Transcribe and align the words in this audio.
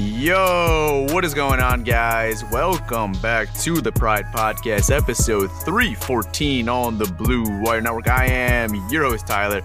Yo, 0.00 1.08
what 1.10 1.24
is 1.24 1.34
going 1.34 1.58
on, 1.58 1.82
guys? 1.82 2.44
Welcome 2.52 3.10
back 3.20 3.52
to 3.62 3.80
the 3.80 3.90
Pride 3.90 4.26
Podcast, 4.26 4.96
episode 4.96 5.48
314 5.64 6.68
on 6.68 6.98
the 6.98 7.06
Blue 7.06 7.42
Wire 7.62 7.80
Network. 7.80 8.06
I 8.06 8.26
am 8.26 8.76
your 8.90 9.02
host, 9.06 9.26
Tyler, 9.26 9.60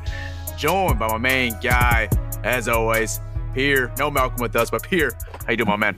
joined 0.58 0.98
by 0.98 1.08
my 1.08 1.20
main 1.20 1.54
guy, 1.62 2.10
as 2.44 2.68
always, 2.68 3.20
Pierre. 3.54 3.94
No 4.00 4.10
Malcolm 4.10 4.42
with 4.42 4.56
us, 4.56 4.72
but 4.72 4.82
Pierre, 4.82 5.12
how 5.46 5.52
you 5.52 5.58
doing, 5.58 5.70
my 5.70 5.76
man? 5.76 5.96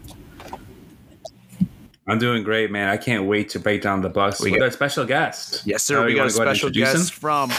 I'm 2.05 2.19
doing 2.19 2.43
great, 2.43 2.71
man. 2.71 2.89
I 2.89 2.97
can't 2.97 3.23
wait 3.27 3.47
to 3.51 3.59
break 3.59 3.83
down 3.83 4.01
the 4.01 4.09
Bucs 4.09 4.43
We 4.43 4.51
with 4.51 4.59
got- 4.59 4.65
our 4.65 4.71
special 4.71 5.05
guest. 5.05 5.65
Yes, 5.65 5.81
sir. 5.81 6.03
Uh, 6.03 6.07
we 6.07 6.13
got 6.13 6.23
a 6.27 6.37
go 6.37 6.43
special 6.43 6.69
guest 6.71 6.95
him? 6.97 7.01
from 7.05 7.51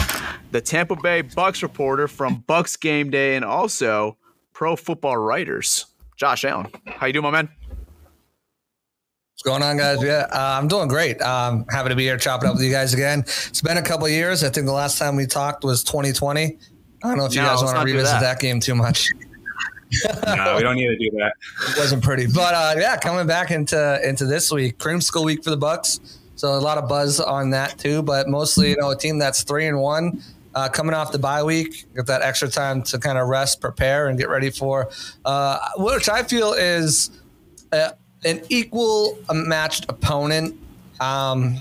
the 0.50 0.60
Tampa 0.60 0.96
Bay 0.96 1.22
Bucs 1.22 1.62
reporter 1.62 2.06
from 2.06 2.44
Bucs 2.46 2.78
Game 2.78 3.08
Day 3.08 3.34
and 3.34 3.46
also 3.46 4.18
Pro 4.52 4.76
Football 4.76 5.16
Writers, 5.16 5.86
Josh 6.16 6.44
Allen. 6.44 6.68
How 6.86 7.06
you 7.06 7.12
doing, 7.12 7.24
my 7.24 7.30
man? 7.30 7.48
What's 9.34 9.42
going 9.44 9.62
on, 9.62 9.76
guys? 9.76 10.02
Yeah, 10.02 10.26
uh, 10.32 10.56
I'm 10.58 10.66
doing 10.66 10.88
great. 10.88 11.20
Um, 11.20 11.66
happy 11.70 11.90
to 11.90 11.94
be 11.94 12.04
here 12.04 12.16
chopping 12.16 12.48
up 12.48 12.54
with 12.56 12.64
you 12.64 12.70
guys 12.72 12.94
again. 12.94 13.20
It's 13.20 13.60
been 13.60 13.76
a 13.76 13.82
couple 13.82 14.06
of 14.06 14.12
years. 14.12 14.42
I 14.42 14.48
think 14.48 14.66
the 14.66 14.72
last 14.72 14.98
time 14.98 15.14
we 15.14 15.26
talked 15.26 15.62
was 15.62 15.84
2020. 15.84 16.42
I 17.04 17.08
don't 17.08 17.18
know 17.18 17.26
if 17.26 17.34
you 17.34 17.42
No, 17.42 17.48
guys 17.48 17.62
want 17.62 17.76
to 17.78 17.84
revisit 17.84 18.06
that. 18.06 18.20
that. 18.20 18.40
game 18.40 18.60
too 18.60 18.74
much. 18.74 19.10
No, 20.26 20.56
we 20.56 20.62
don't 20.64 20.74
need 20.74 20.88
to 20.88 20.96
do 20.98 21.10
that. 21.16 21.34
It 21.70 21.78
wasn't 21.78 22.02
pretty, 22.02 22.26
but 22.26 22.54
uh, 22.54 22.74
yeah, 22.76 22.96
coming 22.96 23.24
back 23.24 23.52
into 23.52 24.00
into 24.06 24.24
this 24.26 24.50
week, 24.50 24.82
school 25.00 25.22
week 25.22 25.44
for 25.44 25.50
the 25.50 25.56
Bucs. 25.56 26.00
So 26.34 26.54
a 26.54 26.58
lot 26.58 26.76
of 26.76 26.88
buzz 26.88 27.20
on 27.20 27.50
that 27.50 27.78
too, 27.78 28.02
but 28.02 28.28
mostly 28.28 28.70
you 28.70 28.76
know 28.76 28.90
a 28.90 28.96
team 28.96 29.20
that's 29.20 29.44
three 29.44 29.68
and 29.68 29.78
one. 29.78 30.20
Uh, 30.56 30.70
coming 30.70 30.94
off 30.94 31.12
the 31.12 31.18
bye 31.18 31.42
week, 31.42 31.84
get 31.94 32.06
that 32.06 32.22
extra 32.22 32.48
time 32.48 32.82
to 32.82 32.98
kind 32.98 33.18
of 33.18 33.28
rest, 33.28 33.60
prepare, 33.60 34.08
and 34.08 34.18
get 34.18 34.30
ready 34.30 34.48
for 34.48 34.88
uh, 35.26 35.58
which 35.76 36.08
I 36.08 36.22
feel 36.22 36.54
is 36.54 37.10
uh, 37.72 37.90
an 38.24 38.40
equal 38.48 39.18
matched 39.30 39.84
opponent. 39.90 40.58
Um, 40.98 41.58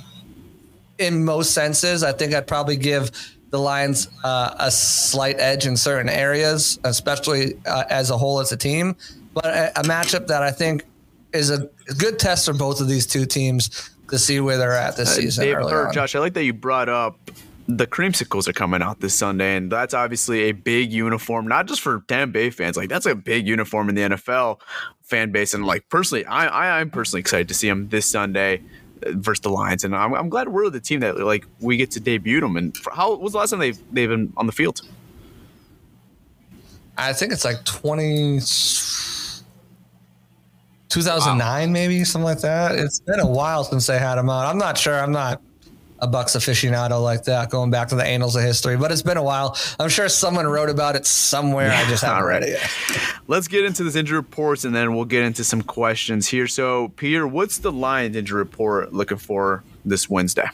in 0.98 1.26
most 1.26 1.54
senses, 1.54 2.04
I 2.04 2.14
think 2.14 2.34
I'd 2.34 2.48
probably 2.48 2.78
give 2.78 3.12
the 3.50 3.60
Lions 3.60 4.08
uh, 4.24 4.56
a 4.60 4.72
slight 4.72 5.42
edge 5.42 5.66
in 5.68 5.76
certain 5.76 6.08
areas, 6.08 6.80
especially 6.86 7.56
uh, 7.66 7.84
as 7.90 8.12
a 8.12 8.18
whole 8.18 8.40
as 8.40 8.54
a 8.54 8.58
team. 8.58 8.96
But 9.34 9.48
a, 9.48 9.80
a 9.82 9.84
matchup 9.84 10.28
that 10.28 10.42
I 10.42 10.52
think 10.52 10.86
is 11.34 11.50
a 11.50 11.70
good 11.98 12.18
test 12.18 12.46
for 12.46 12.54
both 12.54 12.80
of 12.80 12.88
these 12.88 13.06
two 13.06 13.26
teams 13.26 13.90
to 14.10 14.18
see 14.18 14.40
where 14.40 14.58
they're 14.58 14.72
at 14.72 14.96
this 14.96 15.14
season. 15.14 15.44
Uh, 15.44 15.46
Dave, 15.46 15.68
or 15.68 15.88
on. 15.88 15.94
Josh, 15.94 16.16
I 16.16 16.20
like 16.20 16.34
that 16.36 16.46
you 16.46 16.54
brought 16.54 16.88
up 16.88 17.20
the 17.68 17.88
creamsicles 17.88 18.48
are 18.48 18.54
coming 18.54 18.82
out 18.82 19.00
this 19.00 19.16
Sunday, 19.16 19.58
and 19.58 19.72
that's 19.72 19.94
obviously 19.94 20.44
a 20.44 20.52
big 20.52 20.94
uniform, 20.94 21.48
not 21.48 21.68
just 21.68 21.82
for 21.82 22.04
Tampa 22.08 22.34
Bay 22.34 22.50
fans. 22.50 22.78
Like 22.78 22.90
that's 22.90 23.06
a 23.06 23.16
big 23.16 23.48
uniform 23.48 23.90
in 23.90 23.96
the 23.96 24.02
NFL 24.02 24.60
fan 25.02 25.32
base, 25.32 25.54
and 25.54 25.66
like 25.66 25.90
personally, 25.90 26.26
I, 26.26 26.48
I 26.48 26.80
I'm 26.80 26.90
personally 26.90 27.22
excited 27.22 27.48
to 27.48 27.54
see 27.54 27.68
them 27.68 27.90
this 27.90 28.06
Sunday 28.06 28.62
uh, 29.06 29.12
versus 29.14 29.42
the 29.42 29.50
Lions, 29.50 29.84
and 29.84 29.96
I'm, 29.96 30.14
I'm 30.14 30.30
glad 30.30 30.50
we're 30.50 30.70
the 30.70 30.80
team 30.80 31.00
that 31.00 31.18
like 31.20 31.46
we 31.60 31.78
get 31.78 31.92
to 31.92 32.00
debut 32.00 32.40
them. 32.40 32.56
And 32.56 32.78
how 32.94 33.16
was 33.16 33.32
the 33.32 33.40
last 33.40 33.50
time 33.50 33.60
they've 33.60 33.80
they've 33.92 34.10
been 34.10 34.32
on 34.38 34.46
the 34.46 34.52
field? 34.54 34.82
I 36.98 37.12
think 37.12 37.34
it's 37.34 37.44
like 37.44 37.66
20, 37.66 38.40
2009, 40.88 41.72
maybe 41.74 42.04
something 42.06 42.24
like 42.24 42.40
that. 42.40 42.76
It's 42.76 43.02
been 43.02 43.20
a 43.20 43.28
while 43.28 43.66
since 43.66 43.86
they 43.88 44.00
had 44.00 44.16
them 44.16 44.30
out. 44.30 44.46
I'm 44.46 44.58
not 44.58 44.78
sure. 44.78 44.98
I'm 44.98 45.12
not 45.12 45.42
a 46.00 46.08
Bucs 46.08 46.36
aficionado 46.36 47.02
like 47.02 47.24
that, 47.24 47.50
going 47.50 47.72
back 47.72 47.88
to 47.90 47.96
the 47.96 48.04
annals 48.04 48.36
of 48.36 48.44
history, 48.44 48.78
but 48.78 48.92
it's 48.92 49.02
been 49.02 49.18
a 49.18 49.24
while. 49.24 49.58
I'm 49.80 49.90
sure 49.90 50.10
someone 50.10 50.46
wrote 50.46 50.70
about 50.70 50.96
it 50.96 51.06
somewhere. 51.06 51.72
I 51.72 51.88
just 51.90 52.04
haven't 52.06 52.26
read 52.26 52.44
it 52.44 52.50
yet. 52.50 52.70
Let's 53.28 53.48
get 53.48 53.66
into 53.66 53.84
this 53.84 53.96
injury 53.96 54.18
reports, 54.18 54.66
and 54.66 54.76
then 54.76 54.96
we'll 54.96 55.06
get 55.06 55.24
into 55.24 55.44
some 55.44 55.62
questions 55.62 56.28
here. 56.28 56.48
So, 56.48 56.90
Peter, 56.90 57.28
what's 57.28 57.60
the 57.60 57.72
Lions 57.72 58.16
injury 58.16 58.40
report 58.40 58.94
looking 58.94 59.18
for 59.18 59.64
this 59.86 60.10
Wednesday? 60.10 60.50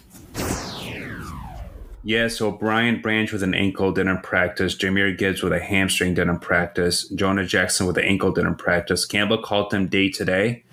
Yeah, 2.03 2.29
so 2.29 2.52
Brian 2.52 3.00
Branch 3.00 3.31
with 3.31 3.44
an 3.44 3.53
ankle 3.53 3.91
didn't 3.91 4.23
practice. 4.23 4.75
Jahmyr 4.75 5.16
Gibbs 5.16 5.44
with 5.44 5.53
a 5.53 5.59
hamstring 5.59 6.16
didn't 6.16 6.40
practice. 6.40 7.08
Jonah 7.09 7.46
Jackson 7.46 7.85
with 7.85 7.97
an 7.97 8.06
ankle 8.06 8.31
didn't 8.31 8.56
practice. 8.56 9.06
Campbell 9.06 9.41
called 9.41 9.72
him 9.72 9.88
day 9.88 10.09
today. 10.09 10.63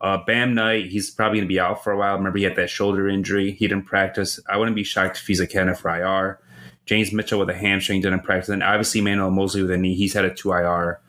Uh, 0.00 0.18
Bam 0.24 0.54
Knight, 0.54 0.86
he's 0.86 1.10
probably 1.10 1.38
going 1.38 1.48
to 1.48 1.52
be 1.52 1.58
out 1.58 1.82
for 1.82 1.92
a 1.92 1.98
while. 1.98 2.16
Remember, 2.16 2.38
he 2.38 2.44
had 2.44 2.56
that 2.56 2.70
shoulder 2.70 3.08
injury. 3.08 3.52
He 3.52 3.66
didn't 3.66 3.86
practice. 3.86 4.38
I 4.48 4.56
wouldn't 4.56 4.76
be 4.76 4.84
shocked 4.84 5.18
if 5.18 5.26
he's 5.26 5.40
a 5.40 5.46
candidate 5.46 5.80
for 5.80 5.94
IR. 5.94 6.38
James 6.86 7.12
Mitchell 7.12 7.38
with 7.38 7.50
a 7.50 7.54
hamstring 7.54 8.00
didn't 8.00 8.22
practice. 8.22 8.48
And 8.48 8.62
obviously, 8.62 9.00
Emmanuel 9.00 9.30
Moseley 9.30 9.62
with 9.62 9.70
a 9.72 9.76
knee, 9.76 9.94
he's 9.94 10.14
had 10.14 10.24
a 10.24 10.32
2 10.32 10.52
IR. 10.52 11.00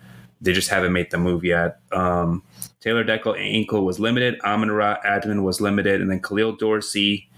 They 0.42 0.54
just 0.54 0.70
haven't 0.70 0.92
made 0.92 1.12
the 1.12 1.18
move 1.18 1.44
yet. 1.44 1.80
Um, 1.92 2.44
Taylor 2.80 3.04
Decker 3.04 3.36
ankle 3.38 3.86
was 3.86 4.00
limited. 4.00 4.40
Amon 4.42 4.72
Ra 4.72 4.98
Admin 5.06 5.44
was 5.44 5.62
limited. 5.62 6.02
And 6.02 6.10
then 6.10 6.22
Khalil 6.22 6.54
Dorsey, 6.54 7.30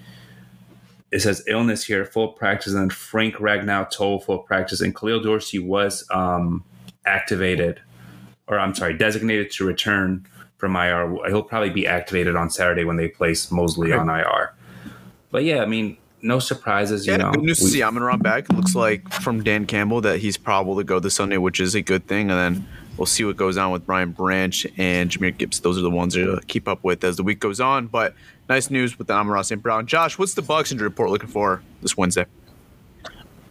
it 1.12 1.20
says 1.20 1.44
illness 1.48 1.84
here, 1.84 2.06
full 2.06 2.30
practice. 2.30 2.74
And 2.74 2.82
then 2.82 2.90
Frank 2.90 3.36
Ragnow 3.36 3.90
told 3.90 4.24
full 4.24 4.40
practice. 4.40 4.82
And 4.82 4.96
Khalil 4.96 5.22
Dorsey 5.22 5.60
was 5.60 6.08
um, 6.12 6.64
activated, 7.06 7.82
or 8.48 8.58
I'm 8.60 8.74
sorry, 8.74 8.98
designated 8.98 9.52
to 9.52 9.66
return 9.66 10.26
from 10.62 10.76
IR. 10.78 11.18
He'll 11.28 11.42
probably 11.44 11.72
be 11.72 11.86
activated 11.88 12.36
on 12.38 12.50
Saturday 12.52 12.86
when 12.86 12.96
they 12.96 13.08
place 13.10 13.52
Moseley 13.52 13.92
on 13.92 14.08
IR. 14.10 14.54
But 15.32 15.44
yeah, 15.44 15.64
I 15.64 15.66
mean, 15.66 15.98
no 16.22 16.38
surprises. 16.40 17.06
You 17.08 17.14
Yeah, 17.14 17.18
know, 17.18 17.32
good 17.32 17.42
news 17.44 17.58
to 17.58 17.66
We- 17.66 17.72
see 17.72 17.84
Amon 17.84 18.04
Ra 18.04 18.16
back. 18.16 18.46
It 18.50 18.56
looks 18.56 18.76
like 18.76 19.12
from 19.12 19.44
Dan 19.44 19.66
Campbell 19.66 20.02
that 20.02 20.20
he's 20.20 20.38
probable 20.38 20.78
to 20.78 20.84
go 20.84 21.00
this 21.00 21.16
Sunday, 21.16 21.38
which 21.38 21.60
is 21.60 21.74
a 21.74 21.82
good 21.82 22.06
thing. 22.08 22.30
And 22.30 22.40
then 22.40 22.68
we'll 22.96 23.08
see 23.08 23.24
what 23.26 23.38
goes 23.38 23.58
on 23.58 23.72
with 23.72 23.88
Brian 23.88 24.12
Branch 24.12 24.68
and 24.78 25.10
Jahmyr 25.10 25.36
Gibbs. 25.36 25.60
Those 25.62 25.80
are 25.80 25.82
the 25.82 25.90
ones 25.90 26.14
to 26.14 26.40
keep 26.48 26.68
up 26.68 26.84
with 26.84 27.04
as 27.04 27.18
the 27.18 27.24
week 27.24 27.40
goes 27.40 27.60
on. 27.60 27.88
But 27.88 28.14
nice 28.48 28.70
news 28.70 29.00
with 29.00 29.08
the 29.08 29.14
Amon 29.14 29.34
Ra 29.34 29.42
St. 29.42 29.62
Brown. 29.64 29.88
Josh, 29.88 30.20
what's 30.20 30.36
the 30.36 30.44
Bucs 30.44 30.72
injury 30.72 30.88
report 30.88 31.10
looking 31.10 31.30
for 31.30 31.64
this 31.82 31.98
Wednesday? 31.98 32.26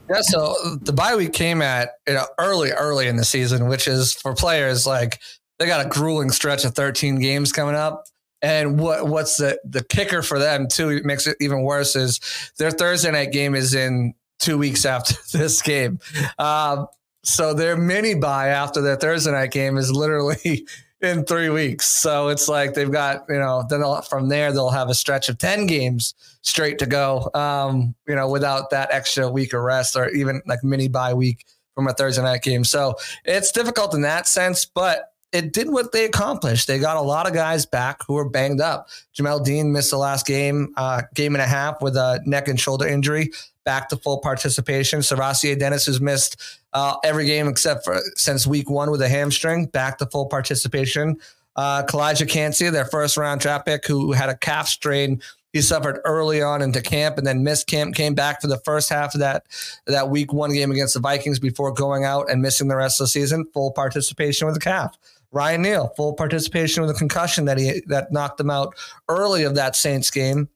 Yeah, 0.08 0.20
so 0.22 0.56
the 0.82 0.92
bye 0.92 1.14
week 1.16 1.32
came 1.32 1.62
at 1.62 1.90
you 2.06 2.14
know 2.14 2.26
early, 2.38 2.70
early 2.72 3.06
in 3.08 3.16
the 3.16 3.24
season, 3.24 3.68
which 3.68 3.86
is 3.86 4.12
for 4.12 4.34
players 4.34 4.84
like 4.86 5.20
they 5.60 5.66
got 5.66 5.84
a 5.84 5.88
grueling 5.88 6.30
stretch 6.30 6.64
of 6.64 6.74
13 6.74 7.20
games 7.20 7.52
coming 7.52 7.76
up. 7.76 8.06
And 8.42 8.80
what 8.80 9.06
what's 9.06 9.36
the 9.36 9.60
the 9.64 9.84
kicker 9.84 10.22
for 10.22 10.38
them 10.38 10.66
too 10.66 11.02
makes 11.04 11.26
it 11.26 11.36
even 11.40 11.62
worse 11.62 11.94
is 11.94 12.20
their 12.56 12.70
Thursday 12.70 13.10
night 13.10 13.32
game 13.32 13.54
is 13.54 13.74
in 13.74 14.14
two 14.38 14.56
weeks 14.56 14.84
after 14.86 15.14
this 15.36 15.60
game. 15.60 16.00
Uh, 16.38 16.86
so 17.22 17.52
their 17.52 17.76
mini 17.76 18.14
bye 18.14 18.48
after 18.48 18.80
their 18.80 18.96
Thursday 18.96 19.30
night 19.30 19.50
game 19.50 19.76
is 19.76 19.92
literally 19.92 20.66
in 21.02 21.24
three 21.24 21.50
weeks. 21.50 21.86
So 21.86 22.28
it's 22.28 22.48
like 22.48 22.72
they've 22.72 22.90
got, 22.90 23.26
you 23.28 23.38
know, 23.38 23.62
then 23.68 23.82
from 24.08 24.30
there, 24.30 24.52
they'll 24.52 24.70
have 24.70 24.88
a 24.88 24.94
stretch 24.94 25.28
of 25.28 25.36
10 25.36 25.66
games 25.66 26.14
straight 26.40 26.78
to 26.78 26.86
go, 26.86 27.30
um, 27.34 27.94
you 28.08 28.14
know, 28.14 28.28
without 28.28 28.70
that 28.70 28.88
extra 28.90 29.28
week 29.30 29.52
of 29.52 29.60
rest 29.60 29.96
or 29.96 30.08
even 30.10 30.40
like 30.46 30.64
mini 30.64 30.88
bye 30.88 31.12
week 31.12 31.44
from 31.74 31.86
a 31.88 31.92
Thursday 31.92 32.22
night 32.22 32.42
game. 32.42 32.64
So 32.64 32.96
it's 33.24 33.52
difficult 33.52 33.94
in 33.94 34.00
that 34.02 34.26
sense, 34.26 34.64
but 34.64 35.09
it 35.32 35.52
did 35.52 35.70
what 35.70 35.92
they 35.92 36.04
accomplished. 36.04 36.66
They 36.66 36.78
got 36.78 36.96
a 36.96 37.02
lot 37.02 37.26
of 37.26 37.34
guys 37.34 37.66
back 37.66 38.02
who 38.06 38.14
were 38.14 38.28
banged 38.28 38.60
up. 38.60 38.88
Jamel 39.16 39.44
Dean 39.44 39.72
missed 39.72 39.90
the 39.90 39.96
last 39.96 40.26
game, 40.26 40.72
uh, 40.76 41.02
game 41.14 41.34
and 41.34 41.42
a 41.42 41.46
half 41.46 41.80
with 41.80 41.96
a 41.96 42.20
neck 42.26 42.48
and 42.48 42.58
shoulder 42.58 42.86
injury, 42.86 43.30
back 43.64 43.88
to 43.90 43.96
full 43.96 44.18
participation. 44.18 45.00
SirVocea 45.00 45.58
Dennis, 45.58 45.86
who's 45.86 46.00
missed 46.00 46.60
uh, 46.72 46.96
every 47.04 47.26
game 47.26 47.46
except 47.48 47.84
for 47.84 48.00
since 48.16 48.46
week 48.46 48.68
one 48.68 48.90
with 48.90 49.02
a 49.02 49.08
hamstring, 49.08 49.66
back 49.66 49.98
to 49.98 50.06
full 50.06 50.26
participation. 50.26 51.16
Uh, 51.56 51.82
Kancey, 51.84 52.70
their 52.70 52.86
first 52.86 53.16
round 53.16 53.40
draft 53.40 53.66
pick, 53.66 53.86
who 53.86 54.12
had 54.12 54.30
a 54.30 54.36
calf 54.36 54.68
strain. 54.68 55.20
He 55.52 55.60
suffered 55.60 56.00
early 56.04 56.40
on 56.40 56.62
into 56.62 56.80
camp 56.80 57.18
and 57.18 57.26
then 57.26 57.42
missed 57.42 57.66
camp, 57.66 57.96
came 57.96 58.14
back 58.14 58.40
for 58.40 58.46
the 58.46 58.58
first 58.58 58.88
half 58.88 59.14
of 59.14 59.20
that, 59.20 59.44
that 59.86 60.08
week 60.08 60.32
one 60.32 60.52
game 60.52 60.70
against 60.70 60.94
the 60.94 61.00
Vikings 61.00 61.40
before 61.40 61.72
going 61.72 62.04
out 62.04 62.30
and 62.30 62.40
missing 62.40 62.68
the 62.68 62.76
rest 62.76 63.00
of 63.00 63.04
the 63.04 63.08
season. 63.08 63.44
Full 63.52 63.72
participation 63.72 64.46
with 64.46 64.56
a 64.56 64.60
calf. 64.60 64.96
Ryan 65.32 65.62
Neal, 65.62 65.92
full 65.96 66.14
participation 66.14 66.82
with 66.82 66.90
a 66.90 66.98
concussion 66.98 67.44
that 67.44 67.58
he 67.58 67.82
that 67.86 68.12
knocked 68.12 68.40
him 68.40 68.50
out 68.50 68.74
early 69.08 69.44
of 69.44 69.54
that 69.54 69.76
Saints 69.76 70.10
game. 70.10 70.48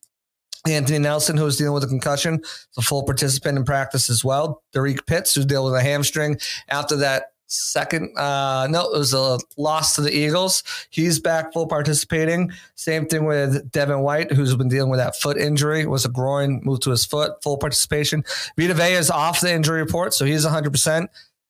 Anthony 0.67 0.99
Nelson, 0.99 1.37
who 1.37 1.45
was 1.45 1.59
dealing 1.59 1.75
with 1.75 1.85
a 1.85 1.89
concussion, 1.89 2.43
a 2.79 2.83
full 2.83 3.03
participant 3.05 3.59
in 3.59 3.65
practice 3.65 4.09
as 4.09 4.25
well. 4.25 4.63
Derek 4.73 5.05
Pitts, 5.07 5.35
who's 5.35 5.45
dealing 5.45 5.73
with 5.73 5.81
a 5.81 5.85
hamstring. 5.85 6.39
After 6.69 6.97
that 6.97 7.35
second 7.47 8.17
uh 8.17 8.67
no 8.69 8.91
it 8.91 8.99
was 8.99 9.13
a 9.13 9.39
loss 9.57 9.95
to 9.95 10.01
the 10.01 10.15
eagles. 10.15 10.63
He's 10.91 11.21
back 11.21 11.53
full 11.53 11.67
participating. 11.67 12.51
Same 12.75 13.07
thing 13.07 13.25
with 13.25 13.71
devin 13.71 14.01
white 14.01 14.33
who's 14.33 14.57
been 14.57 14.69
dealing 14.69 14.91
with 14.91 14.99
that 14.99 15.17
foot 15.17 15.37
injury. 15.37 15.87
Was 15.87 16.05
a 16.05 16.09
groin 16.09 16.61
moved 16.65 16.83
to 16.85 16.91
his 16.91 17.05
foot. 17.05 17.43
Full 17.43 17.59
participation. 17.59 18.25
Vita 18.59 18.75
vea 18.75 18.95
is 18.95 19.11
off 19.11 19.41
the 19.41 19.53
injury 19.53 19.81
report 19.81 20.15
so 20.15 20.25
he's 20.25 20.47
100% 20.47 21.09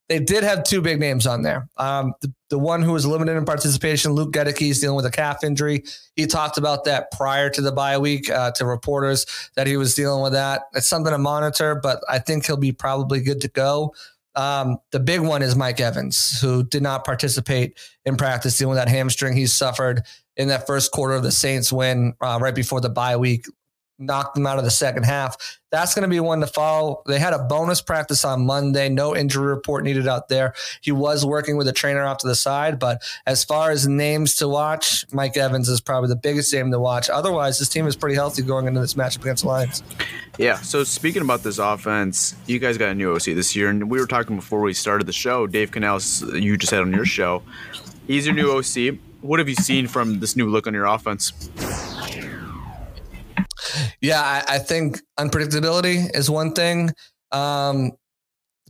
they 0.08 0.18
did 0.18 0.44
have 0.44 0.64
two 0.64 0.82
big 0.82 1.00
names 1.00 1.26
on 1.26 1.42
there. 1.42 1.68
Um, 1.76 2.12
the, 2.20 2.32
the 2.50 2.58
one 2.58 2.82
who 2.82 2.92
was 2.92 3.06
limited 3.06 3.36
in 3.36 3.44
participation, 3.44 4.12
Luke 4.12 4.32
Goedeke, 4.32 4.70
is 4.70 4.80
dealing 4.80 4.96
with 4.96 5.06
a 5.06 5.10
calf 5.10 5.42
injury. 5.42 5.84
He 6.14 6.26
talked 6.26 6.58
about 6.58 6.84
that 6.84 7.10
prior 7.10 7.48
to 7.50 7.62
the 7.62 7.72
bye 7.72 7.96
week 7.98 8.30
uh, 8.30 8.50
to 8.52 8.66
reporters 8.66 9.26
that 9.56 9.66
he 9.66 9.76
was 9.76 9.94
dealing 9.94 10.22
with 10.22 10.32
that. 10.32 10.62
It's 10.74 10.86
something 10.86 11.12
to 11.12 11.18
monitor, 11.18 11.74
but 11.74 12.00
I 12.08 12.18
think 12.18 12.46
he'll 12.46 12.56
be 12.56 12.72
probably 12.72 13.20
good 13.20 13.40
to 13.42 13.48
go. 13.48 13.94
Um, 14.36 14.78
the 14.90 15.00
big 15.00 15.20
one 15.20 15.42
is 15.42 15.56
Mike 15.56 15.80
Evans, 15.80 16.40
who 16.40 16.64
did 16.64 16.82
not 16.82 17.04
participate 17.04 17.78
in 18.04 18.16
practice 18.16 18.58
dealing 18.58 18.70
with 18.70 18.78
that 18.84 18.88
hamstring 18.88 19.36
he 19.36 19.46
suffered 19.46 20.02
in 20.36 20.48
that 20.48 20.66
first 20.66 20.92
quarter 20.92 21.14
of 21.14 21.22
the 21.22 21.30
Saints 21.32 21.72
win 21.72 22.14
uh, 22.20 22.38
right 22.42 22.54
before 22.54 22.80
the 22.80 22.90
bye 22.90 23.16
week 23.16 23.46
knocked 24.04 24.34
them 24.34 24.46
out 24.46 24.58
of 24.58 24.64
the 24.64 24.70
second 24.70 25.04
half. 25.04 25.58
That's 25.70 25.92
going 25.92 26.04
to 26.04 26.08
be 26.08 26.20
one 26.20 26.40
to 26.40 26.46
follow. 26.46 27.02
They 27.06 27.18
had 27.18 27.32
a 27.32 27.38
bonus 27.40 27.80
practice 27.80 28.24
on 28.24 28.46
Monday. 28.46 28.88
No 28.88 29.16
injury 29.16 29.46
report 29.46 29.82
needed 29.82 30.06
out 30.06 30.28
there. 30.28 30.54
He 30.80 30.92
was 30.92 31.26
working 31.26 31.56
with 31.56 31.66
a 31.66 31.72
trainer 31.72 32.04
off 32.04 32.18
to 32.18 32.28
the 32.28 32.36
side, 32.36 32.78
but 32.78 33.02
as 33.26 33.42
far 33.42 33.72
as 33.72 33.88
names 33.88 34.36
to 34.36 34.46
watch, 34.46 35.04
Mike 35.12 35.36
Evans 35.36 35.68
is 35.68 35.80
probably 35.80 36.08
the 36.08 36.16
biggest 36.16 36.54
name 36.54 36.70
to 36.70 36.78
watch. 36.78 37.10
Otherwise, 37.10 37.58
this 37.58 37.68
team 37.68 37.88
is 37.88 37.96
pretty 37.96 38.14
healthy 38.14 38.42
going 38.42 38.68
into 38.68 38.78
this 38.78 38.94
matchup 38.94 39.22
against 39.22 39.42
the 39.42 39.48
Lions. 39.48 39.82
Yeah. 40.38 40.58
So 40.58 40.84
speaking 40.84 41.22
about 41.22 41.42
this 41.42 41.58
offense, 41.58 42.36
you 42.46 42.60
guys 42.60 42.78
got 42.78 42.90
a 42.90 42.94
new 42.94 43.12
OC 43.12 43.24
this 43.24 43.56
year, 43.56 43.68
and 43.68 43.90
we 43.90 43.98
were 43.98 44.06
talking 44.06 44.36
before 44.36 44.60
we 44.60 44.74
started 44.74 45.06
the 45.06 45.12
show. 45.12 45.48
Dave 45.48 45.72
Canales, 45.72 46.22
you 46.34 46.56
just 46.56 46.70
had 46.70 46.82
on 46.82 46.92
your 46.92 47.04
show. 47.04 47.42
He's 48.06 48.26
your 48.26 48.34
new 48.34 48.52
OC. 48.52 48.98
What 49.22 49.38
have 49.40 49.48
you 49.48 49.54
seen 49.54 49.88
from 49.88 50.20
this 50.20 50.36
new 50.36 50.48
look 50.48 50.66
on 50.66 50.74
your 50.74 50.84
offense? 50.84 51.32
Yeah, 54.00 54.20
I, 54.20 54.56
I 54.56 54.58
think 54.58 55.00
unpredictability 55.18 56.14
is 56.14 56.30
one 56.30 56.52
thing. 56.52 56.90
Um, 57.32 57.92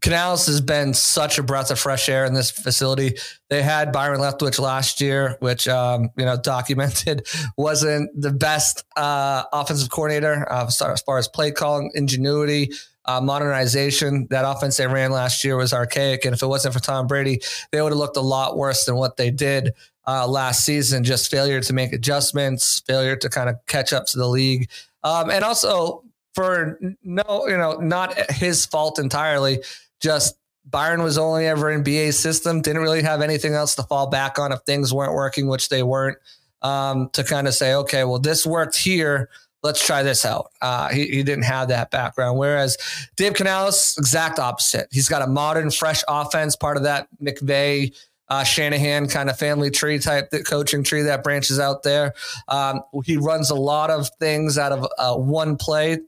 Canales 0.05 0.45
has 0.47 0.61
been 0.61 0.93
such 0.93 1.39
a 1.39 1.43
breath 1.43 1.71
of 1.71 1.79
fresh 1.79 2.11
air 2.11 2.27
in 2.27 2.35
this 2.35 2.51
facility. 2.51 3.17
They 3.49 3.63
had 3.63 3.91
Byron 3.91 4.21
Leftwich 4.21 4.59
last 4.61 5.01
year, 5.01 5.39
which 5.41 5.67
um, 5.67 6.11
you 6.19 6.27
know 6.27 6.37
documented 6.43 7.27
wasn't 7.57 8.11
the 8.21 8.31
best 8.31 8.85
uh, 8.97 9.45
offensive 9.51 9.91
coordinator 9.91 10.47
uh, 10.53 10.67
as 10.67 11.01
far 11.03 11.17
as 11.17 11.29
play 11.29 11.53
calling, 11.53 11.91
ingenuity, 11.95 12.71
uh, 13.07 13.23
modernization. 13.23 14.27
That 14.29 14.45
offense 14.47 14.77
they 14.77 14.87
ran 14.87 15.11
last 15.11 15.43
year 15.43 15.57
was 15.57 15.73
archaic, 15.73 16.27
and 16.27 16.35
if 16.35 16.43
it 16.43 16.47
wasn't 16.49 16.75
for 16.75 16.81
Tom 16.81 17.07
Brady, 17.07 17.41
they 17.73 17.81
would 17.81 17.93
have 17.93 17.99
looked 17.99 18.19
a 18.19 18.23
lot 18.23 18.59
worse 18.59 18.85
than 18.85 18.97
what 18.97 19.17
they 19.17 19.31
did 19.31 19.73
uh, 20.06 20.27
last 20.27 20.65
season. 20.65 21.05
Just 21.05 21.31
failure 21.31 21.61
to 21.61 21.73
make 21.73 21.93
adjustments, 21.93 22.83
failure 22.87 23.17
to 23.17 23.29
kind 23.29 23.49
of 23.49 23.56
catch 23.67 23.93
up 23.93 24.06
to 24.06 24.19
the 24.19 24.29
league. 24.29 24.69
Um, 25.03 25.31
and 25.31 25.45
also 25.45 26.03
for 26.35 26.79
no, 27.03 27.47
you 27.47 27.56
know, 27.56 27.75
not 27.75 28.31
his 28.31 28.67
fault 28.67 28.99
entirely. 28.99 29.62
Just 30.01 30.37
Byron 30.67 31.03
was 31.03 31.19
only 31.19 31.47
ever 31.47 31.71
in 31.71 31.83
BA 31.83 32.12
system, 32.12 32.62
didn't 32.62 32.83
really 32.83 33.03
have 33.03 33.21
anything 33.21 33.55
else 33.55 33.75
to 33.77 33.83
fall 33.83 34.09
back 34.09 34.39
on 34.39 34.51
if 34.53 34.61
things 34.61 34.93
weren't 34.93 35.12
working, 35.12 35.49
which 35.49 35.69
they 35.69 35.83
weren't. 35.83 36.19
Um, 36.62 37.11
to 37.12 37.23
kind 37.23 37.47
of 37.47 37.53
say, 37.53 37.75
okay, 37.75 38.05
well, 38.05 38.19
this 38.19 38.47
worked 38.47 38.75
here. 38.75 39.29
Let's 39.62 39.85
try 39.85 40.03
this 40.03 40.25
out. 40.25 40.50
Uh, 40.62 40.89
he, 40.89 41.07
he 41.07 41.23
didn't 41.23 41.45
have 41.45 41.69
that 41.69 41.91
background. 41.91 42.39
Whereas 42.39 42.79
Dave 43.17 43.35
Canales, 43.35 43.97
exact 43.99 44.39
opposite. 44.39 44.89
He's 44.91 45.09
got 45.09 45.21
a 45.21 45.27
modern, 45.27 45.71
fresh 45.71 46.03
offense, 46.09 46.57
part 46.57 46.79
of 46.79 46.85
that 46.85 47.09
McVay 47.23 47.95
uh, 48.29 48.44
Shanahan 48.44 49.09
kind 49.09 49.29
of 49.29 49.38
family 49.38 49.71
tree 49.71 49.99
type 49.99 50.31
that 50.31 50.47
coaching 50.47 50.82
tree 50.82 51.03
that 51.03 51.23
branches 51.23 51.59
out 51.59 51.82
there. 51.82 52.15
Um, 52.49 52.82
he 53.05 53.17
runs 53.17 53.50
a 53.50 53.55
lot 53.55 53.91
of 53.91 54.09
things 54.19 54.59
out 54.59 54.73
of 54.73 54.87
uh, 54.99 55.17
one 55.17 55.56
play 55.56 55.99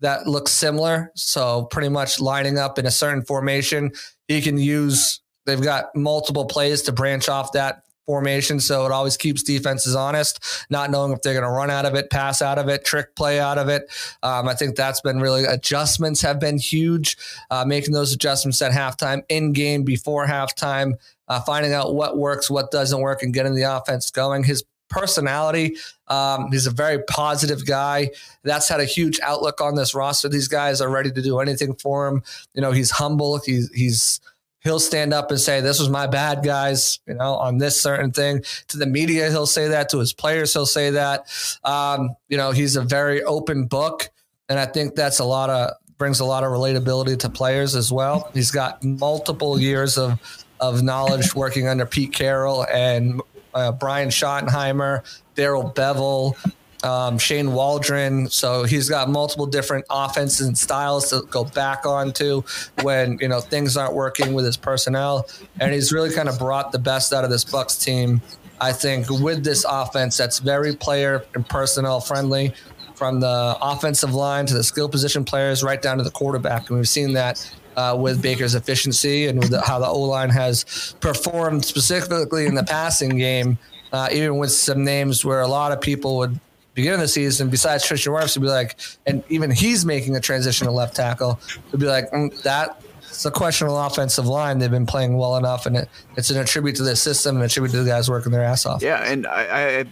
that 0.00 0.26
looks 0.26 0.52
similar. 0.52 1.10
So 1.14 1.64
pretty 1.64 1.88
much 1.88 2.20
lining 2.20 2.58
up 2.58 2.78
in 2.78 2.86
a 2.86 2.90
certain 2.90 3.22
formation. 3.22 3.92
He 4.28 4.42
can 4.42 4.58
use. 4.58 5.20
They've 5.46 5.60
got 5.60 5.94
multiple 5.94 6.46
plays 6.46 6.82
to 6.82 6.92
branch 6.92 7.28
off 7.28 7.52
that 7.52 7.84
formation. 8.06 8.60
So 8.60 8.84
it 8.84 8.92
always 8.92 9.16
keeps 9.16 9.42
defenses 9.42 9.94
honest, 9.94 10.66
not 10.68 10.90
knowing 10.90 11.12
if 11.12 11.22
they're 11.22 11.32
going 11.32 11.44
to 11.44 11.50
run 11.50 11.70
out 11.70 11.86
of 11.86 11.94
it, 11.94 12.10
pass 12.10 12.42
out 12.42 12.58
of 12.58 12.68
it, 12.68 12.84
trick 12.84 13.16
play 13.16 13.40
out 13.40 13.58
of 13.58 13.68
it. 13.68 13.90
Um, 14.22 14.46
I 14.46 14.54
think 14.54 14.76
that's 14.76 15.00
been 15.00 15.20
really 15.20 15.44
adjustments 15.44 16.20
have 16.20 16.38
been 16.38 16.58
huge, 16.58 17.16
uh, 17.50 17.64
making 17.64 17.94
those 17.94 18.12
adjustments 18.12 18.60
at 18.60 18.72
halftime, 18.72 19.22
in 19.28 19.52
game, 19.52 19.84
before 19.84 20.26
halftime, 20.26 20.94
uh, 21.28 21.40
finding 21.40 21.72
out 21.72 21.94
what 21.94 22.18
works, 22.18 22.50
what 22.50 22.70
doesn't 22.70 23.00
work, 23.00 23.22
and 23.22 23.32
getting 23.34 23.54
the 23.54 23.62
offense 23.62 24.10
going. 24.10 24.44
His 24.44 24.64
personality. 24.88 25.76
Um, 26.08 26.50
he's 26.52 26.66
a 26.66 26.70
very 26.70 27.02
positive 27.04 27.66
guy. 27.66 28.10
That's 28.42 28.68
had 28.68 28.80
a 28.80 28.84
huge 28.84 29.18
outlook 29.20 29.60
on 29.60 29.74
this 29.74 29.94
roster. 29.94 30.28
These 30.28 30.48
guys 30.48 30.80
are 30.80 30.90
ready 30.90 31.10
to 31.10 31.22
do 31.22 31.40
anything 31.40 31.74
for 31.74 32.06
him. 32.06 32.22
You 32.54 32.62
know, 32.62 32.72
he's 32.72 32.90
humble. 32.90 33.38
He's 33.38 33.70
he's 33.72 34.20
he'll 34.60 34.80
stand 34.80 35.12
up 35.12 35.30
and 35.30 35.40
say, 35.40 35.60
"This 35.60 35.80
was 35.80 35.88
my 35.88 36.06
bad, 36.06 36.42
guys." 36.44 37.00
You 37.06 37.14
know, 37.14 37.34
on 37.34 37.58
this 37.58 37.80
certain 37.80 38.12
thing. 38.12 38.44
To 38.68 38.78
the 38.78 38.86
media, 38.86 39.30
he'll 39.30 39.46
say 39.46 39.68
that. 39.68 39.88
To 39.90 39.98
his 39.98 40.12
players, 40.12 40.52
he'll 40.52 40.66
say 40.66 40.90
that. 40.90 41.26
Um, 41.64 42.16
you 42.28 42.36
know, 42.36 42.50
he's 42.50 42.76
a 42.76 42.82
very 42.82 43.22
open 43.22 43.66
book, 43.66 44.10
and 44.48 44.58
I 44.58 44.66
think 44.66 44.94
that's 44.94 45.18
a 45.18 45.24
lot 45.24 45.50
of 45.50 45.72
brings 45.96 46.18
a 46.18 46.24
lot 46.24 46.42
of 46.42 46.50
relatability 46.50 47.18
to 47.20 47.30
players 47.30 47.76
as 47.76 47.92
well. 47.92 48.28
He's 48.34 48.50
got 48.50 48.82
multiple 48.82 49.60
years 49.60 49.96
of 49.96 50.43
of 50.60 50.82
knowledge 50.82 51.34
working 51.34 51.68
under 51.68 51.86
Pete 51.86 52.12
Carroll 52.12 52.66
and 52.66 53.20
uh, 53.54 53.72
Brian 53.72 54.08
Schottenheimer, 54.08 55.02
Darrell 55.34 55.72
Bevell, 55.74 56.36
um, 56.84 57.18
Shane 57.18 57.52
Waldron. 57.52 58.28
So 58.28 58.64
he's 58.64 58.88
got 58.88 59.08
multiple 59.08 59.46
different 59.46 59.86
offenses 59.90 60.46
and 60.46 60.56
styles 60.56 61.10
to 61.10 61.22
go 61.30 61.44
back 61.44 61.86
onto 61.86 62.42
when 62.82 63.18
you 63.20 63.28
know 63.28 63.40
things 63.40 63.76
aren't 63.76 63.94
working 63.94 64.34
with 64.34 64.44
his 64.44 64.56
personnel, 64.56 65.26
and 65.60 65.72
he's 65.72 65.92
really 65.92 66.12
kind 66.12 66.28
of 66.28 66.38
brought 66.38 66.72
the 66.72 66.78
best 66.78 67.12
out 67.12 67.24
of 67.24 67.30
this 67.30 67.44
Bucs 67.44 67.82
team. 67.82 68.20
I 68.60 68.72
think 68.72 69.10
with 69.10 69.42
this 69.42 69.64
offense 69.68 70.16
that's 70.16 70.38
very 70.38 70.74
player 70.76 71.24
and 71.34 71.46
personnel 71.48 72.00
friendly, 72.00 72.54
from 72.94 73.20
the 73.20 73.56
offensive 73.60 74.14
line 74.14 74.46
to 74.46 74.54
the 74.54 74.62
skill 74.62 74.88
position 74.88 75.24
players, 75.24 75.62
right 75.62 75.80
down 75.80 75.98
to 75.98 76.04
the 76.04 76.10
quarterback, 76.10 76.68
and 76.68 76.78
we've 76.78 76.88
seen 76.88 77.12
that 77.14 77.54
uh, 77.76 77.96
with 77.98 78.22
Baker's 78.22 78.54
efficiency 78.54 79.26
and 79.26 79.42
the, 79.42 79.60
how 79.60 79.78
the 79.78 79.86
O 79.86 80.00
line 80.00 80.30
has 80.30 80.94
performed 81.00 81.64
specifically 81.64 82.46
in 82.46 82.54
the 82.54 82.64
passing 82.64 83.16
game, 83.16 83.58
uh, 83.92 84.08
even 84.12 84.38
with 84.38 84.52
some 84.52 84.84
names 84.84 85.24
where 85.24 85.40
a 85.40 85.48
lot 85.48 85.72
of 85.72 85.80
people 85.80 86.16
would 86.18 86.40
of 86.76 86.98
the 86.98 87.06
season, 87.06 87.48
besides 87.50 87.86
Tristan 87.86 88.12
Wirfs, 88.12 88.36
would 88.36 88.42
be 88.42 88.48
like, 88.48 88.80
and 89.06 89.22
even 89.28 89.50
he's 89.50 89.84
making 89.84 90.16
a 90.16 90.20
transition 90.20 90.66
to 90.66 90.72
left 90.72 90.96
tackle, 90.96 91.38
would 91.70 91.80
be 91.80 91.86
like, 91.86 92.10
mm, 92.10 92.42
that 92.42 92.82
a 93.24 93.30
questionable 93.30 93.78
offensive 93.78 94.26
line. 94.26 94.58
They've 94.58 94.70
been 94.70 94.86
playing 94.86 95.16
well 95.16 95.36
enough, 95.36 95.66
and 95.66 95.76
it, 95.76 95.88
it's 96.16 96.30
an 96.30 96.38
attribute 96.38 96.76
to 96.76 96.82
the 96.82 96.96
system 96.96 97.36
and 97.36 97.44
a 97.44 97.48
tribute 97.48 97.70
to 97.72 97.82
the 97.82 97.88
guys 97.88 98.10
working 98.10 98.32
their 98.32 98.42
ass 98.42 98.66
off. 98.66 98.82
Yeah, 98.82 99.04
and 99.04 99.26
I, 99.26 99.80
I 99.80 99.86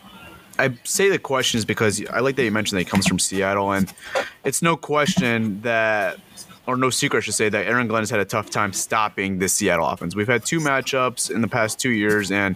I 0.59 0.79
say 0.85 1.09
the 1.09 1.19
question 1.19 1.59
is 1.59 1.65
because 1.65 2.05
I 2.11 2.21
like 2.21 2.37
that 2.37 2.45
you 2.45 2.51
mentioned 2.51 2.79
that 2.79 2.83
he 2.83 2.91
comes 2.91 3.07
from 3.07 3.19
Seattle, 3.19 3.73
and 3.73 3.93
it's 4.45 4.62
no 4.62 4.77
question 4.77 5.61
that, 5.62 6.19
or 6.66 6.76
no 6.76 6.90
secret, 6.90 7.19
I 7.19 7.21
should 7.23 7.35
say, 7.35 7.49
that 7.49 7.66
Aaron 7.66 7.88
Glenn 7.88 8.02
has 8.02 8.11
had 8.11 8.21
a 8.21 8.25
tough 8.25 8.50
time 8.50 8.73
stopping 8.73 9.38
the 9.38 9.49
Seattle 9.49 9.87
offense. 9.87 10.14
We've 10.14 10.28
had 10.28 10.45
two 10.45 10.61
matchups 10.61 11.31
in 11.31 11.40
the 11.40 11.49
past 11.49 11.81
two 11.81 11.90
years, 11.90 12.31
and 12.31 12.54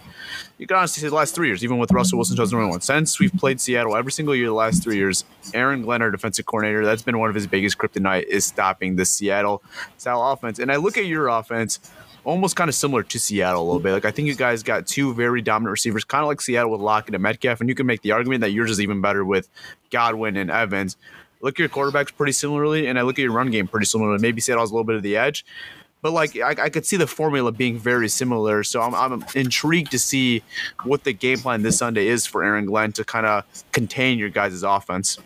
you 0.57 0.65
can 0.65 0.77
honestly 0.77 1.01
say 1.01 1.09
the 1.09 1.15
last 1.15 1.35
three 1.35 1.47
years, 1.47 1.63
even 1.63 1.77
with 1.77 1.91
Russell 1.91 2.17
Wilson 2.17 2.37
2021. 2.37 2.81
Since 2.81 3.19
we've 3.19 3.33
played 3.33 3.59
Seattle 3.59 3.95
every 3.95 4.11
single 4.11 4.35
year 4.35 4.47
the 4.47 4.53
last 4.53 4.81
three 4.81 4.95
years, 4.95 5.25
Aaron 5.53 5.81
Glenn, 5.81 6.01
our 6.01 6.11
defensive 6.11 6.45
coordinator, 6.45 6.85
that's 6.85 7.01
been 7.01 7.19
one 7.19 7.29
of 7.29 7.35
his 7.35 7.47
biggest 7.47 7.77
kryptonite 7.77 8.23
is 8.23 8.45
stopping 8.45 8.95
the 8.95 9.05
Seattle 9.05 9.61
style 9.97 10.23
offense. 10.31 10.59
And 10.59 10.71
I 10.71 10.77
look 10.77 10.97
at 10.97 11.05
your 11.05 11.27
offense 11.27 11.79
almost 12.27 12.57
kind 12.57 12.67
of 12.67 12.75
similar 12.75 13.03
to 13.03 13.19
Seattle 13.19 13.61
a 13.61 13.65
little 13.65 13.79
bit. 13.79 13.93
Like 13.93 14.05
I 14.05 14.11
think 14.11 14.27
you 14.27 14.35
guys 14.35 14.61
got 14.61 14.85
two 14.85 15.13
very 15.13 15.41
dominant 15.41 15.71
receivers, 15.71 16.03
kind 16.03 16.23
of 16.23 16.27
like 16.27 16.41
Seattle 16.41 16.71
with 16.71 16.81
Lockett 16.81 17.15
and 17.15 17.23
Metcalf, 17.23 17.61
and 17.61 17.69
you 17.69 17.75
can 17.75 17.85
make 17.85 18.01
the 18.01 18.11
argument 18.11 18.41
that 18.41 18.51
yours 18.51 18.69
is 18.69 18.81
even 18.81 18.99
better 18.99 19.23
with 19.23 19.47
Godwin 19.91 20.35
and 20.35 20.51
Evans. 20.51 20.97
Look 21.41 21.55
at 21.55 21.59
your 21.59 21.69
quarterbacks 21.69 22.15
pretty 22.15 22.31
similarly, 22.31 22.87
and 22.87 22.97
I 22.97 23.03
look 23.03 23.19
at 23.19 23.21
your 23.21 23.31
run 23.31 23.51
game 23.51 23.67
pretty 23.67 23.85
similarly. 23.85 24.19
Maybe 24.19 24.41
Seattle's 24.41 24.71
a 24.71 24.73
little 24.73 24.85
bit 24.85 24.95
of 24.95 25.03
the 25.03 25.17
edge, 25.17 25.45
but 26.01 26.11
like 26.11 26.37
I, 26.37 26.49
I, 26.49 26.69
could 26.69 26.85
see 26.85 26.97
the 26.97 27.07
formula 27.07 27.51
being 27.51 27.77
very 27.77 28.09
similar. 28.09 28.63
So 28.63 28.81
I'm, 28.81 28.95
I'm 28.95 29.25
intrigued 29.35 29.91
to 29.91 29.99
see 29.99 30.43
what 30.83 31.03
the 31.03 31.13
game 31.13 31.39
plan 31.39 31.61
this 31.61 31.77
Sunday 31.77 32.07
is 32.07 32.25
for 32.25 32.43
Aaron 32.43 32.65
Glenn 32.65 32.91
to 32.93 33.03
kind 33.03 33.25
of 33.25 33.43
contain 33.71 34.17
your 34.17 34.29
guys' 34.29 34.63
offense. 34.63 35.17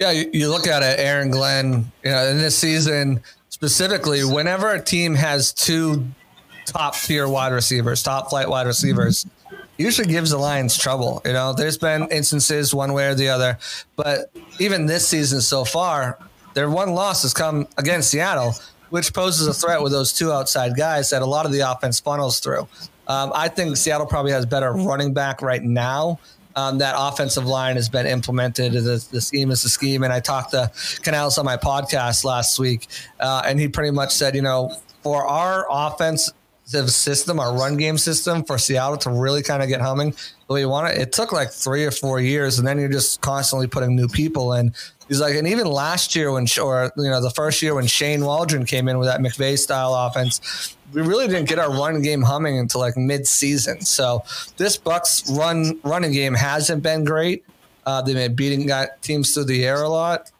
Yeah, 0.00 0.10
you, 0.10 0.30
you, 0.32 0.50
look 0.50 0.66
at 0.66 0.82
it, 0.82 0.98
Aaron 0.98 1.30
Glenn. 1.30 1.90
You 2.04 2.10
know, 2.10 2.26
in 2.26 2.38
this 2.38 2.58
season, 2.58 3.22
specifically, 3.48 4.24
whenever 4.24 4.70
a 4.70 4.82
team 4.82 5.14
has 5.14 5.52
two 5.52 6.04
top 6.66 6.94
tier 6.96 7.28
wide 7.28 7.52
receivers, 7.52 8.02
top 8.02 8.30
flight 8.30 8.48
wide 8.48 8.66
receivers, 8.66 9.26
usually 9.76 10.08
gives 10.08 10.30
the 10.30 10.38
Lions 10.38 10.76
trouble. 10.76 11.22
You 11.24 11.32
know, 11.32 11.52
there's 11.52 11.78
been 11.78 12.08
instances 12.10 12.74
one 12.74 12.92
way 12.92 13.06
or 13.08 13.14
the 13.14 13.28
other, 13.28 13.58
but 13.96 14.30
even 14.58 14.86
this 14.86 15.06
season 15.06 15.40
so 15.40 15.64
far, 15.64 16.18
their 16.54 16.70
one 16.70 16.94
loss 16.94 17.22
has 17.22 17.34
come 17.34 17.66
against 17.78 18.10
Seattle, 18.10 18.54
which 18.90 19.12
poses 19.12 19.46
a 19.46 19.54
threat 19.54 19.82
with 19.82 19.92
those 19.92 20.12
two 20.12 20.32
outside 20.32 20.76
guys 20.76 21.10
that 21.10 21.22
a 21.22 21.26
lot 21.26 21.46
of 21.46 21.52
the 21.52 21.60
offense 21.60 21.98
funnels 22.00 22.38
through. 22.38 22.68
Um, 23.06 23.32
I 23.34 23.48
think 23.48 23.76
Seattle 23.76 24.06
probably 24.06 24.32
has 24.32 24.46
better 24.46 24.72
running 24.72 25.12
back 25.12 25.42
right 25.42 25.62
now 25.62 26.18
um, 26.56 26.78
that 26.78 26.94
offensive 26.96 27.46
line 27.46 27.76
has 27.76 27.88
been 27.88 28.06
implemented. 28.06 28.72
The, 28.72 29.04
the 29.10 29.20
scheme 29.20 29.50
is 29.50 29.62
the 29.62 29.68
scheme. 29.68 30.02
And 30.02 30.12
I 30.12 30.20
talked 30.20 30.52
to 30.52 30.70
Canales 31.02 31.38
on 31.38 31.44
my 31.44 31.56
podcast 31.56 32.24
last 32.24 32.58
week, 32.58 32.88
uh, 33.20 33.42
and 33.44 33.58
he 33.58 33.68
pretty 33.68 33.90
much 33.90 34.12
said, 34.12 34.34
you 34.34 34.42
know, 34.42 34.74
for 35.02 35.26
our 35.26 35.66
offensive 35.68 36.34
system, 36.64 37.38
our 37.38 37.56
run 37.56 37.76
game 37.76 37.98
system 37.98 38.42
for 38.44 38.58
Seattle 38.58 38.96
to 38.98 39.10
really 39.10 39.42
kind 39.42 39.62
of 39.62 39.68
get 39.68 39.80
humming 39.80 40.14
the 40.48 40.54
way 40.54 40.60
you 40.60 40.68
want 40.68 40.92
it, 40.92 41.00
it 41.00 41.12
took 41.12 41.32
like 41.32 41.50
three 41.50 41.84
or 41.84 41.90
four 41.90 42.20
years, 42.20 42.58
and 42.58 42.66
then 42.66 42.78
you're 42.78 42.88
just 42.88 43.20
constantly 43.20 43.66
putting 43.66 43.94
new 43.96 44.08
people 44.08 44.52
in. 44.54 44.74
He's 45.08 45.20
like, 45.20 45.34
and 45.34 45.46
even 45.46 45.66
last 45.66 46.16
year 46.16 46.32
when, 46.32 46.46
or 46.60 46.90
you 46.96 47.10
know, 47.10 47.20
the 47.20 47.30
first 47.30 47.60
year 47.60 47.74
when 47.74 47.86
Shane 47.86 48.24
Waldron 48.24 48.64
came 48.64 48.88
in 48.88 48.98
with 48.98 49.06
that 49.08 49.20
McVay 49.20 49.58
style 49.58 49.94
offense, 49.94 50.76
we 50.92 51.02
really 51.02 51.26
didn't 51.26 51.48
get 51.48 51.58
our 51.58 51.70
run 51.70 52.00
game 52.00 52.22
humming 52.22 52.58
until 52.58 52.80
like 52.80 52.96
mid-season. 52.96 53.82
So 53.82 54.24
this 54.56 54.78
Bucs 54.78 55.36
run 55.36 55.78
running 55.82 56.12
game 56.12 56.34
hasn't 56.34 56.82
been 56.82 57.04
great. 57.04 57.44
Uh, 57.84 58.00
they've 58.00 58.14
been 58.14 58.34
beating 58.34 58.70
teams 59.02 59.34
through 59.34 59.44
the 59.44 59.66
air 59.66 59.82
a 59.82 59.88
lot. 59.88 60.30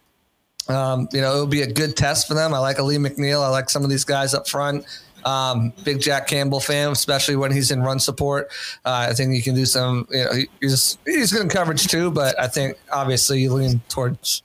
Um, 0.67 1.09
you 1.13 1.21
know, 1.21 1.33
it'll 1.35 1.47
be 1.47 1.61
a 1.61 1.71
good 1.71 1.95
test 1.95 2.27
for 2.27 2.33
them. 2.33 2.55
I 2.55 2.59
like 2.59 2.79
Alim 2.79 3.05
McNeill. 3.05 3.43
I 3.43 3.49
like 3.49 3.69
some 3.69 3.85
of 3.85 3.91
these 3.91 4.05
guys 4.05 4.33
up 4.33 4.49
front. 4.49 4.87
Um, 5.25 5.73
big 5.85 6.01
Jack 6.01 6.27
Campbell 6.27 6.61
fan, 6.61 6.93
especially 6.93 7.37
when 7.37 7.51
he's 7.53 7.71
in 7.71 7.83
run 7.83 7.99
support. 7.99 8.51
Uh, 8.85 9.07
I 9.11 9.15
think 9.15 9.35
you 9.35 9.43
can 9.43 9.55
do 9.55 9.67
some. 9.67 10.07
You 10.11 10.25
know, 10.25 10.33
he's 10.61 10.99
he's 11.05 11.33
good 11.33 11.43
in 11.43 11.49
coverage 11.49 11.87
too, 11.87 12.11
but 12.11 12.39
I 12.39 12.49
think 12.49 12.77
obviously 12.93 13.41
you 13.41 13.53
lean 13.53 13.81
towards 13.89 14.43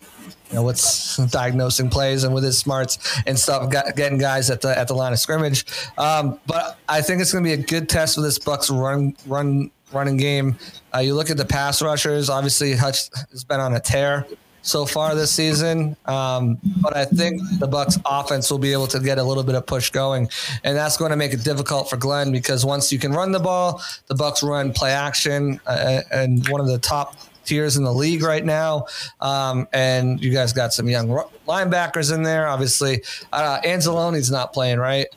you 0.50 0.55
know 0.55 0.63
what's 0.63 1.17
diagnosing 1.31 1.89
plays 1.89 2.24
and 2.24 2.33
with 2.33 2.43
his 2.43 2.57
smarts 2.57 3.21
and 3.25 3.38
stuff, 3.38 3.69
getting 3.71 4.17
guys 4.17 4.50
at 4.50 4.62
the 4.62 4.77
at 4.77 4.88
the 4.88 4.95
line 4.95 5.13
of 5.13 5.19
scrimmage. 5.19 5.65
Um, 5.98 6.39
but 6.48 6.77
I 6.88 7.01
think 7.01 7.21
it's 7.21 7.31
going 7.31 7.43
to 7.43 7.48
be 7.48 7.62
a 7.62 7.65
good 7.65 7.89
test 7.89 8.15
for 8.15 8.21
this 8.21 8.39
Bucs 8.39 8.69
run 8.71 9.15
run 9.25 9.71
running 9.91 10.17
game. 10.17 10.57
Uh, 10.93 11.00
you 11.00 11.15
look 11.15 11.29
at 11.29 11.38
the 11.38 11.45
pass 11.45 11.81
rushers. 11.81 12.29
Obviously, 12.29 12.74
Hutch 12.75 13.09
has 13.31 13.43
been 13.43 13.59
on 13.59 13.75
a 13.75 13.79
tear 13.79 14.25
so 14.69 14.85
far 14.85 15.15
this 15.15 15.31
season. 15.31 15.95
Um, 16.05 16.57
but 16.81 16.95
I 16.95 17.05
think 17.05 17.41
the 17.59 17.67
Bucs 17.67 17.99
offense 18.05 18.49
will 18.51 18.59
be 18.59 18.71
able 18.73 18.88
to 18.88 18.99
get 18.99 19.17
a 19.17 19.23
little 19.23 19.43
bit 19.43 19.55
of 19.55 19.65
push 19.65 19.89
going, 19.89 20.29
and 20.63 20.77
that's 20.77 20.97
going 20.97 21.11
to 21.11 21.17
make 21.17 21.33
it 21.33 21.43
difficult 21.43 21.89
for 21.89 21.97
Glenn 21.97 22.31
because 22.31 22.65
once 22.65 22.91
you 22.91 22.99
can 22.99 23.11
run 23.11 23.31
the 23.31 23.39
ball, 23.39 23.81
the 24.07 24.15
Bucs 24.15 24.43
run 24.43 24.71
play 24.71 24.91
action 24.91 25.59
uh, 25.65 26.01
and 26.11 26.47
one 26.49 26.61
of 26.61 26.67
the 26.67 26.77
top 26.77 27.15
tiers 27.45 27.77
in 27.77 27.83
the 27.83 27.93
league 27.93 28.21
right 28.21 28.45
now. 28.45 28.85
Um, 29.19 29.67
and 29.73 30.23
you 30.23 30.31
guys 30.31 30.53
got 30.53 30.73
some 30.73 30.88
young 30.88 31.07
linebackers 31.47 32.13
in 32.13 32.23
there. 32.23 32.47
Obviously, 32.47 33.01
uh, 33.33 33.59
Anzalone's 33.61 34.31
not 34.31 34.53
playing, 34.53 34.77
right? 34.77 35.07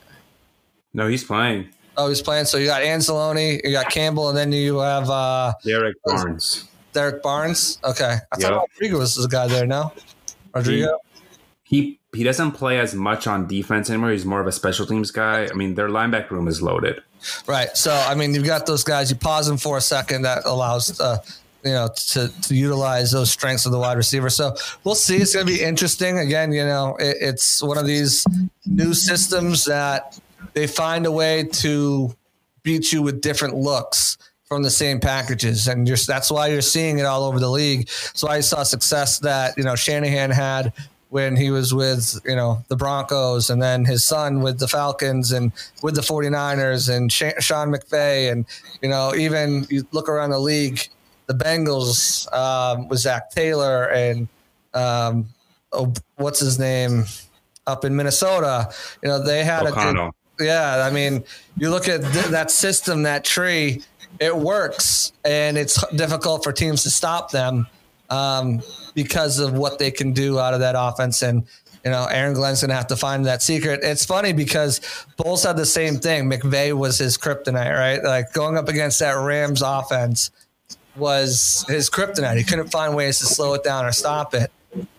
No, 0.94 1.06
he's 1.06 1.25
playing. 1.25 1.68
Oh, 1.97 2.09
he's 2.09 2.23
playing. 2.23 2.47
So 2.47 2.56
you 2.56 2.66
got 2.66 2.82
Anzalone, 2.82 3.61
you 3.62 3.73
got 3.73 3.90
Campbell, 3.90 4.30
and 4.30 4.37
then 4.37 4.50
you 4.50 4.78
have 4.78 5.11
uh, 5.11 5.52
Derrick 5.62 5.97
Barnes. 6.04 6.68
Derrick 6.92 7.22
Barnes. 7.22 7.78
Okay, 7.84 8.16
I 8.32 8.37
thought 8.37 8.52
yep. 8.52 8.70
Rodrigo 8.75 8.99
was 8.99 9.14
the 9.14 9.28
guy 9.28 9.46
there. 9.49 9.66
now. 9.66 9.92
Rodrigo. 10.54 10.99
He, 11.62 11.80
he 11.80 11.99
he 12.14 12.25
doesn't 12.25 12.52
play 12.52 12.78
as 12.78 12.94
much 12.94 13.26
on 13.26 13.46
defense 13.46 13.88
anymore. 13.88 14.11
He's 14.11 14.26
more 14.26 14.40
of 14.40 14.46
a 14.46 14.52
special 14.52 14.87
teams 14.87 15.11
guy. 15.11 15.49
I 15.49 15.54
mean, 15.54 15.75
their 15.75 15.88
linebacker 15.88 16.30
room 16.30 16.46
is 16.46 16.61
loaded. 16.61 17.02
Right. 17.46 17.75
So 17.76 17.92
I 17.92 18.14
mean, 18.14 18.34
you've 18.34 18.44
got 18.44 18.66
those 18.66 18.84
guys. 18.84 19.11
You 19.11 19.16
pause 19.16 19.46
them 19.46 19.56
for 19.56 19.78
a 19.78 19.80
second. 19.80 20.22
That 20.22 20.42
allows. 20.44 21.00
Uh, 21.00 21.18
you 21.64 21.70
know, 21.70 21.88
to, 21.94 22.28
to 22.42 22.56
utilize 22.56 23.12
those 23.12 23.30
strengths 23.30 23.66
of 23.66 23.70
the 23.70 23.78
wide 23.78 23.96
receiver. 23.96 24.28
So 24.30 24.56
we'll 24.82 24.96
see. 24.96 25.18
It's 25.18 25.32
going 25.32 25.46
to 25.46 25.52
be 25.52 25.62
interesting. 25.62 26.18
Again, 26.18 26.50
you 26.50 26.64
know, 26.64 26.96
it, 26.99 27.18
it's 27.20 27.62
one 27.62 27.78
of 27.78 27.87
these 27.87 28.26
new 28.66 28.92
systems 28.94 29.64
that 29.66 30.18
they 30.54 30.66
find 30.66 31.06
a 31.06 31.12
way 31.12 31.44
to 31.44 32.16
beat 32.64 32.92
you 32.92 33.02
with 33.02 33.20
different 33.20 33.54
looks 33.54 34.18
from 34.52 34.62
the 34.62 34.71
same 34.71 35.00
packages, 35.00 35.66
and 35.66 35.87
just 35.87 36.06
that's 36.06 36.30
why 36.30 36.49
you're 36.49 36.61
seeing 36.61 36.99
it 36.99 37.06
all 37.06 37.25
over 37.25 37.40
the 37.40 37.49
league. 37.49 37.88
So 37.88 38.28
I 38.28 38.40
saw 38.40 38.62
success 38.62 39.18
that 39.21 39.56
you 39.56 39.64
know 39.64 39.75
Shanahan 39.75 40.30
had 40.30 40.75
when 41.09 41.37
he 41.37 41.50
was 41.50 41.73
with 41.73 42.21
you 42.26 42.37
know 42.37 42.62
the 42.68 42.76
Broncos 42.76 43.49
and 43.49 43.62
then 43.62 43.87
his 43.87 44.06
son 44.06 44.40
with 44.42 44.59
the 44.59 44.68
Falcons 44.68 45.32
and 45.32 45.52
with 45.82 45.94
the 45.94 46.02
49ers 46.02 46.94
and 46.94 47.11
Sean 47.11 47.73
McVay 47.73 48.30
and 48.30 48.44
you 48.82 48.90
know 48.90 49.14
even 49.14 49.66
you 49.71 49.87
look 49.92 50.09
around 50.09 50.30
the 50.30 50.38
league 50.38 50.80
the 51.26 51.35
Bengals 51.35 52.30
um, 52.35 52.88
with 52.88 52.99
Zac 52.99 53.30
Taylor 53.30 53.90
and 53.90 54.28
um, 54.75 55.28
oh, 55.73 55.92
what's 56.16 56.40
his 56.40 56.59
name 56.59 57.04
up 57.66 57.85
in 57.85 57.97
Minnesota 57.97 58.71
you 59.02 59.09
know 59.09 59.23
they 59.23 59.44
had 59.44 59.66
O'Connell. 59.66 60.14
a 60.40 60.44
yeah 60.44 60.87
I 60.87 60.90
mean 60.90 61.25
you 61.56 61.68
look 61.68 61.88
at 61.88 62.00
th- 62.00 62.26
that 62.26 62.50
system 62.50 63.02
that 63.02 63.25
tree 63.25 63.82
it 64.23 64.37
works, 64.37 65.12
and 65.25 65.59
it's 65.59 65.85
difficult 65.91 66.45
for 66.45 66.52
teams 66.52 66.85
to 66.85 66.91
stop 66.91 67.31
them 67.31 67.67
um, 68.09 68.62
because 68.95 69.38
of 69.38 69.55
what 69.55 69.79
they 69.79 69.91
can 69.91 70.12
do 70.12 70.38
out 70.38 70.55
of 70.55 70.61
that 70.61 70.75
offense. 70.79 71.23
And 71.23 71.45
you 71.85 71.91
know, 71.91 72.07
Aaron 72.07 72.33
Glenn's 72.33 72.61
gonna 72.61 72.75
have 72.75 72.87
to 72.88 72.97
find 72.97 73.26
that 73.26 73.43
secret. 73.43 73.81
It's 73.83 74.05
funny 74.05 74.33
because 74.33 74.81
Bowles 75.17 75.43
had 75.43 75.57
the 75.57 75.67
same 75.67 75.97
thing. 75.97 76.31
McVay 76.31 76.73
was 76.73 76.99
his 76.99 77.19
kryptonite, 77.19 77.76
right? 77.76 78.02
Like 78.02 78.33
going 78.33 78.57
up 78.57 78.69
against 78.69 79.00
that 79.00 79.14
Rams 79.14 79.62
offense 79.62 80.31
was 80.95 81.64
his 81.69 81.91
kryptonite. 81.91 82.37
He 82.37 82.45
couldn't 82.45 82.69
find 82.69 82.95
ways 82.95 83.19
to 83.19 83.26
slow 83.26 83.55
it 83.55 83.64
down 83.64 83.85
or 83.85 83.93
stop 83.93 84.35
it 84.35 84.52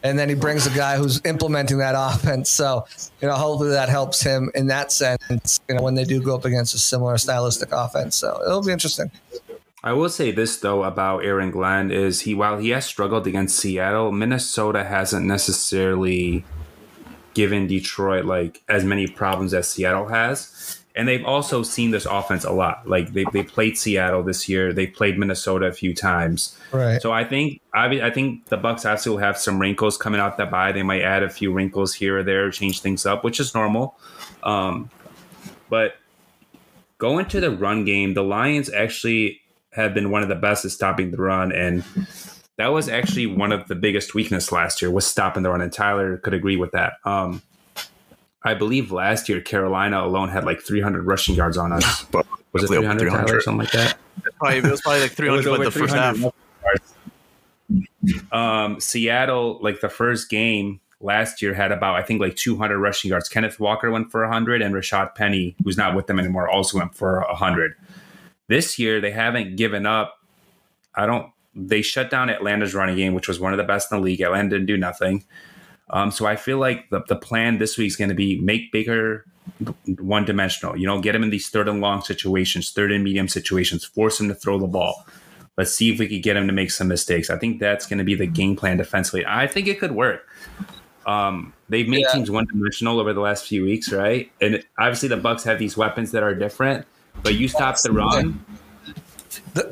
and 0.04 0.20
then 0.20 0.30
he 0.30 0.36
brings 0.36 0.68
a 0.68 0.70
guy 0.70 0.98
who's 0.98 1.22
implementing 1.26 1.80
that 1.80 1.96
offense. 1.98 2.50
So, 2.50 2.86
you 3.22 3.28
know, 3.28 3.36
hopefully 3.36 3.72
that 3.72 3.90
helps 3.90 4.22
him 4.22 4.52
in 4.56 4.68
that 4.68 4.92
sense, 4.92 5.60
you 5.68 5.76
know, 5.76 5.84
when 5.84 5.96
they 5.96 6.04
do 6.04 6.22
go 6.22 6.36
up 6.36 6.46
against 6.46 6.74
a 6.76 6.80
similar 6.80 7.18
stylistic 7.18 7.70
offense. 7.72 8.16
So 8.16 8.40
it'll 8.46 8.64
be 8.64 8.72
interesting. 8.72 9.12
I 9.86 9.92
will 9.92 10.10
say 10.10 10.32
this 10.32 10.58
though 10.58 10.84
about 10.84 11.26
Aaron 11.26 11.52
Glenn 11.52 11.92
is 11.92 12.22
he 12.22 12.34
while 12.34 12.58
he 12.58 12.70
has 12.70 12.86
struggled 12.86 13.28
against 13.28 13.58
Seattle, 13.58 14.14
Minnesota 14.14 14.86
hasn't 14.86 15.26
necessarily 15.26 16.46
given 17.34 17.68
Detroit 17.68 18.24
like 18.24 18.62
as 18.70 18.86
many 18.86 19.08
problems 19.08 19.54
as 19.54 19.68
Seattle 19.68 20.08
has 20.08 20.53
and 20.96 21.08
they've 21.08 21.26
also 21.26 21.64
seen 21.64 21.92
this 21.92 22.06
offense 22.06 22.44
a 22.44 22.52
lot. 22.52 22.88
Like 22.88 23.14
they 23.14 23.26
they 23.34 23.44
played 23.44 23.78
Seattle 23.78 24.24
this 24.24 24.48
year, 24.48 24.74
they 24.74 24.88
played 24.88 25.18
Minnesota 25.18 25.66
a 25.66 25.72
few 25.72 25.94
times. 25.94 26.58
Right. 26.72 27.02
So 27.02 27.12
I 27.12 27.24
think 27.24 27.62
I 27.74 27.86
I 28.02 28.12
think 28.12 28.46
the 28.46 28.58
Bucs 28.58 28.86
actually 28.86 29.14
will 29.14 29.24
have 29.24 29.38
some 29.38 29.60
wrinkles 29.60 29.98
coming 29.98 30.22
out 30.22 30.38
that 30.38 30.52
by. 30.52 30.72
They 30.72 30.84
might 30.84 31.02
add 31.02 31.24
a 31.24 31.30
few 31.30 31.52
wrinkles 31.52 31.94
here 31.94 32.20
or 32.20 32.24
there, 32.24 32.50
change 32.52 32.82
things 32.82 33.06
up, 33.06 33.24
which 33.24 33.40
is 33.40 33.56
normal. 33.56 33.98
Um, 34.44 34.90
but 35.70 35.96
going 37.00 37.26
to 37.28 37.40
the 37.40 37.52
run 37.52 37.86
game, 37.86 38.14
the 38.14 38.24
Lions 38.24 38.72
actually 38.72 39.42
have 39.72 39.96
been 39.96 40.12
one 40.12 40.22
of 40.22 40.30
the 40.30 40.36
best 40.36 40.64
at 40.66 40.72
stopping 40.72 41.10
the 41.10 41.18
run, 41.18 41.52
and 41.52 41.84
that 42.58 42.68
was 42.68 42.88
actually 42.88 43.26
one 43.26 43.52
of 43.52 43.68
the 43.68 43.76
biggest 43.76 44.14
weakness 44.14 44.52
last 44.52 44.80
year 44.82 44.92
was 44.92 45.08
stopping 45.08 45.42
the 45.42 45.50
run. 45.50 45.62
And 45.62 45.74
Tyler 45.74 46.18
could 46.18 46.36
agree 46.36 46.58
with 46.58 46.72
that. 46.74 46.94
Um, 47.04 47.42
I 48.44 48.54
believe 48.54 48.92
last 48.92 49.30
year 49.30 49.42
Carolina 49.42 50.06
alone 50.06 50.30
had 50.30 50.44
like 50.44 50.62
300 50.62 51.06
rushing 51.06 51.36
yards 51.36 51.58
on 51.58 51.72
us. 51.72 52.06
But 52.12 52.26
Was 52.62 52.70
it 52.70 52.76
300, 52.76 53.10
Tyler, 53.10 53.38
or 53.38 53.42
something 53.42 53.60
like 53.60 53.72
that? 53.72 53.98
probably, 54.38 54.58
it 54.60 54.64
was 54.66 54.82
probably 54.82 55.02
like 55.02 55.12
300 55.12 55.48
over 55.48 55.58
but 55.58 55.64
the 55.64 55.72
first 55.72 55.96
half. 55.96 56.18
Um, 58.32 58.80
Seattle, 58.80 59.58
like 59.62 59.82
the 59.82 59.90
first 59.90 60.30
game 60.30 60.80
last 61.02 61.42
year, 61.42 61.54
had 61.54 61.72
about 61.72 61.96
I 61.96 62.04
think 62.04 62.22
like 62.22 62.36
200 62.36 62.78
rushing 62.78 63.10
yards. 63.10 63.28
Kenneth 63.30 63.60
Walker 63.60 63.90
went 63.90 64.12
for 64.12 64.22
100, 64.22 64.62
and 64.62 64.76
Rashaad 64.76 65.16
Penny, 65.16 65.56
who's 65.64 65.78
not 65.78 65.96
with 65.96 66.08
them 66.08 66.20
anymore, 66.20 66.48
also 66.48 66.78
went 66.78 66.94
for 66.94 67.22
100. 67.22 67.74
This 68.50 68.78
year, 68.78 69.02
they 69.02 69.12
haven't 69.12 69.56
given 69.56 69.86
up. 69.86 70.20
I 70.94 71.06
don't. 71.06 71.32
They 71.56 71.82
shut 71.82 72.12
down 72.12 72.30
Atlanta's 72.30 72.76
running 72.76 72.98
game, 72.98 73.14
which 73.14 73.28
was 73.28 73.40
one 73.40 73.54
of 73.54 73.58
the 73.58 73.64
best 73.64 73.92
in 73.92 73.98
the 73.98 74.04
league. 74.04 74.22
Atlanta 74.22 74.50
didn't 74.50 74.66
do 74.68 74.78
nothing. 74.78 75.24
Um, 75.94 76.12
so 76.12 76.26
I 76.26 76.36
feel 76.36 76.58
like 76.58 76.90
the, 76.90 77.02
the 77.08 77.16
plan 77.16 77.60
this 77.60 77.78
week 77.78 77.88
is 77.88 77.96
going 77.96 78.10
to 78.10 78.16
be 78.16 78.42
make 78.42 78.72
Baker 78.72 79.26
one 80.00 80.26
dimensional. 80.26 80.76
You 80.76 80.88
know, 80.88 81.00
get 81.00 81.14
him 81.16 81.24
in 81.24 81.30
these 81.30 81.50
third 81.50 81.70
and 81.70 81.80
long 81.80 82.02
situations, 82.02 82.72
third 82.72 82.92
and 82.92 83.04
medium 83.04 83.28
situations, 83.28 83.86
force 83.86 84.20
him 84.20 84.28
to 84.28 84.36
throw 84.36 84.58
the 84.60 84.68
ball. 84.68 85.06
Let's 85.56 85.72
see 85.74 85.94
if 85.94 86.00
we 86.00 86.08
could 86.08 86.24
get 86.24 86.36
him 86.36 86.48
to 86.48 86.54
make 86.54 86.72
some 86.72 86.88
mistakes. 86.88 87.30
I 87.30 87.38
think 87.38 87.60
that's 87.60 87.86
going 87.86 88.00
to 88.00 88.04
be 88.04 88.16
the 88.16 88.26
game 88.26 88.56
plan 88.56 88.78
defensively. 88.78 89.24
I 89.26 89.46
think 89.46 89.68
it 89.68 89.80
could 89.80 89.92
work. 89.92 90.28
Um, 91.06 91.54
they've 91.70 91.88
made 91.88 92.06
Yeah. 92.08 92.14
teams 92.14 92.32
one 92.32 92.46
dimensional 92.46 93.00
over 93.00 93.14
the 93.14 93.20
last 93.22 93.46
few 93.46 93.64
weeks, 93.64 93.92
right? 93.92 94.32
And 94.42 94.64
obviously 94.80 95.10
the 95.10 95.18
Bucs 95.18 95.44
have 95.44 95.60
these 95.60 95.78
weapons 95.78 96.12
that 96.12 96.24
are 96.24 96.34
different. 96.34 96.88
But 97.22 97.36
you 97.36 97.48
stop 97.48 97.80
the 97.84 97.92
run, 97.92 98.44
Th- 99.54 99.68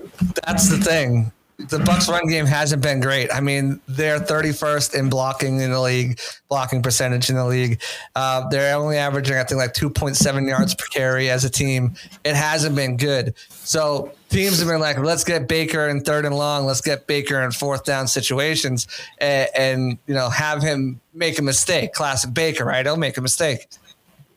that's 0.46 0.70
the 0.70 0.78
thing. 0.78 1.32
The 1.70 1.80
Bucs 1.80 2.08
run 2.10 2.28
game 2.28 2.46
hasn't 2.46 2.82
been 2.82 3.00
great. 3.00 3.34
I 3.34 3.42
mean, 3.42 3.80
they're 3.88 4.20
31st 4.20 4.94
in 4.96 5.10
blocking 5.10 5.60
in 5.60 5.72
the 5.72 5.80
league, 5.80 6.20
blocking 6.50 6.82
percentage 6.82 7.30
in 7.30 7.36
the 7.36 7.46
league. 7.46 7.82
Uh, 8.16 8.48
they're 8.50 8.76
only 8.76 8.98
averaging, 8.98 9.38
I 9.38 9.44
think, 9.44 9.60
like 9.60 9.74
2.7 9.74 10.48
yards 10.48 10.76
per 10.76 10.86
carry 10.88 11.30
as 11.30 11.46
a 11.46 11.50
team. 11.50 11.96
It 12.24 12.36
hasn't 12.36 12.76
been 12.76 12.98
good. 12.98 13.36
So 13.50 14.12
teams 14.30 14.60
have 14.60 14.68
been 14.68 14.80
like, 14.80 14.98
let's 14.98 15.24
get 15.24 15.48
Baker 15.48 15.88
in 15.88 16.02
third 16.02 16.26
and 16.26 16.36
long. 16.36 16.66
Let's 16.66 16.82
get 16.82 17.08
Baker 17.08 17.42
in 17.42 17.52
fourth 17.52 17.84
down 17.84 18.08
situations, 18.08 18.88
and, 19.20 19.50
and 19.56 19.98
you 20.08 20.14
know 20.14 20.30
have 20.30 20.62
him 20.62 21.00
make 21.14 21.40
a 21.40 21.44
mistake. 21.44 21.94
Classic 21.94 22.34
Baker, 22.34 22.66
right? 22.66 22.86
He'll 22.86 22.98
make 22.98 23.18
a 23.18 23.22
mistake. 23.22 23.68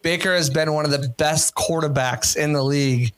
Baker 0.03 0.35
has 0.35 0.51
been 0.51 0.73
one 0.75 0.85
of 0.85 0.91
the 0.91 1.09
best 1.09 1.55
quarterbacks 1.55 2.37
in 2.37 2.53
the 2.53 2.63
league 2.63 3.13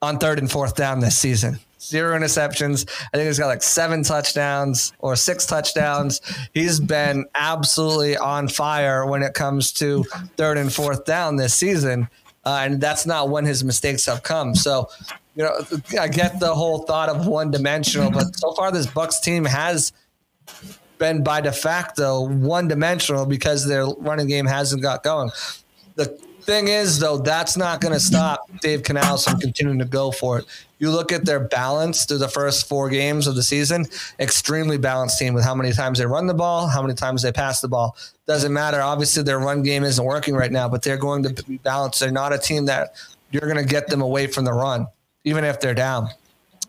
on 0.00 0.18
third 0.18 0.38
and 0.38 0.50
fourth 0.50 0.74
down 0.74 1.00
this 1.00 1.16
season. 1.16 1.58
Zero 1.82 2.16
interceptions. 2.16 2.88
I 3.12 3.16
think 3.16 3.26
he's 3.26 3.38
got 3.38 3.48
like 3.48 3.62
seven 3.62 4.04
touchdowns 4.04 4.92
or 5.00 5.16
six 5.16 5.46
touchdowns. 5.46 6.20
He's 6.54 6.78
been 6.78 7.26
absolutely 7.34 8.16
on 8.16 8.48
fire 8.48 9.04
when 9.04 9.22
it 9.22 9.34
comes 9.34 9.72
to 9.72 10.04
third 10.36 10.58
and 10.58 10.72
fourth 10.72 11.04
down 11.04 11.36
this 11.36 11.54
season. 11.54 12.08
Uh, 12.44 12.60
and 12.62 12.80
that's 12.80 13.04
not 13.04 13.30
when 13.30 13.44
his 13.44 13.64
mistakes 13.64 14.06
have 14.06 14.22
come. 14.22 14.54
So, 14.54 14.88
you 15.34 15.44
know, 15.44 15.52
I 16.00 16.08
get 16.08 16.38
the 16.40 16.54
whole 16.54 16.80
thought 16.80 17.08
of 17.08 17.26
one 17.26 17.50
dimensional, 17.50 18.10
but 18.10 18.36
so 18.36 18.52
far 18.52 18.70
this 18.70 18.86
Bucs 18.86 19.20
team 19.22 19.44
has 19.44 19.92
been 20.98 21.24
by 21.24 21.40
de 21.40 21.50
facto 21.52 22.28
one 22.28 22.68
dimensional 22.68 23.26
because 23.26 23.66
their 23.66 23.86
running 23.86 24.28
game 24.28 24.46
hasn't 24.46 24.82
got 24.82 25.02
going. 25.02 25.30
The 25.96 26.06
thing 26.42 26.68
is, 26.68 26.98
though, 26.98 27.18
that's 27.18 27.56
not 27.56 27.80
going 27.80 27.94
to 27.94 28.00
stop 28.00 28.40
Dave 28.60 28.82
Canales 28.82 29.24
from 29.24 29.38
continuing 29.40 29.78
to 29.78 29.84
go 29.84 30.10
for 30.10 30.38
it. 30.38 30.44
You 30.82 30.90
look 30.90 31.12
at 31.12 31.24
their 31.24 31.38
balance 31.38 32.06
through 32.06 32.18
the 32.18 32.28
first 32.28 32.68
four 32.68 32.90
games 32.90 33.28
of 33.28 33.36
the 33.36 33.42
season, 33.44 33.86
extremely 34.18 34.78
balanced 34.78 35.16
team 35.16 35.32
with 35.32 35.44
how 35.44 35.54
many 35.54 35.72
times 35.72 36.00
they 36.00 36.06
run 36.06 36.26
the 36.26 36.34
ball, 36.34 36.66
how 36.66 36.82
many 36.82 36.94
times 36.94 37.22
they 37.22 37.30
pass 37.30 37.60
the 37.60 37.68
ball. 37.68 37.96
Doesn't 38.26 38.52
matter. 38.52 38.80
Obviously, 38.80 39.22
their 39.22 39.38
run 39.38 39.62
game 39.62 39.84
isn't 39.84 40.04
working 40.04 40.34
right 40.34 40.50
now, 40.50 40.68
but 40.68 40.82
they're 40.82 40.96
going 40.96 41.22
to 41.22 41.44
be 41.44 41.58
balanced. 41.58 42.00
They're 42.00 42.10
not 42.10 42.32
a 42.32 42.38
team 42.38 42.66
that 42.66 42.96
you're 43.30 43.48
going 43.48 43.56
to 43.56 43.64
get 43.64 43.86
them 43.86 44.02
away 44.02 44.26
from 44.26 44.44
the 44.44 44.52
run, 44.52 44.88
even 45.22 45.44
if 45.44 45.60
they're 45.60 45.72
down 45.72 46.08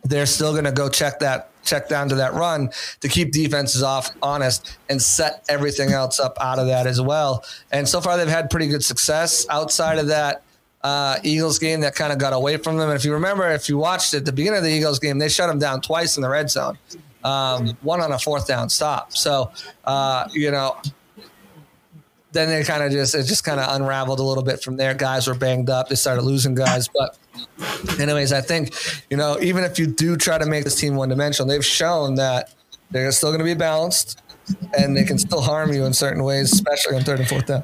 they're 0.04 0.26
still 0.26 0.52
going 0.52 0.66
to 0.66 0.72
go 0.72 0.90
check 0.90 1.20
that 1.20 1.50
check 1.64 1.88
down 1.88 2.10
to 2.10 2.16
that 2.16 2.34
run 2.34 2.70
to 3.00 3.08
keep 3.08 3.32
defenses 3.32 3.82
off 3.82 4.12
honest 4.22 4.78
and 4.90 5.02
set 5.02 5.46
everything 5.48 5.94
else 5.94 6.20
up 6.20 6.38
out 6.42 6.60
of 6.60 6.68
that 6.68 6.86
as 6.86 7.00
well. 7.00 7.42
And 7.72 7.88
so 7.88 8.02
far 8.02 8.18
they've 8.18 8.28
had 8.28 8.50
pretty 8.50 8.68
good 8.68 8.84
success 8.84 9.46
outside 9.50 9.98
of 9.98 10.08
that 10.08 10.44
uh, 10.84 11.17
Eagles 11.24 11.60
game 11.60 11.82
that 11.82 11.96
kind 11.96 12.12
of 12.12 12.19
got 12.19 12.34
away 12.34 12.58
from 12.58 12.78
them. 12.78 12.89
And 12.89 12.98
if 12.98 13.06
you 13.06 13.13
remember, 13.13 13.50
if 13.52 13.69
you 13.69 13.78
watched 13.78 14.13
it, 14.13 14.26
the 14.26 14.32
beginning 14.32 14.58
of 14.58 14.63
the 14.63 14.72
Eagles 14.72 15.00
game, 15.00 15.17
they 15.17 15.30
shut 15.30 15.48
them 15.48 15.60
down 15.60 15.82
twice 15.82 16.17
in 16.17 16.22
the 16.22 16.30
red 16.30 16.50
zone, 16.50 16.78
um, 17.24 17.78
one 17.82 18.02
on 18.02 18.12
a 18.12 18.19
fourth 18.19 18.48
down 18.48 18.69
stop. 18.69 19.15
So, 19.15 19.52
uh, 19.86 20.28
you 20.34 20.52
know, 20.52 20.78
then 22.34 22.50
they 22.50 22.63
kind 22.63 22.84
of 22.84 22.91
just 22.91 23.15
it 23.15 23.24
just 23.24 23.43
kind 23.43 23.60
of 23.60 23.76
unraveled 23.76 24.19
a 24.19 24.24
little 24.24 24.43
bit 24.43 24.62
from 24.62 24.76
there. 24.76 24.93
Guys 24.93 25.28
were 25.28 25.36
banged 25.36 25.69
up. 25.69 25.88
They 25.88 25.96
started 25.96 26.24
losing 26.24 26.56
guys, 26.56 26.89
but 26.89 27.17
anyways, 28.00 28.34
I 28.34 28.41
think 28.41 28.74
you 29.10 29.17
know 29.17 29.38
even 29.39 29.63
if 29.63 29.80
you 29.80 29.88
do 29.88 30.17
try 30.17 30.38
to 30.38 30.46
make 30.46 30.63
this 30.63 30.76
team 30.76 30.96
one 30.96 31.10
dimensional, 31.10 31.48
they've 31.48 31.63
shown 31.63 32.15
that 32.15 32.54
they're 32.91 33.12
still 33.12 33.30
going 33.30 33.39
to 33.39 33.46
be 33.46 33.54
balanced 33.54 34.19
and 34.78 34.98
they 34.98 35.04
can 35.04 35.17
still 35.17 35.41
harm 35.41 35.72
you 35.72 35.86
in 35.86 35.93
certain 35.93 36.24
ways, 36.24 36.52
especially 36.52 36.98
on 36.98 37.04
third 37.04 37.19
and 37.19 37.30
fourth 37.30 37.46
down. 37.46 37.63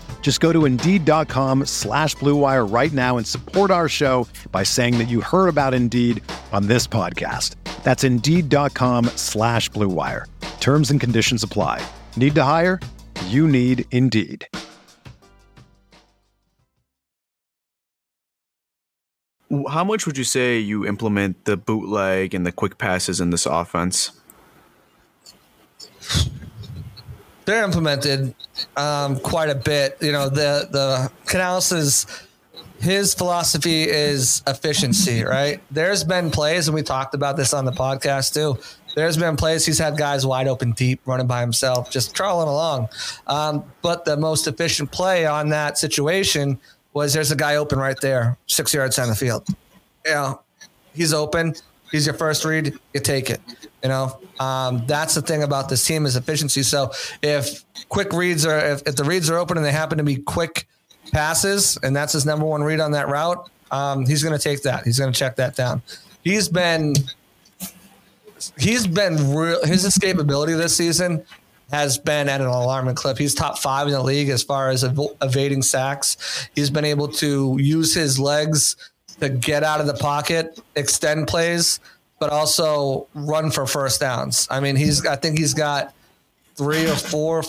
Just 0.21 0.39
go 0.39 0.53
to 0.53 0.63
Indeed.com 0.63 1.65
slash 1.65 2.15
Blue 2.15 2.37
Wire 2.37 2.65
right 2.65 2.93
now 2.93 3.17
and 3.17 3.27
support 3.27 3.71
our 3.71 3.89
show 3.89 4.25
by 4.53 4.63
saying 4.63 4.97
that 4.99 5.09
you 5.09 5.19
heard 5.19 5.49
about 5.49 5.73
Indeed 5.73 6.23
on 6.53 6.67
this 6.67 6.87
podcast. 6.87 7.55
That's 7.83 8.05
Indeed.com 8.05 9.05
slash 9.17 9.67
Blue 9.67 9.89
Wire. 9.89 10.27
Terms 10.61 10.89
and 10.91 11.01
conditions 11.01 11.43
apply. 11.43 11.85
Need 12.15 12.35
to 12.35 12.43
hire? 12.43 12.79
You 13.27 13.45
need 13.45 13.85
Indeed. 13.91 14.47
How 19.69 19.83
much 19.83 20.05
would 20.05 20.17
you 20.17 20.23
say 20.23 20.59
you 20.59 20.87
implement 20.87 21.43
the 21.43 21.57
bootleg 21.57 22.33
and 22.33 22.45
the 22.45 22.53
quick 22.53 22.77
passes 22.77 23.19
in 23.19 23.31
this 23.31 23.45
offense? 23.45 24.11
They're 27.45 27.63
implemented 27.63 28.35
um, 28.77 29.19
quite 29.19 29.49
a 29.49 29.55
bit. 29.55 29.97
You 30.01 30.11
know, 30.11 30.29
the 30.29 30.67
the 30.71 31.11
Canales' 31.25 32.05
his 32.79 33.13
philosophy 33.13 33.83
is 33.83 34.43
efficiency, 34.47 35.23
right? 35.25 35.61
There's 35.71 36.03
been 36.03 36.31
plays, 36.31 36.67
and 36.67 36.75
we 36.75 36.81
talked 36.81 37.13
about 37.13 37.37
this 37.37 37.53
on 37.53 37.65
the 37.65 37.71
podcast 37.71 38.33
too. 38.33 38.61
There's 38.95 39.15
been 39.15 39.37
plays 39.37 39.65
he's 39.65 39.79
had 39.79 39.95
guys 39.97 40.25
wide 40.25 40.47
open 40.47 40.71
deep 40.71 40.99
running 41.05 41.27
by 41.27 41.39
himself, 41.41 41.89
just 41.89 42.15
crawling 42.15 42.49
along. 42.49 42.89
Um, 43.25 43.63
but 43.81 44.03
the 44.03 44.17
most 44.17 44.47
efficient 44.47 44.91
play 44.91 45.25
on 45.25 45.49
that 45.49 45.77
situation 45.77 46.59
was 46.93 47.13
there's 47.13 47.31
a 47.31 47.35
guy 47.35 47.55
open 47.55 47.79
right 47.79 47.99
there, 48.01 48.37
six 48.47 48.73
yards 48.73 48.97
down 48.97 49.07
the 49.07 49.15
field. 49.15 49.47
You 50.05 50.11
know, 50.11 50.41
he's 50.93 51.13
open. 51.13 51.55
He's 51.91 52.05
your 52.05 52.15
first 52.15 52.45
read. 52.45 52.73
You 52.93 52.99
take 52.99 53.29
it. 53.29 53.41
You 53.83 53.89
know, 53.89 54.19
um, 54.39 54.83
that's 54.87 55.15
the 55.15 55.21
thing 55.21 55.43
about 55.43 55.69
this 55.69 55.85
team 55.85 56.05
is 56.05 56.15
efficiency. 56.15 56.63
So 56.63 56.91
if 57.21 57.65
quick 57.89 58.13
reads 58.13 58.45
are, 58.45 58.59
if, 58.59 58.81
if 58.87 58.95
the 58.95 59.03
reads 59.03 59.29
are 59.29 59.37
open 59.37 59.57
and 59.57 59.65
they 59.65 59.71
happen 59.71 59.97
to 59.97 60.03
be 60.03 60.17
quick 60.17 60.67
passes, 61.11 61.77
and 61.83 61.95
that's 61.95 62.13
his 62.13 62.25
number 62.25 62.45
one 62.45 62.63
read 62.63 62.79
on 62.79 62.91
that 62.91 63.09
route, 63.09 63.49
um, 63.71 64.05
he's 64.05 64.23
going 64.23 64.37
to 64.37 64.41
take 64.41 64.63
that. 64.63 64.85
He's 64.85 64.99
going 64.99 65.11
to 65.11 65.17
check 65.17 65.35
that 65.37 65.55
down. 65.55 65.81
He's 66.23 66.47
been, 66.47 66.93
he's 68.57 68.87
been 68.87 69.35
real. 69.35 69.63
His 69.65 69.85
escapability 69.85 70.57
this 70.57 70.75
season 70.75 71.25
has 71.71 71.97
been 71.97 72.27
at 72.27 72.41
an 72.41 72.47
alarming 72.47 72.95
clip. 72.95 73.17
He's 73.17 73.33
top 73.33 73.57
five 73.57 73.87
in 73.87 73.93
the 73.93 74.03
league 74.03 74.29
as 74.29 74.43
far 74.43 74.69
as 74.69 74.83
ev- 74.83 74.99
evading 75.21 75.61
sacks. 75.61 76.49
He's 76.53 76.69
been 76.69 76.85
able 76.85 77.07
to 77.13 77.57
use 77.59 77.93
his 77.93 78.19
legs 78.19 78.75
to 79.21 79.29
get 79.29 79.63
out 79.63 79.79
of 79.79 79.87
the 79.87 79.93
pocket, 79.93 80.59
extend 80.75 81.27
plays, 81.27 81.79
but 82.19 82.29
also 82.31 83.07
run 83.13 83.49
for 83.51 83.65
first 83.65 84.01
downs. 84.01 84.47
I 84.51 84.59
mean, 84.59 84.75
he's 84.75 85.05
I 85.05 85.15
think 85.15 85.39
he's 85.39 85.53
got 85.53 85.93
three 86.55 86.89
or 86.89 86.95
four 86.95 87.43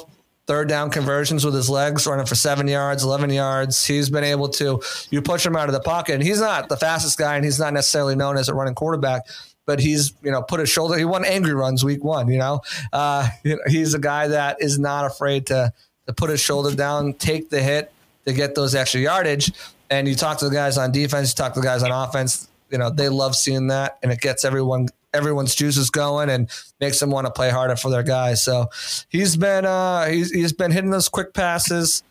third 0.47 0.69
down 0.69 0.91
conversions 0.91 1.45
with 1.45 1.55
his 1.55 1.69
legs, 1.69 2.07
running 2.07 2.27
for 2.27 2.35
seven 2.35 2.69
yards, 2.69 3.05
11 3.05 3.31
yards. 3.31 3.87
He's 3.87 4.11
been 4.11 4.25
able 4.25 4.49
to, 4.51 4.83
you 5.11 5.23
push 5.23 5.47
him 5.47 5.57
out 5.57 5.69
of 5.69 5.73
the 5.73 5.81
pocket, 5.81 6.15
and 6.15 6.23
he's 6.23 6.41
not 6.41 6.69
the 6.69 6.77
fastest 6.77 7.17
guy, 7.19 7.37
and 7.37 7.45
he's 7.45 7.59
not 7.59 7.73
necessarily 7.73 8.17
known 8.17 8.37
as 8.37 8.49
a 8.49 8.55
running 8.55 8.75
quarterback. 8.75 9.23
But 9.65 9.79
he's, 9.79 10.13
you 10.23 10.33
know, 10.33 10.43
put 10.43 10.59
his 10.59 10.69
shoulder. 10.69 10.99
He 10.99 11.05
won 11.05 11.25
angry 11.25 11.55
runs 11.55 11.85
week 11.85 12.03
one. 12.03 12.29
You 12.29 12.39
know, 12.39 12.63
uh, 12.93 13.29
he's 13.69 13.95
a 13.95 13.99
guy 13.99 14.27
that 14.29 14.57
is 14.61 14.79
not 14.79 15.05
afraid 15.07 15.47
to 15.47 15.73
to 16.09 16.13
put 16.13 16.31
his 16.31 16.41
shoulder 16.41 16.75
down, 16.75 17.15
take 17.15 17.49
the 17.49 17.63
hit 17.63 17.93
to 18.27 18.33
get 18.33 18.57
those 18.57 18.75
extra 18.75 19.01
yardage. 19.01 19.53
And 19.93 20.09
you 20.09 20.15
talk 20.15 20.39
to 20.39 20.49
the 20.49 20.55
guys 20.55 20.79
on 20.79 20.91
defense, 20.91 21.33
you 21.33 21.35
talk 21.35 21.53
to 21.53 21.61
the 21.61 21.67
guys 21.67 21.83
on 21.83 21.91
offense. 21.91 22.49
You 22.71 22.79
know, 22.79 22.89
they 22.89 23.11
love 23.11 23.37
seeing 23.37 23.67
that, 23.67 23.99
and 24.03 24.11
it 24.11 24.23
gets 24.23 24.43
everyone 24.43 24.89
everyone's 25.13 25.55
juices 25.55 25.91
going 25.91 26.31
and 26.31 26.49
makes 26.81 26.99
them 26.99 27.11
want 27.11 27.27
to 27.27 27.31
play 27.31 27.51
harder 27.51 27.77
for 27.77 27.91
their 27.91 28.03
guys. 28.03 28.43
So 28.43 28.71
he's 29.11 29.37
been 29.37 29.67
uh, 29.67 30.07
he's 30.07 30.31
he's 30.31 30.55
been 30.55 30.71
hitting 30.71 30.89
those 30.89 31.11
quick 31.11 31.35
passes, 31.35 32.03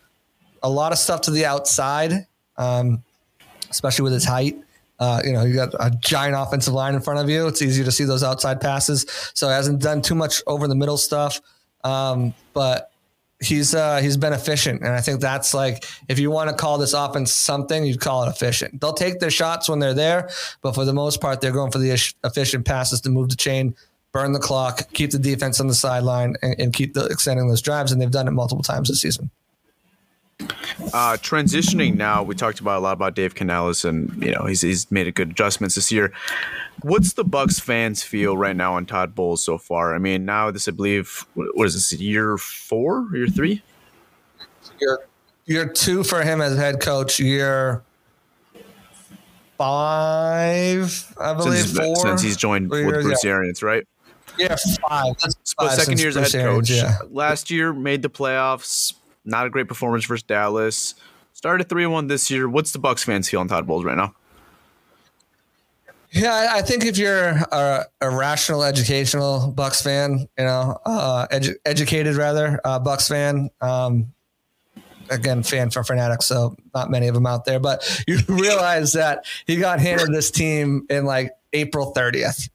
a 0.62 0.70
lot 0.70 0.92
of 0.92 0.98
stuff 0.98 1.22
to 1.22 1.32
the 1.32 1.44
outside, 1.44 2.28
um, 2.56 3.02
especially 3.68 4.04
with 4.04 4.12
his 4.12 4.26
height. 4.26 4.56
Uh, 5.00 5.20
you 5.24 5.32
know, 5.32 5.42
you 5.42 5.56
got 5.56 5.74
a 5.80 5.90
giant 5.90 6.36
offensive 6.38 6.74
line 6.74 6.94
in 6.94 7.00
front 7.00 7.18
of 7.18 7.28
you. 7.28 7.48
It's 7.48 7.62
easy 7.62 7.82
to 7.82 7.90
see 7.90 8.04
those 8.04 8.22
outside 8.22 8.60
passes. 8.60 9.04
So 9.34 9.48
he 9.48 9.54
hasn't 9.54 9.82
done 9.82 10.02
too 10.02 10.14
much 10.14 10.40
over 10.46 10.68
the 10.68 10.76
middle 10.76 10.98
stuff. 10.98 11.40
Um, 11.82 12.32
but 12.52 12.91
he's 13.42 13.74
uh, 13.74 13.98
he's 13.98 14.16
been 14.16 14.32
efficient, 14.32 14.82
and 14.82 14.92
I 14.92 15.00
think 15.00 15.20
that's 15.20 15.54
like 15.54 15.84
if 16.08 16.18
you 16.18 16.30
want 16.30 16.50
to 16.50 16.56
call 16.56 16.78
this 16.78 16.92
offense 16.92 17.32
something, 17.32 17.84
you'd 17.84 18.00
call 18.00 18.24
it 18.24 18.28
efficient. 18.28 18.80
They'll 18.80 18.92
take 18.92 19.20
their 19.20 19.30
shots 19.30 19.68
when 19.68 19.78
they're 19.78 19.94
there, 19.94 20.30
but 20.62 20.74
for 20.74 20.84
the 20.84 20.92
most 20.92 21.20
part, 21.20 21.40
they're 21.40 21.52
going 21.52 21.72
for 21.72 21.78
the 21.78 21.90
efficient 22.24 22.64
passes 22.64 23.00
to 23.02 23.10
move 23.10 23.28
the 23.28 23.36
chain, 23.36 23.74
burn 24.12 24.32
the 24.32 24.40
clock, 24.40 24.92
keep 24.92 25.10
the 25.10 25.18
defense 25.18 25.60
on 25.60 25.66
the 25.66 25.74
sideline, 25.74 26.36
and, 26.42 26.54
and 26.58 26.72
keep 26.72 26.94
the, 26.94 27.04
extending 27.06 27.48
those 27.48 27.62
drives. 27.62 27.92
And 27.92 28.00
they've 28.00 28.10
done 28.10 28.28
it 28.28 28.32
multiple 28.32 28.62
times 28.62 28.88
this 28.88 29.00
season. 29.00 29.30
Uh, 30.40 31.16
transitioning 31.18 31.96
now, 31.96 32.22
we 32.22 32.34
talked 32.34 32.60
about 32.60 32.78
a 32.78 32.82
lot 32.82 32.92
about 32.92 33.14
Dave 33.14 33.34
Canales, 33.34 33.84
and 33.84 34.22
you 34.22 34.32
know 34.32 34.46
he's 34.46 34.60
he's 34.60 34.90
made 34.90 35.06
a 35.06 35.12
good 35.12 35.30
adjustments 35.30 35.74
this 35.74 35.92
year. 35.92 36.12
What's 36.82 37.12
the 37.12 37.24
Bucs 37.24 37.60
fans 37.60 38.02
feel 38.02 38.36
right 38.36 38.56
now 38.56 38.74
on 38.74 38.86
Todd 38.86 39.14
Bowles 39.14 39.44
so 39.44 39.58
far? 39.58 39.94
I 39.94 39.98
mean, 39.98 40.24
now 40.24 40.50
this 40.50 40.66
I 40.68 40.72
believe 40.72 41.26
what 41.34 41.66
is 41.66 41.74
this 41.74 41.92
year 42.00 42.36
four, 42.38 43.06
year 43.14 43.28
three? 43.28 43.62
Year 44.80 44.98
year 45.46 45.68
two 45.68 46.02
for 46.02 46.22
him 46.22 46.40
as 46.40 46.56
head 46.56 46.80
coach. 46.80 47.20
Year 47.20 47.82
five, 49.58 51.14
I 51.18 51.34
believe 51.34 51.60
since, 51.66 51.78
four 51.78 51.96
since 51.96 52.22
he's 52.22 52.36
joined 52.36 52.70
with 52.70 52.80
years, 52.80 53.04
Bruce 53.04 53.24
yeah. 53.24 53.30
Arians, 53.30 53.62
right? 53.62 53.86
Yeah, 54.38 54.56
five. 54.88 55.14
That's 55.22 55.52
five 55.54 55.70
second 55.70 55.98
since 55.98 56.00
year 56.00 56.08
as 56.08 56.32
head 56.32 56.44
coach. 56.44 56.70
yeah. 56.70 56.98
Last 57.10 57.50
year 57.50 57.72
made 57.72 58.02
the 58.02 58.10
playoffs. 58.10 58.94
Not 59.24 59.46
a 59.46 59.50
great 59.50 59.68
performance 59.68 60.04
versus 60.06 60.22
Dallas. 60.24 60.94
Started 61.32 61.68
three 61.68 61.86
one 61.86 62.06
this 62.08 62.30
year. 62.30 62.48
What's 62.48 62.72
the 62.72 62.78
Bucs 62.78 63.04
fans 63.04 63.28
feel 63.28 63.40
on 63.40 63.48
Todd 63.48 63.66
Bowles 63.66 63.84
right 63.84 63.96
now? 63.96 64.14
Yeah, 66.10 66.34
I- 66.34 66.58
I 66.58 66.62
think 66.62 66.84
if 66.84 66.98
you're 66.98 67.28
a, 67.30 67.86
a 68.02 68.10
rational, 68.10 68.62
educational 68.64 69.52
Bucs 69.56 69.82
fan, 69.82 70.28
you 70.38 70.44
know, 70.44 70.78
uh, 70.84 71.26
edu- 71.28 71.54
educated 71.64 72.16
rather 72.16 72.60
uh, 72.64 72.78
Bucs 72.78 73.08
fan. 73.08 73.48
Um, 73.62 74.12
again, 75.08 75.42
fan 75.42 75.70
for 75.70 75.82
Fanatics, 75.84 76.26
so 76.26 76.54
not 76.74 76.90
many 76.90 77.08
of 77.08 77.14
them 77.14 77.26
out 77.26 77.44
there, 77.46 77.58
but 77.60 78.02
you 78.06 78.18
realize 78.28 78.92
that 78.92 79.24
he 79.46 79.56
got 79.56 79.80
handed 79.80 80.12
this 80.12 80.30
team 80.30 80.86
in 80.90 81.06
like 81.06 81.32
April 81.54 81.94
30th 81.96 82.50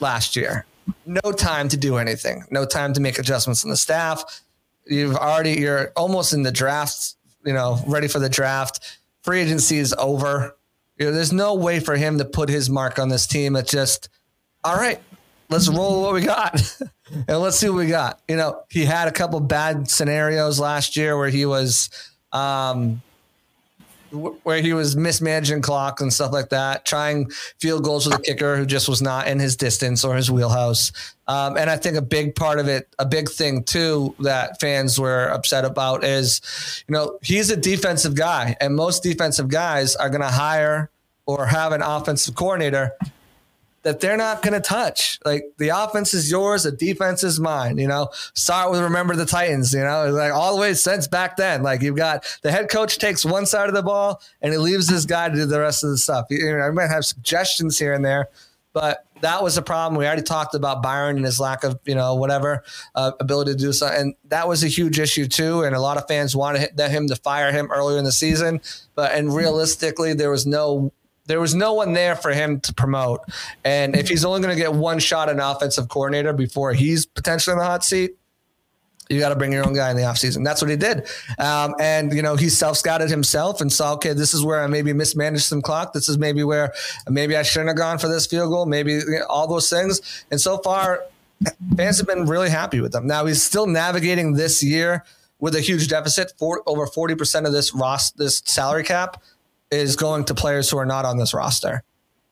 last 0.00 0.36
year. 0.36 0.66
No 1.06 1.32
time 1.32 1.68
to 1.70 1.78
do 1.78 1.96
anything. 1.96 2.44
No 2.50 2.66
time 2.66 2.92
to 2.92 3.00
make 3.00 3.18
adjustments 3.18 3.64
in 3.64 3.70
the 3.70 3.76
staff. 3.78 4.42
You've 4.86 5.16
already 5.16 5.52
you're 5.60 5.92
almost 5.96 6.32
in 6.32 6.42
the 6.42 6.52
draft. 6.52 7.14
You 7.44 7.52
know, 7.52 7.78
ready 7.86 8.08
for 8.08 8.18
the 8.18 8.28
draft. 8.28 8.98
Free 9.22 9.40
agency 9.40 9.78
is 9.78 9.94
over. 9.98 10.56
You 10.98 11.06
know, 11.06 11.12
there's 11.12 11.32
no 11.32 11.54
way 11.54 11.80
for 11.80 11.96
him 11.96 12.18
to 12.18 12.24
put 12.24 12.48
his 12.48 12.70
mark 12.70 12.98
on 12.98 13.08
this 13.08 13.26
team. 13.26 13.56
It's 13.56 13.70
just, 13.70 14.08
all 14.62 14.76
right, 14.76 15.00
let's 15.50 15.68
roll 15.68 16.02
what 16.02 16.14
we 16.14 16.22
got 16.22 16.60
and 17.28 17.38
let's 17.40 17.58
see 17.58 17.68
what 17.68 17.78
we 17.78 17.88
got. 17.88 18.20
You 18.28 18.36
know, 18.36 18.62
he 18.70 18.84
had 18.84 19.08
a 19.08 19.12
couple 19.12 19.40
bad 19.40 19.90
scenarios 19.90 20.60
last 20.60 20.96
year 20.96 21.18
where 21.18 21.28
he 21.28 21.46
was, 21.46 21.90
um, 22.32 23.02
where 24.14 24.62
he 24.62 24.72
was 24.72 24.96
mismanaging 24.96 25.62
clock 25.62 26.00
and 26.00 26.12
stuff 26.12 26.32
like 26.32 26.48
that, 26.50 26.84
trying 26.84 27.30
field 27.58 27.84
goals 27.84 28.06
with 28.06 28.18
a 28.18 28.22
kicker 28.22 28.56
who 28.56 28.64
just 28.64 28.88
was 28.88 29.02
not 29.02 29.26
in 29.26 29.38
his 29.38 29.56
distance 29.56 30.04
or 30.04 30.14
his 30.14 30.30
wheelhouse. 30.30 30.92
Um, 31.26 31.56
and 31.56 31.68
I 31.68 31.76
think 31.76 31.96
a 31.96 32.02
big 32.02 32.34
part 32.34 32.58
of 32.58 32.68
it, 32.68 32.88
a 32.98 33.06
big 33.06 33.28
thing 33.28 33.64
too, 33.64 34.14
that 34.20 34.60
fans 34.60 34.98
were 34.98 35.28
upset 35.28 35.64
about 35.64 36.04
is, 36.04 36.84
you 36.86 36.92
know, 36.92 37.18
he's 37.22 37.50
a 37.50 37.56
defensive 37.56 38.14
guy, 38.14 38.56
and 38.60 38.74
most 38.74 39.02
defensive 39.02 39.48
guys 39.48 39.96
are 39.96 40.08
going 40.08 40.20
to 40.20 40.28
hire 40.28 40.90
or 41.26 41.46
have 41.46 41.72
an 41.72 41.82
offensive 41.82 42.34
coordinator 42.34 42.92
that 43.84 44.00
they're 44.00 44.16
not 44.16 44.42
going 44.42 44.54
to 44.54 44.60
touch. 44.60 45.20
Like 45.24 45.44
the 45.58 45.68
offense 45.68 46.14
is 46.14 46.30
yours, 46.30 46.64
the 46.64 46.72
defense 46.72 47.22
is 47.22 47.38
mine. 47.38 47.78
You 47.78 47.86
know, 47.86 48.08
start 48.32 48.70
with 48.70 48.80
remember 48.80 49.14
the 49.14 49.26
Titans. 49.26 49.72
You 49.72 49.84
know, 49.84 50.10
like 50.10 50.32
all 50.32 50.54
the 50.54 50.60
way 50.60 50.74
since 50.74 51.06
back 51.06 51.36
then. 51.36 51.62
Like 51.62 51.82
you've 51.82 51.96
got 51.96 52.26
the 52.42 52.50
head 52.50 52.68
coach 52.68 52.98
takes 52.98 53.24
one 53.24 53.46
side 53.46 53.68
of 53.68 53.74
the 53.74 53.82
ball 53.82 54.20
and 54.42 54.52
he 54.52 54.58
leaves 54.58 54.88
his 54.88 55.06
guy 55.06 55.28
to 55.28 55.34
do 55.34 55.46
the 55.46 55.60
rest 55.60 55.84
of 55.84 55.90
the 55.90 55.98
stuff. 55.98 56.26
You 56.30 56.56
know, 56.56 56.60
I 56.60 56.70
might 56.70 56.88
have 56.88 57.04
suggestions 57.04 57.78
here 57.78 57.92
and 57.92 58.04
there, 58.04 58.30
but 58.72 59.04
that 59.20 59.42
was 59.42 59.56
a 59.58 59.62
problem. 59.62 59.98
We 59.98 60.06
already 60.06 60.22
talked 60.22 60.54
about 60.54 60.82
Byron 60.82 61.16
and 61.16 61.24
his 61.24 61.38
lack 61.38 61.62
of 61.62 61.78
you 61.84 61.94
know 61.94 62.14
whatever 62.14 62.64
uh, 62.94 63.12
ability 63.20 63.52
to 63.52 63.58
do 63.58 63.72
so, 63.74 63.86
and 63.86 64.14
that 64.28 64.48
was 64.48 64.64
a 64.64 64.68
huge 64.68 64.98
issue 64.98 65.26
too. 65.26 65.62
And 65.62 65.76
a 65.76 65.80
lot 65.80 65.98
of 65.98 66.08
fans 66.08 66.34
wanted 66.34 66.78
him 66.78 67.06
to 67.08 67.16
fire 67.16 67.52
him 67.52 67.70
earlier 67.70 67.98
in 67.98 68.04
the 68.04 68.12
season, 68.12 68.62
but 68.94 69.12
and 69.12 69.34
realistically, 69.34 70.14
there 70.14 70.30
was 70.30 70.46
no 70.46 70.90
there 71.26 71.40
was 71.40 71.54
no 71.54 71.72
one 71.72 71.92
there 71.92 72.16
for 72.16 72.32
him 72.32 72.60
to 72.60 72.74
promote. 72.74 73.20
And 73.64 73.96
if 73.96 74.08
he's 74.08 74.24
only 74.24 74.40
going 74.40 74.54
to 74.54 74.60
get 74.60 74.74
one 74.74 74.98
shot 74.98 75.28
at 75.28 75.34
an 75.34 75.40
offensive 75.40 75.88
coordinator 75.88 76.32
before 76.32 76.72
he's 76.72 77.06
potentially 77.06 77.52
in 77.52 77.58
the 77.58 77.64
hot 77.64 77.84
seat, 77.84 78.16
you 79.08 79.20
got 79.20 79.30
to 79.30 79.36
bring 79.36 79.52
your 79.52 79.66
own 79.66 79.74
guy 79.74 79.90
in 79.90 79.96
the 79.96 80.02
offseason. 80.02 80.44
That's 80.44 80.62
what 80.62 80.70
he 80.70 80.76
did. 80.76 81.06
Um, 81.38 81.74
and, 81.78 82.12
you 82.12 82.22
know, 82.22 82.36
he 82.36 82.48
self 82.48 82.78
scouted 82.78 83.10
himself 83.10 83.60
and 83.60 83.70
saw, 83.70 83.94
okay, 83.94 84.14
this 84.14 84.32
is 84.32 84.42
where 84.42 84.62
I 84.62 84.66
maybe 84.66 84.92
mismanaged 84.92 85.44
some 85.44 85.60
clock. 85.60 85.92
This 85.92 86.08
is 86.08 86.16
maybe 86.16 86.42
where 86.42 86.72
maybe 87.08 87.36
I 87.36 87.42
shouldn't 87.42 87.68
have 87.68 87.76
gone 87.76 87.98
for 87.98 88.08
this 88.08 88.26
field 88.26 88.50
goal, 88.50 88.66
maybe 88.66 88.92
you 88.92 89.04
know, 89.06 89.26
all 89.28 89.46
those 89.46 89.68
things. 89.68 90.24
And 90.30 90.40
so 90.40 90.58
far, 90.58 91.04
fans 91.76 91.98
have 91.98 92.06
been 92.06 92.24
really 92.24 92.48
happy 92.48 92.80
with 92.80 92.94
him. 92.94 93.06
Now 93.06 93.26
he's 93.26 93.42
still 93.42 93.66
navigating 93.66 94.34
this 94.34 94.62
year 94.62 95.04
with 95.38 95.54
a 95.54 95.60
huge 95.60 95.88
deficit. 95.88 96.32
For 96.38 96.62
over 96.66 96.86
40% 96.86 97.46
of 97.46 97.52
this 97.52 97.74
Ross, 97.74 98.10
this 98.12 98.42
salary 98.46 98.84
cap 98.84 99.22
is 99.74 99.96
going 99.96 100.24
to 100.26 100.34
players 100.34 100.70
who 100.70 100.78
are 100.78 100.86
not 100.86 101.04
on 101.04 101.18
this 101.18 101.34
roster. 101.34 101.82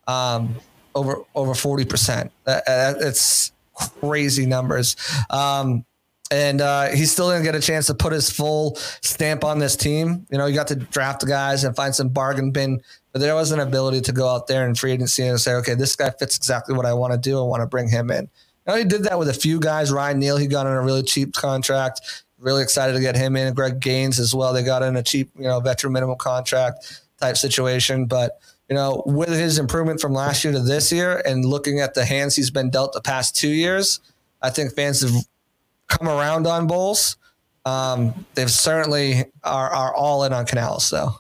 Um, 0.07 0.57
over 0.95 1.19
over 1.35 1.55
forty 1.55 1.85
percent. 1.85 2.33
It's 2.47 3.53
crazy 3.75 4.47
numbers. 4.47 4.97
Um, 5.31 5.85
and 6.31 6.63
uh, 6.63 6.97
still 7.05 7.31
to 7.31 7.43
get 7.43 7.55
a 7.55 7.61
chance 7.61 7.87
to 7.87 7.95
put 7.95 8.13
his 8.13 8.31
full 8.31 8.77
stamp 8.77 9.45
on 9.45 9.59
this 9.59 9.77
team. 9.77 10.27
You 10.31 10.39
know, 10.39 10.47
you 10.47 10.55
got 10.55 10.69
to 10.69 10.77
draft 10.77 11.21
the 11.21 11.27
guys 11.27 11.63
and 11.65 11.77
find 11.77 11.95
some 11.95 12.09
bargain 12.09 12.53
bin, 12.53 12.81
but 13.13 13.21
there 13.21 13.35
was 13.35 13.53
an 13.53 13.61
ability 13.61 14.01
to 14.03 14.13
go 14.13 14.29
out 14.29 14.47
there 14.47 14.67
in 14.67 14.75
free 14.75 14.93
agency 14.93 15.25
and 15.25 15.39
say, 15.39 15.53
okay, 15.57 15.75
this 15.75 15.95
guy 15.95 16.11
fits 16.11 16.37
exactly 16.37 16.75
what 16.75 16.87
I 16.87 16.95
want 16.95 17.13
to 17.13 17.19
do. 17.19 17.39
I 17.39 17.43
want 17.43 17.61
to 17.61 17.67
bring 17.67 17.89
him 17.89 18.11
in. 18.11 18.31
Know, 18.67 18.77
he 18.77 18.85
did 18.85 19.05
that 19.05 19.19
with 19.19 19.29
a 19.29 19.35
few 19.35 19.61
guys. 19.61 19.93
Ryan 19.93 20.21
Neal, 20.21 20.37
he 20.37 20.47
got 20.47 20.67
on 20.67 20.73
a 20.73 20.83
really 20.83 21.03
cheap 21.03 21.35
contract. 21.35 22.25
Really 22.39 22.63
excited 22.63 22.95
to 22.95 23.01
get 23.01 23.15
him 23.15 23.37
in. 23.37 23.53
Greg 23.55 23.79
Gaines 23.79 24.19
as 24.19 24.35
well. 24.35 24.53
They 24.53 24.63
got 24.63 24.83
in 24.83 24.97
a 24.97 25.03
cheap, 25.03 25.31
you 25.37 25.45
know, 25.45 25.61
veteran 25.61 25.93
minimum 25.93 26.17
contract 26.17 27.02
type 27.23 27.37
situation. 27.37 28.07
But 28.07 28.39
you 28.69 28.77
know, 28.77 29.03
with 29.07 29.29
his 29.29 29.59
improvement 29.59 30.01
from 30.01 30.13
last 30.13 30.45
year 30.45 30.53
to 30.53 30.61
this 30.61 30.93
year, 30.93 31.23
and 31.25 31.45
looking 31.45 31.81
at 31.81 31.95
the 31.95 32.05
hands 32.05 32.37
he's 32.37 32.51
been 32.51 32.71
dealt 32.71 32.93
the 32.93 33.01
past 33.01 33.37
two 33.37 33.49
years, 33.49 34.01
I 34.41 34.51
think 34.51 34.75
fans 34.75 35.03
have 35.03 35.13
come 35.89 36.09
around 36.09 36.47
on 36.47 36.67
Bowles. 36.67 37.17
Um, 37.65 38.27
they've 38.35 38.51
certainly 38.51 39.25
are 39.45 39.71
are 39.71 39.95
all 39.95 40.25
in 40.25 40.33
on 40.33 40.47
Canales. 40.47 40.85
So. 40.85 41.15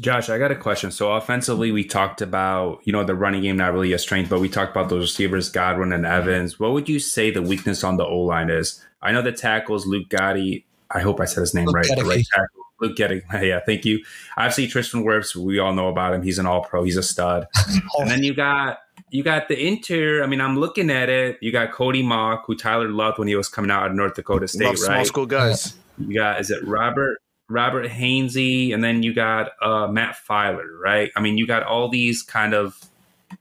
Josh, 0.00 0.28
I 0.28 0.38
got 0.38 0.52
a 0.52 0.56
question. 0.56 0.90
So 0.90 1.12
offensively, 1.12 1.72
we 1.72 1.84
talked 1.84 2.20
about 2.20 2.80
you 2.84 2.92
know 2.92 3.04
the 3.04 3.14
running 3.14 3.42
game 3.42 3.56
not 3.56 3.72
really 3.72 3.92
a 3.92 3.98
strength, 3.98 4.28
but 4.28 4.40
we 4.40 4.48
talked 4.48 4.70
about 4.70 4.88
those 4.88 5.02
receivers, 5.02 5.48
Godwin 5.48 5.92
and 5.92 6.06
Evans. 6.06 6.60
What 6.60 6.72
would 6.72 6.88
you 6.88 6.98
say 6.98 7.30
the 7.30 7.42
weakness 7.42 7.82
on 7.82 7.96
the 7.96 8.04
O 8.04 8.20
line 8.20 8.50
is? 8.50 8.80
I 9.02 9.12
know 9.12 9.22
the 9.22 9.32
tackles, 9.32 9.86
Luke 9.86 10.08
Gotti. 10.08 10.64
I 10.90 11.00
hope 11.00 11.20
I 11.20 11.24
said 11.24 11.40
his 11.40 11.54
name 11.54 11.66
Luke 11.66 11.76
right. 11.76 11.86
The 11.96 12.04
right 12.04 12.24
tackle, 12.32 12.65
Luke 12.80 12.96
Getting. 12.96 13.22
Yeah, 13.32 13.60
thank 13.64 13.84
you. 13.84 14.00
i 14.36 14.42
Obviously, 14.42 14.66
Tristan 14.66 15.04
Wirfs. 15.04 15.36
We 15.36 15.58
all 15.58 15.72
know 15.72 15.88
about 15.88 16.14
him. 16.14 16.22
He's 16.22 16.38
an 16.38 16.46
All 16.46 16.62
Pro. 16.62 16.84
He's 16.84 16.96
a 16.96 17.02
stud. 17.02 17.46
and 17.98 18.10
then 18.10 18.22
you 18.22 18.34
got 18.34 18.78
you 19.10 19.22
got 19.22 19.48
the 19.48 19.58
interior. 19.66 20.22
I 20.22 20.26
mean, 20.26 20.40
I'm 20.40 20.58
looking 20.58 20.90
at 20.90 21.08
it. 21.08 21.38
You 21.40 21.52
got 21.52 21.72
Cody 21.72 22.02
Mauch, 22.02 22.44
who 22.46 22.56
Tyler 22.56 22.88
loved 22.88 23.18
when 23.18 23.28
he 23.28 23.36
was 23.36 23.48
coming 23.48 23.70
out 23.70 23.86
of 23.86 23.94
North 23.94 24.14
Dakota 24.14 24.48
State, 24.48 24.64
Love 24.64 24.74
right? 24.74 24.78
small 24.78 25.04
school 25.04 25.26
guys. 25.26 25.74
You 25.98 26.14
got 26.14 26.40
is 26.40 26.50
it 26.50 26.62
Robert 26.64 27.18
Robert 27.48 27.86
Hainsey, 27.86 28.74
and 28.74 28.82
then 28.82 29.02
you 29.02 29.14
got 29.14 29.52
uh, 29.62 29.86
Matt 29.86 30.16
Feiler, 30.28 30.78
right? 30.80 31.10
I 31.14 31.20
mean, 31.20 31.38
you 31.38 31.46
got 31.46 31.62
all 31.62 31.88
these 31.88 32.22
kind 32.22 32.54
of 32.54 32.78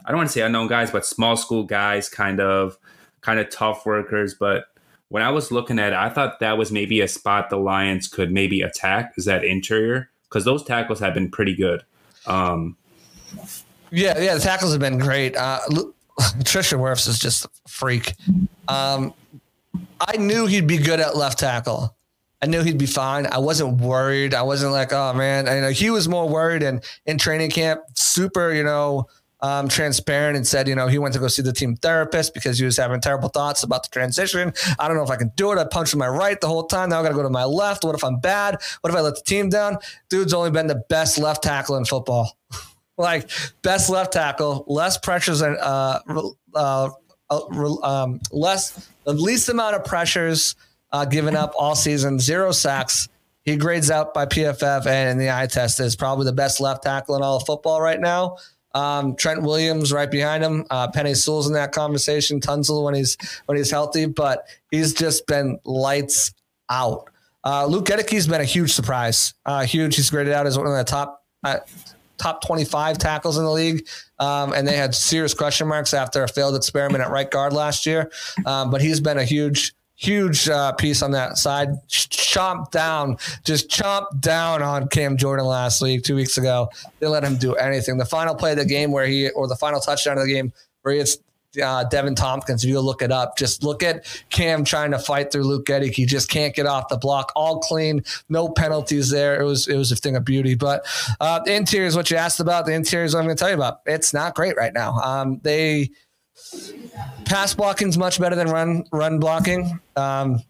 I 0.05 0.11
don't 0.11 0.17
want 0.17 0.29
to 0.29 0.33
say 0.33 0.41
unknown 0.41 0.67
guys, 0.67 0.91
but 0.91 1.05
small 1.05 1.35
school 1.37 1.63
guys, 1.63 2.09
kind 2.09 2.39
of 2.39 2.77
kind 3.21 3.39
of 3.39 3.49
tough 3.49 3.85
workers. 3.85 4.33
But 4.33 4.65
when 5.15 5.23
I 5.23 5.29
was 5.29 5.49
looking 5.49 5.79
at 5.79 5.93
it, 5.93 5.95
I 5.95 6.09
thought 6.09 6.41
that 6.41 6.57
was 6.57 6.73
maybe 6.73 6.99
a 6.99 7.07
spot 7.07 7.49
the 7.49 7.55
Lions 7.55 8.09
could 8.09 8.33
maybe 8.33 8.61
attack 8.61 9.13
is 9.15 9.23
that 9.23 9.45
interior 9.45 10.09
because 10.27 10.43
those 10.43 10.61
tackles 10.61 10.99
have 10.99 11.13
been 11.13 11.31
pretty 11.31 11.55
good. 11.55 11.83
Um, 12.27 12.75
Yeah, 13.91 14.19
yeah, 14.19 14.33
the 14.33 14.41
tackles 14.41 14.73
have 14.73 14.81
been 14.81 14.97
great. 14.97 15.37
Uh, 15.37 15.61
Tristan 16.43 16.79
Wirfs 16.79 17.07
is 17.07 17.17
just 17.17 17.45
a 17.45 17.49
freak. 17.65 18.11
Um, 18.67 19.13
I 20.01 20.17
knew 20.17 20.47
he'd 20.47 20.67
be 20.67 20.79
good 20.79 20.99
at 20.99 21.15
left 21.15 21.39
tackle. 21.39 21.95
I 22.41 22.47
knew 22.47 22.61
he'd 22.61 22.77
be 22.77 22.85
fine. 22.85 23.25
I 23.25 23.37
wasn't 23.37 23.79
worried. 23.79 24.33
I 24.33 24.41
wasn't 24.41 24.73
like, 24.73 24.91
oh 24.91 25.13
man. 25.13 25.47
I 25.47 25.61
know 25.61 25.69
he 25.69 25.91
was 25.91 26.09
more 26.09 26.27
worried 26.27 26.61
and 26.61 26.83
in 27.05 27.17
training 27.17 27.51
camp, 27.51 27.83
super, 27.93 28.53
you 28.53 28.65
know, 28.65 29.07
um, 29.41 29.67
transparent 29.67 30.37
and 30.37 30.47
said, 30.47 30.67
you 30.67 30.75
know, 30.75 30.87
he 30.87 30.97
went 30.97 31.13
to 31.13 31.19
go 31.19 31.27
see 31.27 31.41
the 31.41 31.53
team 31.53 31.75
therapist 31.75 32.33
because 32.33 32.57
he 32.57 32.65
was 32.65 32.77
having 32.77 33.01
terrible 33.01 33.29
thoughts 33.29 33.63
about 33.63 33.83
the 33.83 33.89
transition. 33.89 34.53
I 34.79 34.87
don't 34.87 34.97
know 34.97 35.03
if 35.03 35.09
I 35.09 35.17
can 35.17 35.31
do 35.35 35.51
it. 35.51 35.57
I 35.57 35.65
punched 35.65 35.95
my 35.95 36.07
right 36.07 36.39
the 36.39 36.47
whole 36.47 36.65
time. 36.65 36.89
Now 36.89 36.99
I 36.99 37.03
got 37.03 37.09
to 37.09 37.15
go 37.15 37.23
to 37.23 37.29
my 37.29 37.45
left. 37.45 37.83
What 37.83 37.95
if 37.95 38.03
I'm 38.03 38.19
bad? 38.19 38.61
What 38.81 38.89
if 38.91 38.95
I 38.95 39.01
let 39.01 39.15
the 39.15 39.21
team 39.21 39.49
down? 39.49 39.77
Dude's 40.09 40.33
only 40.33 40.51
been 40.51 40.67
the 40.67 40.83
best 40.89 41.17
left 41.17 41.43
tackle 41.43 41.75
in 41.77 41.85
football 41.85 42.37
like 42.97 43.29
best 43.61 43.89
left 43.89 44.13
tackle, 44.13 44.63
less 44.67 44.97
pressures 44.97 45.41
and 45.41 45.57
uh, 45.57 45.99
uh, 46.53 46.89
uh, 47.29 47.81
um, 47.83 48.19
less 48.31 48.89
the 49.03 49.13
least 49.13 49.49
amount 49.49 49.75
of 49.75 49.83
pressures 49.83 50.55
uh, 50.91 51.05
given 51.05 51.35
up 51.35 51.53
all 51.57 51.75
season, 51.75 52.19
zero 52.19 52.51
sacks. 52.51 53.09
He 53.43 53.57
grades 53.57 53.91
out 53.91 54.13
by 54.13 54.25
PFF 54.25 54.87
and 54.87 55.19
the 55.19 55.29
eye 55.29 55.47
test 55.47 55.79
is 55.79 55.95
probably 55.95 56.25
the 56.25 56.33
best 56.33 56.59
left 56.59 56.83
tackle 56.83 57.15
in 57.15 57.21
all 57.21 57.37
of 57.37 57.45
football 57.45 57.79
right 57.79 57.99
now. 57.99 58.37
Um, 58.75 59.15
Trent 59.15 59.41
Williams 59.41 59.91
right 59.91 60.11
behind 60.11 60.43
him. 60.43 60.65
Uh, 60.69 60.91
Penei 60.91 61.15
Sewell's 61.15 61.47
in 61.47 61.53
that 61.53 61.71
conversation. 61.71 62.39
Tunsil 62.39 62.83
when 62.83 62.93
he's 62.93 63.17
when 63.45 63.57
he's 63.57 63.71
healthy, 63.71 64.05
but 64.05 64.45
he's 64.69 64.93
just 64.93 65.25
been 65.25 65.57
lights 65.63 66.33
out. 66.69 67.09
Uh, 67.43 67.65
Luke 67.65 67.85
Goedeke's 67.85 68.27
been 68.27 68.41
a 68.41 68.45
huge 68.45 68.73
surprise. 68.73 69.33
Uh, 69.45 69.65
huge. 69.65 69.95
He's 69.95 70.09
graded 70.09 70.33
out 70.33 70.45
as 70.45 70.57
one 70.57 70.67
of 70.67 70.73
the 70.73 70.83
top 70.83 71.23
uh, 71.43 71.59
top 72.17 72.43
25 72.45 72.97
tackles 72.97 73.37
in 73.37 73.43
the 73.43 73.51
league. 73.51 73.87
Um, 74.19 74.53
and 74.53 74.67
they 74.67 74.75
had 74.75 74.95
serious 74.95 75.33
question 75.33 75.67
marks 75.67 75.93
after 75.93 76.23
a 76.23 76.27
failed 76.27 76.55
experiment 76.55 77.03
at 77.03 77.09
right 77.09 77.29
guard 77.29 77.53
last 77.53 77.85
year. 77.85 78.11
Um, 78.45 78.71
but 78.71 78.81
he's 78.81 78.99
been 78.99 79.17
a 79.17 79.25
huge, 79.25 79.73
huge 79.95 80.49
uh, 80.49 80.73
piece 80.73 81.01
on 81.01 81.11
that 81.11 81.37
side. 81.37 81.69
Ch- 81.87 82.09
Chomp 82.35 82.69
down, 82.71 83.17
just 83.45 83.69
chomp 83.69 84.19
down 84.19 84.61
on 84.61 84.89
Cam 84.89 85.15
Jordan 85.15 85.45
last 85.45 85.81
week, 85.81 86.03
two 86.03 86.15
weeks 86.15 86.37
ago. 86.37 86.69
They 86.99 87.07
let 87.07 87.23
him 87.23 87.37
do 87.37 87.55
anything. 87.55 87.97
The 87.97 88.05
final 88.05 88.35
play 88.35 88.51
of 88.51 88.57
the 88.57 88.65
game 88.65 88.91
where 88.91 89.05
he, 89.05 89.29
or 89.29 89.47
the 89.47 89.55
final 89.55 89.79
touchdown 89.79 90.17
of 90.17 90.25
the 90.25 90.33
game 90.33 90.51
where 90.81 90.93
he 90.93 90.99
hits 90.99 91.17
uh, 91.63 91.83
Devin 91.85 92.15
Tompkins. 92.15 92.63
If 92.63 92.69
you 92.69 92.79
look 92.79 93.01
it 93.01 93.11
up, 93.11 93.37
just 93.37 93.63
look 93.63 93.83
at 93.83 94.05
Cam 94.29 94.63
trying 94.63 94.91
to 94.91 94.99
fight 94.99 95.31
through 95.31 95.43
Luke 95.43 95.65
Goedeke. 95.65 95.93
He 95.93 96.05
just 96.05 96.29
can't 96.29 96.53
get 96.53 96.65
off 96.65 96.89
the 96.89 96.97
block. 96.97 97.31
All 97.35 97.59
clean, 97.59 98.03
no 98.29 98.49
penalties 98.49 99.09
there. 99.09 99.39
It 99.39 99.45
was 99.45 99.67
it 99.67 99.77
was 99.77 99.91
a 99.91 99.95
thing 99.95 100.15
of 100.15 100.25
beauty. 100.25 100.55
But 100.55 100.85
uh, 101.19 101.39
the 101.39 101.53
interior 101.53 101.87
is 101.87 101.95
what 101.95 102.11
you 102.11 102.17
asked 102.17 102.39
about. 102.39 102.65
The 102.65 102.73
interior 102.73 103.05
is 103.05 103.13
what 103.13 103.21
I'm 103.21 103.25
going 103.27 103.37
to 103.37 103.39
tell 103.39 103.49
you 103.49 103.55
about. 103.55 103.81
It's 103.85 104.13
not 104.13 104.35
great 104.35 104.57
right 104.57 104.73
now. 104.73 104.99
Um, 104.99 105.39
they 105.43 105.91
pass 107.25 107.53
blocking 107.53 107.89
is 107.89 107.97
much 107.97 108.19
better 108.19 108.35
than 108.35 108.47
run 108.47 108.83
run 108.91 109.19
blocking. 109.19 109.79
Um, 109.95 110.41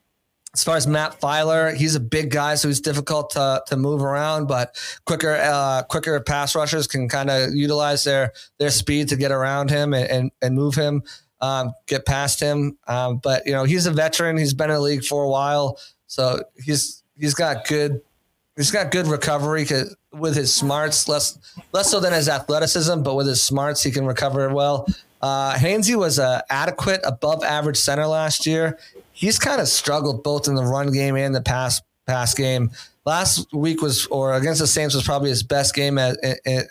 as 0.54 0.64
far 0.64 0.78
as 0.78 0.88
Matt 0.88 1.20
Feiler, 1.20 1.76
he's 1.76 1.96
a 1.96 2.00
big 2.00 2.32
guy, 2.32 2.56
so 2.56 2.70
he's 2.70 2.80
difficult 2.80 3.32
to, 3.32 3.62
to 3.68 3.76
move 3.76 4.02
around, 4.02 4.48
but 4.48 4.78
quicker 5.06 5.34
uh, 5.36 5.84
quicker 5.84 6.20
pass 6.22 6.56
rushers 6.56 6.88
can 6.88 7.10
kind 7.10 7.30
of 7.30 7.54
utilize 7.54 8.06
their 8.06 8.32
their 8.58 8.70
speed 8.70 9.10
to 9.10 9.18
get 9.18 9.32
around 9.32 9.70
him 9.70 9.94
and, 9.94 10.10
and, 10.10 10.32
and 10.42 10.56
move 10.56 10.76
him, 10.76 11.04
um, 11.42 11.74
get 11.88 12.06
past 12.06 12.40
him. 12.40 12.78
Um, 12.88 13.18
but 13.18 13.46
you 13.46 13.52
know, 13.52 13.66
he's 13.66 13.86
a 13.86 13.92
veteran. 13.92 14.38
He's 14.38 14.54
been 14.54 14.70
in 14.70 14.76
the 14.76 14.82
league 14.82 15.04
for 15.04 15.24
a 15.24 15.30
while, 15.30 15.78
so 16.08 16.42
he's 16.56 17.04
he's 17.18 17.34
got 17.34 17.68
good 17.68 18.02
he's 18.56 18.72
got 18.72 18.92
good 18.92 19.08
recovery 19.08 19.68
with 20.14 20.36
his 20.36 20.54
smarts, 20.54 21.10
less 21.10 21.38
less 21.74 21.92
so 21.92 22.00
than 22.00 22.14
his 22.14 22.30
athleticism, 22.30 23.02
but 23.02 23.16
with 23.16 23.28
his 23.28 23.44
smarts, 23.44 23.84
he 23.84 23.92
can 23.92 24.06
recover 24.06 24.54
well. 24.54 24.88
Uh, 25.22 25.58
was 25.96 26.20
a 26.20 26.44
adequate, 26.50 27.02
above 27.04 27.44
average 27.44 27.78
center 27.78 28.06
last 28.08 28.46
year. 28.46 28.78
He's 29.12 29.40
kind 29.40 29.62
of 29.62 29.68
struggled 29.68 30.24
both 30.24 30.48
in 30.48 30.56
the 30.56 30.64
run 30.64 30.92
game 30.92 31.16
and 31.16 31.34
the 31.34 31.42
pass 31.42 31.82
pass 32.06 32.34
game. 32.34 32.72
Last 33.06 33.54
week 33.54 33.82
was, 33.82 34.08
or 34.08 34.34
against 34.34 34.62
the 34.62 34.68
Saints, 34.68 34.96
was 34.96 35.04
probably 35.04 35.30
his 35.30 35.44
best 35.44 35.76
game 35.76 35.98
as, 35.98 36.18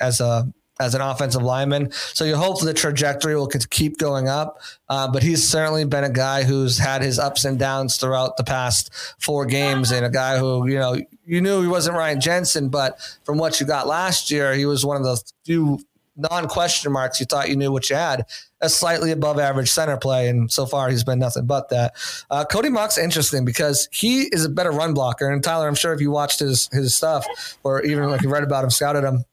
as 0.01 0.21
a 0.21 0.53
as 0.81 0.95
an 0.95 1.01
offensive 1.01 1.43
lineman. 1.43 1.91
So 1.93 2.25
you 2.25 2.37
hope 2.37 2.61
the 2.61 2.75
trajectory 2.75 3.37
will 3.37 3.47
keep 3.47 3.99
going 3.99 4.29
up. 4.29 4.61
Uh, 4.89 5.11
but 5.11 5.23
he's 5.23 5.47
certainly 5.47 5.85
been 5.85 6.05
a 6.05 6.11
guy 6.11 6.43
who's 6.43 6.79
had 6.79 7.03
his 7.03 7.19
ups 7.19 7.45
and 7.45 7.59
downs 7.59 7.97
throughout 7.97 8.37
the 8.37 8.45
past 8.45 8.91
four 9.19 9.47
games, 9.47 9.93
and 9.93 10.05
a 10.05 10.11
guy 10.11 10.39
who 10.39 10.69
you 10.69 10.79
know 10.79 10.97
you 11.25 11.41
knew 11.41 11.63
he 11.63 11.69
wasn't 11.69 11.97
Ryan 11.97 12.21
Jensen, 12.21 12.69
but 12.69 12.99
from 13.25 13.39
what 13.39 13.61
you 13.61 13.67
got 13.67 13.87
last 13.87 14.31
year, 14.31 14.55
he 14.55 14.67
was 14.67 14.85
one 14.85 14.97
of 14.97 15.05
the 15.05 15.23
few 15.45 15.81
non-question 16.17 16.93
marks 16.93 17.19
you 17.19 17.27
thought 17.27 17.49
you 17.49 17.57
knew 17.57 17.73
what 17.73 17.89
you 17.91 17.97
had 17.97 18.25
a 18.61 18.69
slightly 18.69 19.11
above 19.11 19.39
average 19.39 19.71
center 19.71 19.97
play 19.97 20.29
and 20.29 20.51
so 20.51 20.65
far 20.65 20.89
he's 20.89 21.05
been 21.05 21.19
nothing 21.19 21.45
but 21.45 21.69
that 21.71 21.95
uh, 22.31 22.45
Cody 22.45 22.69
Mauch's 22.69 22.99
interesting 22.99 23.45
because 23.45 23.89
he 23.93 24.23
is 24.33 24.45
a 24.45 24.49
better 24.49 24.71
run 24.71 24.95
blocker 24.95 25.29
and 25.29 25.43
tyler 25.43 25.67
i'm 25.67 25.75
sure 25.75 25.93
if 25.93 26.01
you 26.01 26.11
watched 26.11 26.39
his 26.39 26.69
his 26.73 26.95
stuff 26.95 27.27
or 27.65 27.83
even 27.83 28.09
like 28.11 28.23
you 28.23 28.31
read 28.31 28.45
about 28.45 28.63
him 28.63 28.71
scouted 28.71 29.05
him 29.05 29.25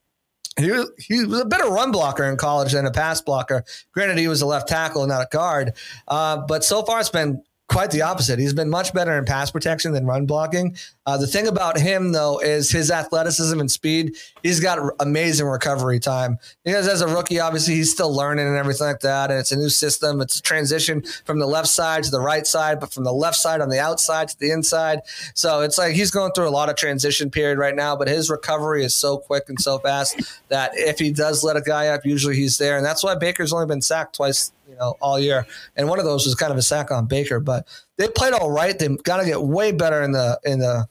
he 0.59 0.71
was, 0.71 0.91
he 0.97 1.25
was 1.25 1.41
a 1.41 1.45
better 1.45 1.69
run 1.69 1.91
blocker 1.91 2.23
in 2.23 2.37
college 2.37 2.73
than 2.73 2.85
a 2.85 2.91
pass 2.91 3.21
blocker. 3.21 3.63
Granted, 3.93 4.17
he 4.17 4.27
was 4.27 4.41
a 4.41 4.45
left 4.45 4.67
tackle, 4.67 5.05
not 5.07 5.21
a 5.21 5.27
guard. 5.31 5.73
Uh, 6.07 6.37
but 6.45 6.63
so 6.63 6.83
far, 6.83 6.99
it's 6.99 7.09
been 7.09 7.41
quite 7.71 7.91
the 7.91 8.01
opposite. 8.01 8.37
He's 8.37 8.53
been 8.53 8.69
much 8.69 8.93
better 8.93 9.17
in 9.17 9.25
pass 9.25 9.49
protection 9.49 9.93
than 9.93 10.05
run 10.05 10.25
blocking. 10.25 10.75
Uh, 11.07 11.17
the 11.17 11.25
thing 11.25 11.47
about 11.47 11.79
him, 11.79 12.11
though, 12.11 12.39
is 12.39 12.69
his 12.69 12.91
athleticism 12.91 13.59
and 13.59 13.71
speed. 13.71 14.15
He's 14.43 14.59
got 14.59 14.77
amazing 14.99 15.47
recovery 15.47 15.99
time 15.99 16.37
because 16.63 16.87
as 16.87 17.01
a 17.01 17.07
rookie, 17.07 17.39
obviously, 17.39 17.73
he's 17.73 17.91
still 17.91 18.15
learning 18.15 18.47
and 18.47 18.55
everything 18.55 18.85
like 18.85 18.99
that. 18.99 19.31
And 19.31 19.39
it's 19.39 19.51
a 19.51 19.55
new 19.55 19.69
system. 19.69 20.21
It's 20.21 20.37
a 20.37 20.41
transition 20.43 21.01
from 21.25 21.39
the 21.39 21.47
left 21.47 21.69
side 21.69 22.03
to 22.03 22.11
the 22.11 22.21
right 22.21 22.45
side, 22.45 22.79
but 22.79 22.93
from 22.93 23.03
the 23.03 23.13
left 23.13 23.37
side 23.37 23.61
on 23.61 23.69
the 23.69 23.79
outside 23.79 24.27
to 24.29 24.39
the 24.39 24.51
inside. 24.51 24.99
So 25.33 25.61
it's 25.61 25.79
like 25.79 25.95
he's 25.95 26.11
going 26.11 26.33
through 26.33 26.47
a 26.47 26.51
lot 26.51 26.69
of 26.69 26.75
transition 26.75 27.31
period 27.31 27.57
right 27.57 27.75
now, 27.75 27.95
but 27.95 28.07
his 28.07 28.29
recovery 28.29 28.83
is 28.83 28.93
so 28.93 29.17
quick 29.17 29.45
and 29.49 29.59
so 29.59 29.79
fast 29.79 30.39
that 30.49 30.71
if 30.75 30.99
he 30.99 31.11
does 31.11 31.43
let 31.43 31.57
a 31.57 31.61
guy 31.61 31.87
up, 31.87 32.05
usually 32.05 32.35
he's 32.35 32.59
there. 32.59 32.77
And 32.77 32.85
that's 32.85 33.03
why 33.03 33.15
Baker's 33.15 33.51
only 33.51 33.65
been 33.65 33.81
sacked 33.81 34.17
twice 34.17 34.51
you 34.71 34.77
know, 34.77 34.95
all 35.01 35.19
year. 35.19 35.45
And 35.75 35.89
one 35.89 35.99
of 35.99 36.05
those 36.05 36.25
was 36.25 36.35
kind 36.35 36.51
of 36.51 36.57
a 36.57 36.61
sack 36.61 36.91
on 36.91 37.05
Baker, 37.05 37.39
but 37.39 37.67
they 37.97 38.07
played 38.07 38.33
all 38.33 38.49
right. 38.49 38.77
They 38.77 38.87
got 39.03 39.17
to 39.17 39.25
get 39.25 39.41
way 39.41 39.71
better 39.71 40.01
in 40.01 40.13
the 40.13 40.39
in 40.45 40.59
the 40.59 40.87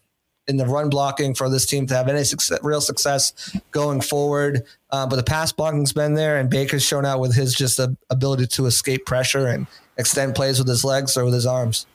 in 0.51 0.57
the 0.57 0.67
run 0.67 0.91
blocking 0.91 1.35
for 1.35 1.49
this 1.49 1.65
team 1.65 1.87
to 1.87 1.95
have 1.95 2.09
any 2.09 2.25
success, 2.25 2.59
real 2.63 2.81
success 2.81 3.57
going 3.71 4.01
forward. 4.01 4.65
Uh, 4.91 5.07
but 5.07 5.17
the 5.17 5.23
pass 5.23 5.53
blocking's 5.53 5.93
been 5.93 6.15
there, 6.15 6.39
and 6.39 6.51
Baker's 6.51 6.85
shown 6.85 7.07
out 7.07 7.21
with 7.21 7.35
his 7.35 7.55
just 7.55 7.81
ability 8.11 8.47
to 8.49 8.67
escape 8.67 9.07
pressure 9.07 9.47
and 9.47 9.67
extend 9.97 10.35
plays 10.35 10.59
with 10.59 10.69
his 10.69 10.85
legs 10.85 11.17
or 11.17 11.25
with 11.25 11.35
his 11.35 11.47
arms. 11.47 11.87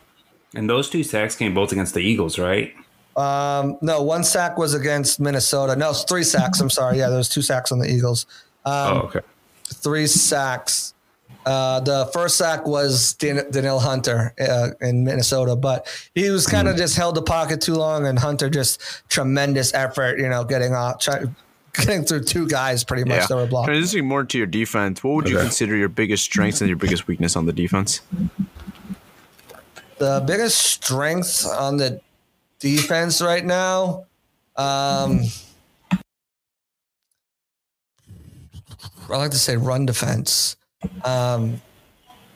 And 0.55 0.69
those 0.69 0.89
two 0.89 1.03
sacks 1.03 1.35
came 1.35 1.53
both 1.53 1.73
against 1.73 1.93
the 1.93 1.99
Eagles, 1.99 2.39
right? 2.39 2.73
Um, 3.15 3.77
no, 3.81 4.01
one 4.01 4.23
sack 4.23 4.57
was 4.57 4.73
against 4.73 5.19
Minnesota. 5.19 5.75
No, 5.75 5.91
it's 5.91 6.03
three 6.03 6.23
sacks. 6.23 6.59
I'm 6.59 6.69
sorry. 6.69 6.97
Yeah, 6.97 7.09
there 7.09 7.17
was 7.17 7.29
two 7.29 7.41
sacks 7.41 7.71
on 7.71 7.79
the 7.79 7.89
Eagles. 7.89 8.25
Um, 8.65 8.73
oh, 8.73 9.01
okay. 9.05 9.21
Three 9.65 10.07
sacks. 10.07 10.94
Uh, 11.45 11.79
the 11.79 12.07
first 12.11 12.37
sack 12.37 12.65
was 12.65 13.13
Dan- 13.13 13.45
Danielle 13.51 13.79
Hunter 13.79 14.33
uh, 14.39 14.69
in 14.81 15.03
Minnesota, 15.03 15.55
but 15.55 15.87
he 16.15 16.29
was 16.31 16.47
kind 16.47 16.67
of 16.67 16.75
just 16.75 16.95
held 16.95 17.13
the 17.15 17.21
pocket 17.21 17.61
too 17.61 17.75
long, 17.75 18.07
and 18.07 18.17
Hunter 18.17 18.49
just 18.49 18.81
tremendous 19.09 19.71
effort, 19.75 20.17
you 20.19 20.27
know, 20.27 20.43
getting 20.43 20.73
off, 20.73 20.99
try, 20.99 21.21
getting 21.73 22.03
through 22.03 22.23
two 22.23 22.47
guys 22.47 22.83
pretty 22.83 23.03
much 23.03 23.19
Yeah. 23.21 23.27
that 23.27 23.35
were 23.35 23.45
blocked. 23.45 23.69
Transitioning 23.69 24.05
more 24.05 24.23
to 24.23 24.37
your 24.39 24.47
defense, 24.47 25.03
what 25.03 25.13
would 25.15 25.29
you 25.29 25.37
consider 25.37 25.75
your 25.75 25.89
biggest 25.89 26.23
strengths 26.23 26.61
and 26.61 26.67
your 26.67 26.77
biggest 26.77 27.05
weakness 27.07 27.35
on 27.35 27.45
the 27.45 27.53
defense? 27.53 28.01
The 29.99 30.23
biggest 30.25 30.57
strength 30.57 31.45
on 31.45 31.77
the 31.77 32.01
defense 32.59 33.21
right 33.21 33.45
now, 33.45 34.05
um, 34.55 35.21
I 39.09 39.17
like 39.17 39.31
to 39.31 39.37
say 39.37 39.55
run 39.57 39.85
defense, 39.85 40.55
um, 41.03 41.61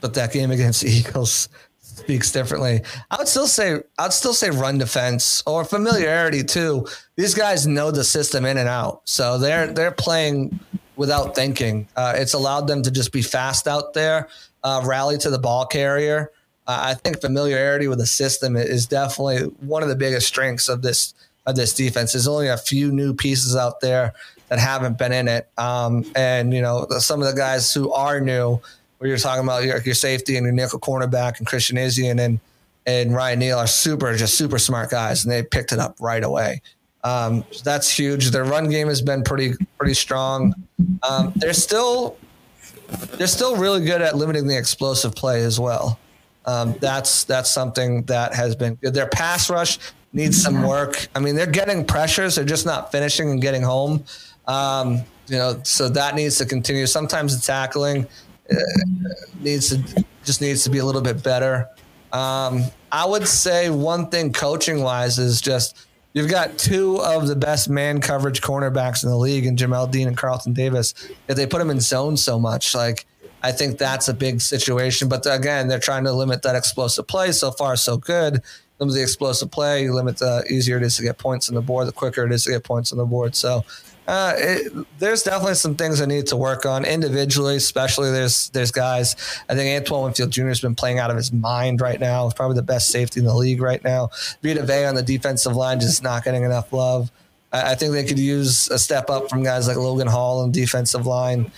but 0.02 0.14
that 0.14 0.32
game 0.32 0.52
against 0.52 0.82
the 0.82 0.90
Eagles 0.90 1.50
speaks 1.82 2.32
differently. 2.32 2.82
I 3.12 3.18
would 3.18 3.28
still 3.28 3.48
say 3.48 3.82
I'd 3.98 4.14
still 4.14 4.34
say 4.34 4.50
run 4.50 4.78
defense 4.78 5.44
or 5.46 5.66
familiarity 5.66 6.44
too. 6.44 6.88
These 7.16 7.36
guys 7.36 7.68
know 7.68 7.92
the 7.92 8.04
system 8.04 8.46
in 8.46 8.58
and 8.58 8.70
out, 8.70 9.02
so 9.06 9.38
they're 9.38 9.68
they're 9.68 9.92
playing 9.92 10.60
without 10.96 11.36
thinking. 11.36 11.88
Uh, 11.96 12.14
it's 12.16 12.34
allowed 12.34 12.68
them 12.68 12.82
to 12.84 12.92
just 12.92 13.12
be 13.12 13.22
fast 13.22 13.68
out 13.68 13.94
there, 13.94 14.28
uh, 14.64 14.82
rally 14.86 15.18
to 15.18 15.30
the 15.30 15.40
ball 15.40 15.66
carrier. 15.66 16.32
Uh, 16.68 16.80
I 16.82 16.94
think 16.94 17.22
familiarity 17.22 17.88
with 17.88 18.00
the 18.00 18.06
system 18.06 18.56
is 18.56 18.86
definitely 18.86 19.40
one 19.62 19.82
of 19.82 19.90
the 19.90 19.96
biggest 19.96 20.28
strengths 20.28 20.70
of 20.70 20.82
this 20.82 21.14
of 21.46 21.56
this 21.56 21.74
defense. 21.74 22.14
There's 22.14 22.28
only 22.28 22.48
a 22.48 22.58
few 22.58 22.92
new 22.92 23.14
pieces 23.14 23.56
out 23.56 23.82
there 23.82 24.14
that 24.50 24.60
haven't 24.60 24.98
been 24.98 25.12
in 25.12 25.28
it, 25.28 25.50
um, 25.58 26.06
and 26.16 26.54
you 26.54 26.62
know 26.62 26.86
some 27.00 27.22
of 27.22 27.28
the 27.28 27.34
guys 27.34 27.74
who 27.74 27.92
are 27.94 28.20
new. 28.20 28.60
Where 28.98 29.08
you're 29.08 29.18
talking 29.18 29.46
about 29.46 29.64
your, 29.64 29.80
your 29.84 29.96
safety 29.96 30.36
and 30.36 30.44
your 30.44 30.52
nickel 30.52 30.78
cornerback 30.78 31.38
and 31.38 31.48
Christian 31.48 31.78
Izien 31.78 32.20
and 32.20 32.42
and 32.86 33.14
Ryan 33.14 33.40
Neal 33.40 33.58
are 33.58 33.68
super, 33.68 34.16
just 34.16 34.36
super 34.36 34.58
smart 34.58 34.90
guys, 34.90 35.24
and 35.24 35.32
they 35.32 35.44
picked 35.44 35.72
it 35.72 35.80
up 35.80 35.96
right 36.02 36.24
away. 36.24 36.62
Um, 37.04 37.46
so 37.52 37.62
that's 37.64 37.90
huge. 37.90 38.32
Their 38.32 38.44
run 38.44 38.70
game 38.70 38.88
has 38.88 39.02
been 39.02 39.24
pretty 39.24 39.54
pretty 39.78 39.94
strong. 39.94 40.54
Um, 41.08 41.32
they're 41.36 41.54
still 41.54 42.18
they're 43.14 43.28
still 43.28 43.56
really 43.56 43.86
good 43.86 44.02
at 44.02 44.18
limiting 44.18 44.48
the 44.48 44.58
explosive 44.58 45.16
play 45.16 45.44
as 45.44 45.60
well. 45.60 46.00
Um, 46.46 46.76
that's 46.80 47.24
that's 47.24 47.50
something 47.50 48.04
that 48.04 48.34
has 48.34 48.56
been 48.56 48.76
good. 48.76 48.94
Their 48.94 49.08
pass 49.08 49.50
rush 49.50 49.78
needs 50.14 50.42
some 50.42 50.64
work. 50.64 51.08
I 51.16 51.20
mean, 51.20 51.36
they're 51.36 51.46
getting 51.46 51.86
pressures; 51.86 52.36
they're 52.36 52.46
just 52.46 52.66
not 52.66 52.92
finishing 52.92 53.30
and 53.30 53.42
getting 53.42 53.62
home. 53.62 54.04
Um, 54.50 55.04
you 55.28 55.38
know, 55.38 55.62
so 55.64 55.88
that 55.90 56.16
needs 56.16 56.38
to 56.40 56.46
continue. 56.46 56.88
Sometimes 56.88 57.40
the 57.40 57.46
tackling 57.46 58.08
uh, 58.52 58.56
needs 59.40 59.70
to 59.70 60.06
just 60.24 60.42
needs 60.42 60.64
to 60.64 60.70
be 60.70 60.80
a 60.80 60.86
little 60.86 61.02
bit 61.02 61.24
better. 61.24 61.68
Um, 62.12 62.64
I 62.92 63.06
would 63.06 63.28
say 63.28 63.70
one 63.70 64.10
thing 64.10 64.34
coaching 64.34 64.82
wise 64.82 65.20
is 65.20 65.40
just 65.40 65.88
you've 66.14 66.32
got 66.32 66.58
two 66.58 67.00
of 67.02 67.28
the 67.28 67.36
best 67.36 67.70
man 67.70 68.02
coverage 68.02 68.42
cornerbacks 68.42 69.04
in 69.04 69.10
the 69.10 69.18
league 69.18 69.46
in 69.46 69.56
Jamel 69.56 69.90
Dean 69.90 70.08
and 70.08 70.18
Carlton 70.18 70.54
Davis. 70.54 70.96
If 71.28 71.36
they 71.36 71.46
put 71.46 71.60
them 71.60 71.70
in 71.70 71.80
zone 71.80 72.18
so 72.18 72.40
much, 72.40 72.74
like 72.74 73.06
I 73.44 73.52
think 73.52 73.78
that's 73.78 74.08
a 74.08 74.14
big 74.16 74.42
situation. 74.42 75.08
But 75.08 75.28
again, 75.32 75.68
they're 75.68 75.80
trying 75.80 76.06
to 76.06 76.12
limit 76.12 76.42
that 76.42 76.56
explosive 76.56 77.08
play. 77.08 77.32
So 77.34 77.52
far, 77.52 77.76
so 77.76 77.98
good. 77.98 78.42
Limit 78.80 78.96
the 78.96 79.04
explosive 79.04 79.52
play. 79.52 79.84
You 79.84 79.94
limit 79.94 80.18
the 80.18 80.44
easier 80.50 80.78
it 80.78 80.84
is 80.84 80.98
to 80.98 81.04
get 81.04 81.20
points 81.20 81.50
on 81.50 81.56
the 81.56 81.62
board, 81.62 81.88
the 81.88 81.92
quicker 81.92 82.26
it 82.26 82.32
is 82.32 82.46
to 82.46 82.52
get 82.52 82.64
points 82.64 82.92
on 82.92 82.98
the 82.98 83.06
board. 83.06 83.36
So 83.36 83.64
uh, 84.10 84.34
it, 84.38 84.88
there's 84.98 85.22
definitely 85.22 85.54
some 85.54 85.76
things 85.76 86.02
I 86.02 86.08
need 86.08 86.26
to 86.28 86.36
work 86.36 86.66
on 86.66 86.84
individually, 86.84 87.58
especially 87.58 88.10
there's 88.10 88.50
there's 88.50 88.72
guys. 88.72 89.16
I 89.48 89.54
think 89.54 89.80
Antoine 89.80 90.06
Winfield 90.06 90.32
Jr. 90.32 90.48
has 90.48 90.60
been 90.60 90.74
playing 90.74 90.98
out 90.98 91.12
of 91.12 91.16
his 91.16 91.32
mind 91.32 91.80
right 91.80 92.00
now. 92.00 92.24
He's 92.24 92.34
probably 92.34 92.56
the 92.56 92.64
best 92.64 92.90
safety 92.90 93.20
in 93.20 93.28
the 93.28 93.36
league 93.36 93.62
right 93.62 93.84
now. 93.84 94.10
Vita 94.42 94.66
Vea 94.66 94.86
on 94.86 94.96
the 94.96 95.04
defensive 95.04 95.56
line 95.56 95.80
just 95.80 96.02
not 96.02 96.24
getting 96.24 96.44
enough 96.44 96.74
love. 96.74 97.12
I, 97.54 97.74
I 97.74 97.76
think 97.76 97.94
they 97.94 98.04
could 98.04 98.18
use 98.18 98.68
a 98.70 98.80
step 98.80 99.12
up 99.12 99.30
from 99.30 99.44
guys 99.44 99.68
like 99.68 99.78
Logan 99.78 100.08
Hall 100.08 100.42
on 100.42 100.52
defensive 100.52 101.06
line. 101.06 101.52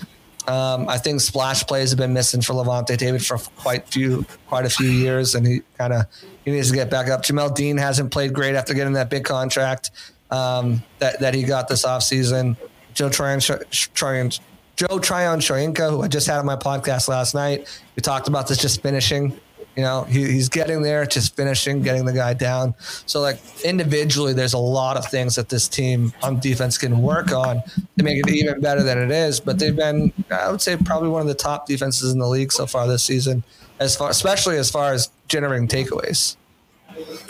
Um, 0.45 0.89
I 0.89 0.97
think 0.97 1.21
splash 1.21 1.65
plays 1.65 1.91
have 1.91 1.99
been 1.99 2.11
missing 2.11 2.41
for 2.41 2.51
Lavonte 2.51 2.97
David 2.97 3.25
for 3.25 3.37
quite 3.37 3.87
few, 3.87 4.25
quite 4.47 4.65
a 4.65 4.69
few 4.69 4.89
years, 4.89 5.35
and 5.35 5.47
he 5.47 5.61
kind 5.77 5.93
of 5.93 6.05
he 6.43 6.51
needs 6.51 6.69
to 6.69 6.75
get 6.75 6.89
back 6.89 7.07
up. 7.07 7.23
Jamel 7.23 7.55
Dean 7.55 7.77
hasn't 7.77 8.11
played 8.11 8.33
great 8.33 8.55
after 8.55 8.73
getting 8.73 8.93
that 8.93 9.09
big 9.09 9.23
contract 9.23 9.91
um, 10.31 10.81
that 10.99 11.19
that 11.19 11.33
he 11.33 11.43
got 11.43 11.67
this 11.67 11.85
offseason. 11.85 12.57
Joe 12.93 13.09
Tryon, 13.09 13.39
Tryon 13.39 14.31
Joe 14.75 14.99
Tryon 14.99 15.39
Shoyinka, 15.39 15.91
who 15.91 16.01
I 16.01 16.07
just 16.07 16.27
had 16.27 16.39
on 16.39 16.45
my 16.45 16.55
podcast 16.55 17.07
last 17.07 17.35
night, 17.35 17.67
we 17.95 18.01
talked 18.01 18.27
about 18.27 18.47
this 18.47 18.57
just 18.57 18.81
finishing. 18.81 19.39
You 19.75 19.83
know, 19.83 20.03
he, 20.03 20.29
he's 20.29 20.49
getting 20.49 20.81
there, 20.81 21.05
just 21.05 21.35
finishing, 21.35 21.81
getting 21.81 22.03
the 22.03 22.11
guy 22.11 22.33
down. 22.33 22.75
So, 23.05 23.21
like 23.21 23.39
individually, 23.63 24.33
there's 24.33 24.53
a 24.53 24.57
lot 24.57 24.97
of 24.97 25.05
things 25.05 25.35
that 25.35 25.47
this 25.47 25.69
team 25.69 26.11
on 26.23 26.39
defense 26.39 26.77
can 26.77 27.01
work 27.01 27.31
on 27.31 27.61
to 27.97 28.03
make 28.03 28.17
it 28.17 28.29
even 28.29 28.59
better 28.59 28.83
than 28.83 28.97
it 28.97 29.11
is. 29.11 29.39
But 29.39 29.59
they've 29.59 29.75
been, 29.75 30.11
I 30.29 30.51
would 30.51 30.61
say, 30.61 30.75
probably 30.75 31.07
one 31.07 31.21
of 31.21 31.27
the 31.27 31.35
top 31.35 31.67
defenses 31.67 32.11
in 32.11 32.19
the 32.19 32.27
league 32.27 32.51
so 32.51 32.65
far 32.65 32.85
this 32.85 33.03
season, 33.03 33.43
as 33.79 33.95
far, 33.95 34.09
especially 34.09 34.57
as 34.57 34.69
far 34.69 34.91
as 34.91 35.09
generating 35.29 35.69
takeaways. 35.69 36.35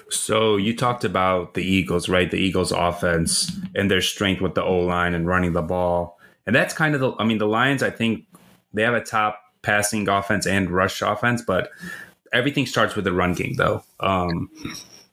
So 0.09 0.57
you 0.57 0.75
talked 0.75 1.03
about 1.03 1.53
the 1.53 1.63
Eagles, 1.63 2.09
right? 2.09 2.29
The 2.29 2.37
Eagles 2.37 2.71
offense 2.71 3.51
and 3.75 3.89
their 3.89 4.01
strength 4.01 4.41
with 4.41 4.55
the 4.55 4.63
O 4.63 4.79
line 4.79 5.13
and 5.13 5.27
running 5.27 5.53
the 5.53 5.61
ball. 5.61 6.19
And 6.45 6.55
that's 6.55 6.73
kind 6.73 6.95
of 6.95 7.01
the 7.01 7.13
I 7.19 7.23
mean, 7.23 7.37
the 7.37 7.47
Lions, 7.47 7.83
I 7.83 7.89
think 7.89 8.25
they 8.73 8.83
have 8.83 8.93
a 8.93 9.03
top 9.03 9.39
passing 9.61 10.07
offense 10.09 10.47
and 10.47 10.69
rush 10.69 11.01
offense, 11.01 11.41
but 11.41 11.69
everything 12.33 12.65
starts 12.65 12.95
with 12.95 13.05
the 13.05 13.13
run 13.13 13.33
game 13.33 13.55
though. 13.55 13.83
Um, 13.99 14.49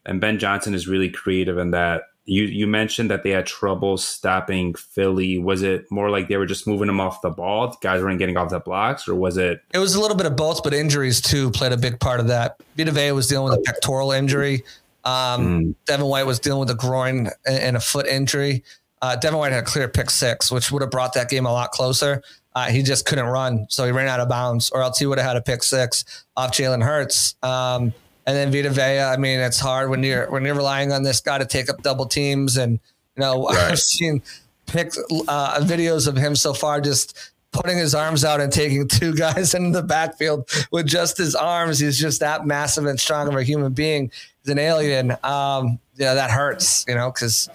and 0.06 0.20
Ben 0.20 0.38
Johnson 0.38 0.74
is 0.74 0.88
really 0.88 1.10
creative 1.10 1.58
in 1.58 1.72
that. 1.72 2.02
You 2.28 2.44
you 2.44 2.66
mentioned 2.66 3.10
that 3.10 3.22
they 3.22 3.30
had 3.30 3.46
trouble 3.46 3.96
stopping 3.96 4.74
Philly. 4.74 5.38
Was 5.38 5.62
it 5.62 5.90
more 5.90 6.10
like 6.10 6.28
they 6.28 6.36
were 6.36 6.46
just 6.46 6.66
moving 6.66 6.86
them 6.86 7.00
off 7.00 7.22
the 7.22 7.30
ball? 7.30 7.76
Guys 7.80 8.02
weren't 8.02 8.18
getting 8.18 8.36
off 8.36 8.50
the 8.50 8.60
blocks, 8.60 9.08
or 9.08 9.14
was 9.14 9.36
it? 9.36 9.62
It 9.72 9.78
was 9.78 9.94
a 9.94 10.00
little 10.00 10.16
bit 10.16 10.26
of 10.26 10.36
both, 10.36 10.62
but 10.62 10.74
injuries 10.74 11.20
too 11.20 11.50
played 11.50 11.72
a 11.72 11.76
big 11.76 11.98
part 12.00 12.20
of 12.20 12.28
that. 12.28 12.60
Vita 12.76 12.92
Vea 12.92 13.12
was 13.12 13.26
dealing 13.26 13.50
with 13.50 13.58
a 13.58 13.62
pectoral 13.62 14.12
injury. 14.12 14.62
Um, 15.04 15.46
mm. 15.46 15.74
Devin 15.86 16.06
White 16.06 16.26
was 16.26 16.38
dealing 16.38 16.60
with 16.60 16.70
a 16.70 16.74
groin 16.74 17.30
and 17.46 17.76
a 17.76 17.80
foot 17.80 18.06
injury. 18.06 18.62
Uh, 19.00 19.16
Devin 19.16 19.38
White 19.38 19.52
had 19.52 19.62
a 19.62 19.66
clear 19.66 19.88
pick 19.88 20.10
six, 20.10 20.52
which 20.52 20.70
would 20.70 20.82
have 20.82 20.90
brought 20.90 21.14
that 21.14 21.30
game 21.30 21.46
a 21.46 21.52
lot 21.52 21.70
closer. 21.70 22.22
Uh, 22.54 22.66
he 22.66 22.82
just 22.82 23.06
couldn't 23.06 23.26
run, 23.26 23.66
so 23.70 23.84
he 23.84 23.92
ran 23.92 24.08
out 24.08 24.20
of 24.20 24.28
bounds, 24.28 24.70
or 24.70 24.82
else 24.82 24.98
he 24.98 25.06
would 25.06 25.18
have 25.18 25.26
had 25.26 25.36
a 25.36 25.40
pick 25.40 25.62
six 25.62 26.04
off 26.36 26.50
Jalen 26.50 26.82
Hurts. 26.82 27.36
Um, 27.42 27.94
and 28.28 28.36
then 28.36 28.52
Vita 28.52 28.68
Vea, 28.68 29.00
I 29.00 29.16
mean, 29.16 29.40
it's 29.40 29.58
hard 29.58 29.88
when 29.88 30.02
you're 30.02 30.30
when 30.30 30.44
you're 30.44 30.54
relying 30.54 30.92
on 30.92 31.02
this 31.02 31.18
guy 31.22 31.38
to 31.38 31.46
take 31.46 31.70
up 31.70 31.82
double 31.82 32.04
teams, 32.04 32.58
and 32.58 32.72
you 33.16 33.22
know 33.22 33.44
right. 33.48 33.72
I've 33.72 33.78
seen 33.78 34.20
pics, 34.66 34.98
uh, 35.26 35.60
videos 35.60 36.06
of 36.06 36.14
him 36.14 36.36
so 36.36 36.52
far 36.52 36.82
just 36.82 37.16
putting 37.52 37.78
his 37.78 37.94
arms 37.94 38.26
out 38.26 38.42
and 38.42 38.52
taking 38.52 38.86
two 38.88 39.14
guys 39.14 39.54
in 39.54 39.72
the 39.72 39.82
backfield 39.82 40.46
with 40.70 40.86
just 40.86 41.16
his 41.16 41.34
arms. 41.34 41.78
He's 41.78 41.98
just 41.98 42.20
that 42.20 42.46
massive 42.46 42.84
and 42.84 43.00
strong 43.00 43.28
of 43.28 43.34
a 43.34 43.42
human 43.42 43.72
being. 43.72 44.12
He's 44.42 44.52
an 44.52 44.58
alien. 44.58 45.12
Um, 45.24 45.78
yeah, 45.96 46.12
that 46.12 46.30
hurts, 46.30 46.84
you 46.86 46.96
know, 46.96 47.10
because 47.10 47.48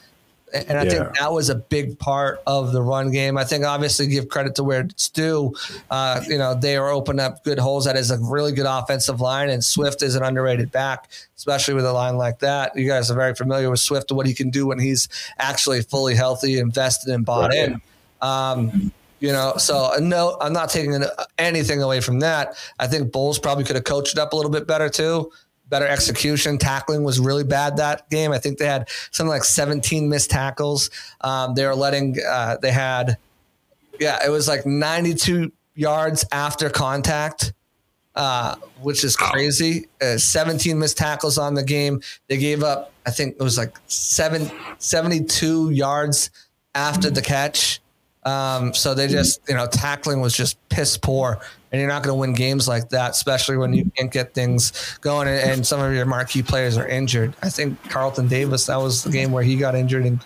and 0.54 0.78
I 0.78 0.84
yeah. 0.84 0.90
think 0.90 1.18
that 1.18 1.34
was 1.34 1.50
a 1.50 1.56
big 1.56 1.98
part 1.98 2.42
of 2.46 2.72
the 2.72 2.82
run 2.82 3.12
game. 3.12 3.38
I 3.38 3.44
think 3.44 3.66
obviously 3.66 4.08
give 4.08 4.30
credit 4.30 4.56
to 4.56 4.64
where 4.64 4.82
it's 4.82 5.10
due. 5.10 5.54
Uh, 5.90 6.22
you 6.28 6.38
know, 6.38 6.54
they 6.54 6.78
are 6.78 6.90
opening 6.90 7.22
up 7.22 7.44
good 7.44 7.58
holes. 7.58 7.86
That 7.86 7.96
is 7.96 8.12
a 8.12 8.20
really 8.20 8.52
good 8.52 8.68
offensive 8.68 9.20
line, 9.20 9.50
and 9.50 9.64
Swift 9.64 10.04
is 10.04 10.16
an 10.16 10.24
underrated 10.24 10.72
back, 10.72 11.10
especially 11.38 11.74
with 11.74 11.86
a 11.86 11.94
line 11.94 12.18
like 12.18 12.40
that. 12.40 12.76
You 12.76 12.88
guys 12.88 13.10
are 13.10 13.16
very 13.16 13.34
familiar 13.34 13.70
with 13.70 13.80
Swift 13.80 14.12
and 14.12 14.18
what 14.18 14.28
he 14.28 14.34
can 14.34 14.52
do 14.52 14.68
when 14.68 14.80
he's 14.80 15.10
actually 15.40 15.82
fully 15.82 16.16
healthy, 16.16 16.60
invested, 16.60 17.14
and 17.14 17.26
bought 17.26 17.50
right. 17.50 17.70
in. 17.70 17.82
Um, 18.22 18.92
you 19.20 19.32
know, 19.32 19.54
so 19.58 19.92
no, 20.02 20.38
I'm 20.40 20.54
not 20.54 20.70
taking 20.70 21.02
anything 21.38 21.82
away 21.82 22.02
from 22.02 22.20
that. 22.20 22.58
I 22.78 22.88
think 22.88 23.12
Bowles 23.12 23.40
probably 23.40 23.64
could 23.64 23.76
have 23.76 23.86
coached 23.86 24.14
it 24.14 24.20
up 24.20 24.34
a 24.34 24.36
little 24.36 24.52
bit 24.52 24.68
better 24.68 24.90
too 24.90 25.32
better 25.70 25.88
execution. 25.88 26.58
Tackling 26.58 27.04
was 27.04 27.20
really 27.20 27.44
bad 27.44 27.78
that 27.78 28.10
game. 28.10 28.32
I 28.32 28.38
think 28.38 28.58
they 28.58 28.66
had 28.66 28.90
something 29.12 29.30
like 29.30 29.44
17 29.44 30.08
missed 30.10 30.30
tackles. 30.30 30.90
Um, 31.22 31.56
they 31.56 31.66
were 31.66 31.76
letting, 31.76 32.18
uh, 32.28 32.58
they 32.62 32.72
had, 32.72 33.18
yeah, 34.00 34.20
it 34.26 34.30
was 34.30 34.48
like 34.48 34.66
92 34.66 35.52
yards 35.76 36.26
after 36.32 36.70
contact, 36.70 37.54
uh, 38.16 38.56
which 38.82 39.04
is 39.04 39.16
crazy. 39.16 39.88
Uh, 40.02 40.18
17 40.18 40.78
missed 40.78 40.98
tackles 40.98 41.38
on 41.38 41.54
the 41.54 41.64
game. 41.64 42.02
They 42.28 42.38
gave 42.38 42.64
up, 42.64 42.92
I 43.06 43.12
think 43.12 43.36
it 43.40 43.44
was 43.44 43.58
like 43.58 43.76
seven, 43.88 44.52
72 44.78 45.72
yards 45.72 46.30
after 46.76 47.10
the 47.10 47.22
catch. 47.22 47.82
Um, 48.26 48.74
so 48.74 48.94
they 48.94 49.08
just, 49.08 49.42
you 49.50 49.56
know, 49.56 49.68
tackling 49.68 50.22
was 50.22 50.36
just 50.36 50.58
piss 50.70 50.98
poor 50.98 51.42
and 51.74 51.80
you're 51.80 51.90
not 51.90 52.04
going 52.04 52.14
to 52.14 52.20
win 52.20 52.34
games 52.34 52.68
like 52.68 52.88
that, 52.90 53.12
especially 53.12 53.58
when 53.58 53.74
you 53.74 53.92
can't 53.98 54.12
get 54.12 54.36
things 54.36 54.96
going 55.02 55.28
and, 55.28 55.40
and, 55.40 55.66
some 55.66 55.82
of 55.82 55.92
your 55.92 56.06
marquee 56.06 56.44
players 56.44 56.78
are 56.78 56.88
injured. 56.88 57.36
I 57.42 57.50
think 57.50 57.82
Carlton 57.90 58.28
Davis, 58.28 58.68
that 58.68 58.76
was 58.76 59.04
the 59.04 59.10
game 59.12 59.32
where 59.32 59.42
he 59.42 59.56
got 59.56 59.74
injured 59.74 60.06
and, 60.06 60.24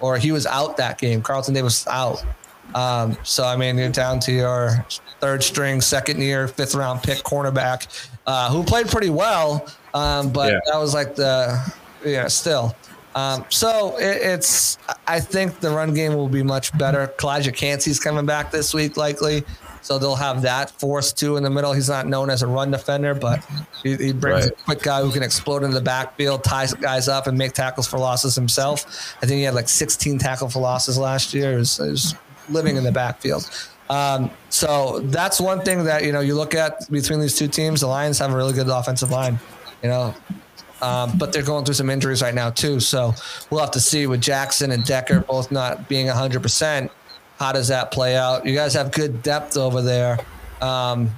or 0.00 0.18
he 0.18 0.30
was 0.30 0.46
out 0.46 0.76
that 0.76 0.98
game. 0.98 1.20
Carlton 1.20 1.52
Davis 1.52 1.84
out. 1.88 2.24
Um, 2.76 3.16
so, 3.24 3.44
I 3.44 3.56
mean, 3.56 3.76
you're 3.76 3.90
down 3.90 4.20
to 4.20 4.32
your 4.32 4.86
third 5.20 5.42
string, 5.42 5.80
second 5.80 6.22
year, 6.22 6.46
fifth 6.46 6.76
round 6.76 7.02
pick 7.02 7.18
cornerback, 7.18 8.08
uh, 8.28 8.52
who 8.52 8.62
played 8.62 8.86
pretty 8.86 9.10
well. 9.10 9.66
Um, 9.94 10.32
but 10.32 10.52
yeah. 10.52 10.60
that 10.66 10.78
was 10.78 10.94
like 10.94 11.16
the, 11.16 11.74
yeah, 12.04 12.28
still. 12.28 12.76
Um, 13.16 13.44
so 13.48 13.96
it, 13.98 14.22
it's, 14.22 14.78
I 15.08 15.18
think 15.18 15.58
the 15.58 15.70
run 15.70 15.92
game 15.92 16.14
will 16.14 16.28
be 16.28 16.44
much 16.44 16.76
better. 16.78 17.12
Calijah 17.18 17.54
Kancey's 17.54 17.98
coming 17.98 18.26
back 18.26 18.52
this 18.52 18.72
week, 18.72 18.96
likely. 18.96 19.44
So 19.84 19.98
they'll 19.98 20.16
have 20.16 20.40
that 20.42 20.70
force 20.70 21.12
too 21.12 21.36
in 21.36 21.42
the 21.42 21.50
middle. 21.50 21.74
He's 21.74 21.90
not 21.90 22.06
known 22.06 22.30
as 22.30 22.40
a 22.40 22.46
run 22.46 22.70
defender, 22.70 23.14
but 23.14 23.44
he, 23.82 23.96
he 23.96 24.12
brings 24.14 24.46
right. 24.46 24.52
a 24.58 24.64
quick 24.64 24.82
guy 24.82 25.02
who 25.02 25.12
can 25.12 25.22
explode 25.22 25.62
into 25.62 25.74
the 25.74 25.84
backfield, 25.84 26.42
ties 26.42 26.72
guys 26.72 27.06
up, 27.06 27.26
and 27.26 27.36
make 27.36 27.52
tackles 27.52 27.86
for 27.86 27.98
losses 27.98 28.34
himself. 28.34 29.14
I 29.22 29.26
think 29.26 29.36
he 29.36 29.42
had 29.42 29.52
like 29.52 29.68
16 29.68 30.18
tackle 30.18 30.48
for 30.48 30.60
losses 30.60 30.96
last 30.96 31.34
year. 31.34 31.52
He 31.52 31.58
was, 31.58 31.76
he 31.76 31.82
was 31.90 32.14
living 32.48 32.76
in 32.76 32.82
the 32.82 32.92
backfield. 32.92 33.46
Um, 33.90 34.30
so 34.48 35.00
that's 35.00 35.38
one 35.38 35.60
thing 35.60 35.84
that 35.84 36.02
you 36.02 36.12
know 36.12 36.20
you 36.20 36.34
look 36.34 36.54
at 36.54 36.90
between 36.90 37.20
these 37.20 37.36
two 37.36 37.48
teams. 37.48 37.82
The 37.82 37.86
Lions 37.86 38.18
have 38.20 38.32
a 38.32 38.36
really 38.36 38.54
good 38.54 38.70
offensive 38.70 39.10
line, 39.10 39.38
you 39.82 39.90
know, 39.90 40.14
um, 40.80 41.18
but 41.18 41.30
they're 41.30 41.42
going 41.42 41.66
through 41.66 41.74
some 41.74 41.90
injuries 41.90 42.22
right 42.22 42.34
now 42.34 42.48
too. 42.48 42.80
So 42.80 43.12
we'll 43.50 43.60
have 43.60 43.72
to 43.72 43.80
see 43.80 44.06
with 44.06 44.22
Jackson 44.22 44.70
and 44.70 44.82
Decker 44.82 45.20
both 45.20 45.52
not 45.52 45.90
being 45.90 46.06
100 46.06 46.40
percent 46.40 46.90
how 47.38 47.52
does 47.52 47.68
that 47.68 47.90
play 47.90 48.16
out? 48.16 48.46
You 48.46 48.54
guys 48.54 48.74
have 48.74 48.92
good 48.92 49.22
depth 49.22 49.56
over 49.56 49.82
there. 49.82 50.18
Um, 50.60 51.10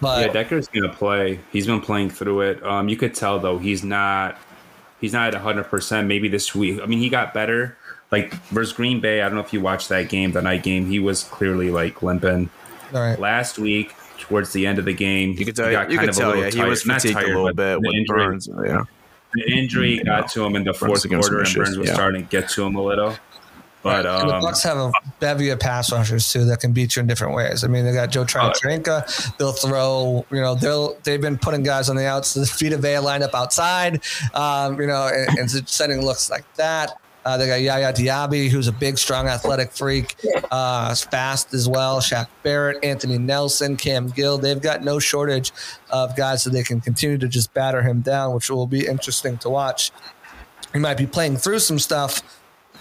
but 0.00 0.26
yeah, 0.26 0.32
Decker's 0.32 0.68
gonna 0.68 0.92
play. 0.92 1.40
He's 1.52 1.66
been 1.66 1.80
playing 1.80 2.10
through 2.10 2.42
it. 2.42 2.62
Um, 2.64 2.88
you 2.88 2.96
could 2.96 3.14
tell 3.14 3.38
though 3.38 3.58
he's 3.58 3.82
not 3.82 4.36
he's 5.00 5.12
not 5.12 5.34
at 5.34 5.40
hundred 5.40 5.64
percent. 5.64 6.06
Maybe 6.06 6.28
this 6.28 6.54
week. 6.54 6.80
I 6.82 6.86
mean, 6.86 6.98
he 6.98 7.08
got 7.08 7.32
better. 7.32 7.76
Like 8.12 8.34
versus 8.50 8.72
Green 8.72 9.00
Bay. 9.00 9.22
I 9.22 9.24
don't 9.24 9.34
know 9.34 9.40
if 9.40 9.52
you 9.52 9.60
watched 9.60 9.88
that 9.88 10.08
game, 10.08 10.32
the 10.32 10.42
night 10.42 10.62
game. 10.62 10.86
He 10.86 10.98
was 11.00 11.24
clearly 11.24 11.70
like 11.70 12.02
limping. 12.02 12.50
Right. 12.92 13.18
Last 13.18 13.58
week, 13.58 13.94
towards 14.18 14.52
the 14.52 14.66
end 14.66 14.78
of 14.78 14.84
the 14.84 14.92
game, 14.92 15.34
You 15.36 15.44
could 15.44 15.56
tell. 15.56 15.66
he 15.66 15.72
got 15.72 15.90
You 15.90 15.98
kind 15.98 16.08
could 16.08 16.10
of 16.10 16.16
tell. 16.16 16.28
little 16.30 16.44
Yeah, 16.44 16.64
he 16.64 16.70
was 16.70 16.82
fatigued 16.82 17.14
tired, 17.14 17.30
a 17.30 17.40
little 17.40 17.46
bit 17.48 17.80
the 17.80 17.80
with 17.80 17.94
injury, 17.94 18.26
Burns. 18.26 18.48
Yeah. 18.48 18.84
The 19.34 19.52
injury 19.52 19.98
got 20.04 20.30
to 20.30 20.44
him 20.44 20.56
in 20.56 20.64
the 20.64 20.72
fourth 20.72 21.08
quarter, 21.08 21.40
and 21.40 21.54
Burns 21.54 21.76
was 21.76 21.88
yeah. 21.88 21.94
starting 21.94 22.22
to 22.22 22.28
get 22.28 22.48
to 22.50 22.64
him 22.64 22.76
a 22.76 22.82
little. 22.82 23.16
But 23.86 24.02
the 24.02 24.34
um, 24.34 24.42
Bucs 24.42 24.62
have 24.64 24.78
a 24.78 24.92
bevy 25.20 25.50
of 25.50 25.60
pass 25.60 25.92
rushers 25.92 26.32
too 26.32 26.44
that 26.46 26.60
can 26.60 26.72
beat 26.72 26.96
you 26.96 27.00
in 27.00 27.06
different 27.06 27.34
ways. 27.34 27.64
I 27.64 27.68
mean, 27.68 27.84
they 27.84 27.92
got 27.92 28.10
Joe 28.10 28.24
Tryon-Shoyinka. 28.24 29.36
They'll 29.38 29.52
throw. 29.52 30.26
You 30.30 30.40
know, 30.40 30.54
they'll 30.54 30.96
they've 31.04 31.20
been 31.20 31.38
putting 31.38 31.62
guys 31.62 31.88
on 31.88 31.96
the 31.96 32.06
outs. 32.06 32.34
The 32.34 32.44
Vita 32.60 32.78
Vea 32.78 32.98
lined 32.98 33.22
up 33.22 33.34
outside. 33.34 34.02
Um, 34.34 34.80
you 34.80 34.86
know, 34.86 35.08
and, 35.12 35.38
and 35.38 35.68
sending 35.68 36.04
looks 36.04 36.30
like 36.30 36.44
that. 36.54 36.98
Uh, 37.24 37.36
they 37.36 37.48
got 37.48 37.60
Yaya 37.60 37.92
Diaby, 37.92 38.48
who's 38.48 38.68
a 38.68 38.72
big, 38.72 38.96
strong, 38.96 39.26
athletic 39.26 39.72
freak, 39.72 40.14
uh, 40.52 40.94
fast 40.94 41.52
as 41.54 41.68
well. 41.68 42.00
Shaq 42.00 42.28
Barrett, 42.44 42.84
Anthony 42.84 43.18
Nelson, 43.18 43.76
Cam 43.76 44.06
Gill. 44.06 44.38
They've 44.38 44.62
got 44.62 44.84
no 44.84 45.00
shortage 45.00 45.52
of 45.90 46.14
guys 46.14 46.44
so 46.44 46.50
they 46.50 46.62
can 46.62 46.80
continue 46.80 47.18
to 47.18 47.26
just 47.26 47.52
batter 47.52 47.82
him 47.82 48.00
down, 48.00 48.32
which 48.32 48.48
will 48.48 48.68
be 48.68 48.86
interesting 48.86 49.38
to 49.38 49.48
watch. 49.48 49.90
He 50.72 50.78
might 50.78 50.98
be 50.98 51.06
playing 51.06 51.38
through 51.38 51.58
some 51.58 51.80
stuff, 51.80 52.22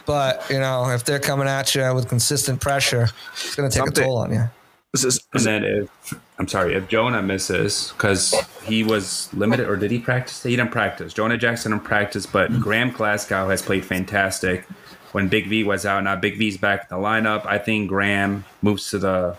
but 0.06 0.46
you 0.50 0.60
know, 0.60 0.90
if 0.90 1.04
they're 1.04 1.20
coming 1.20 1.48
at 1.48 1.74
you 1.76 1.94
with 1.94 2.08
consistent 2.08 2.62
pressure, 2.62 3.10
it's 3.34 3.56
going 3.56 3.70
to 3.70 3.74
take 3.74 3.86
Something- 3.86 4.04
a 4.04 4.08
toll 4.08 4.18
on 4.18 4.34
you. 4.34 4.50
This 4.94 5.04
is, 5.04 5.20
and 5.34 5.44
then 5.44 5.64
if 5.66 6.14
I'm 6.40 6.48
sorry, 6.48 6.74
if 6.74 6.88
Jonah 6.88 7.22
misses 7.22 7.92
because 7.98 8.34
he 8.64 8.82
was 8.82 9.30
limited, 9.34 9.68
or 9.68 9.76
did 9.76 9.92
he 9.92 10.00
practice? 10.00 10.42
He 10.42 10.56
didn't 10.56 10.72
practice. 10.72 11.12
Jonah 11.12 11.38
Jackson 11.38 11.74
didn't 11.74 11.84
practice, 11.84 12.26
but 12.26 12.50
Graham 12.62 12.92
Glasgow 12.92 13.50
has 13.50 13.62
played 13.62 13.84
fantastic. 13.84 14.66
When 15.12 15.28
Big 15.28 15.48
V 15.48 15.66
was 15.66 15.86
out, 15.86 16.02
now 16.06 16.16
Big 16.16 16.38
V's 16.38 16.58
back 16.58 16.88
in 16.90 16.98
the 16.98 17.04
lineup. 17.04 17.46
I 17.46 17.58
think 17.58 17.90
Graham 17.90 18.46
moves 18.62 18.90
to 18.92 19.00
the 19.00 19.36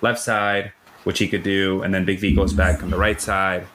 left 0.00 0.20
side, 0.20 0.72
which 1.02 1.18
he 1.18 1.26
could 1.26 1.42
do, 1.42 1.82
and 1.82 1.92
then 1.92 2.04
Big 2.04 2.20
V 2.20 2.32
goes 2.32 2.52
back 2.52 2.80
on 2.84 2.90
the 2.90 2.96
right 2.96 3.20
side. 3.20 3.66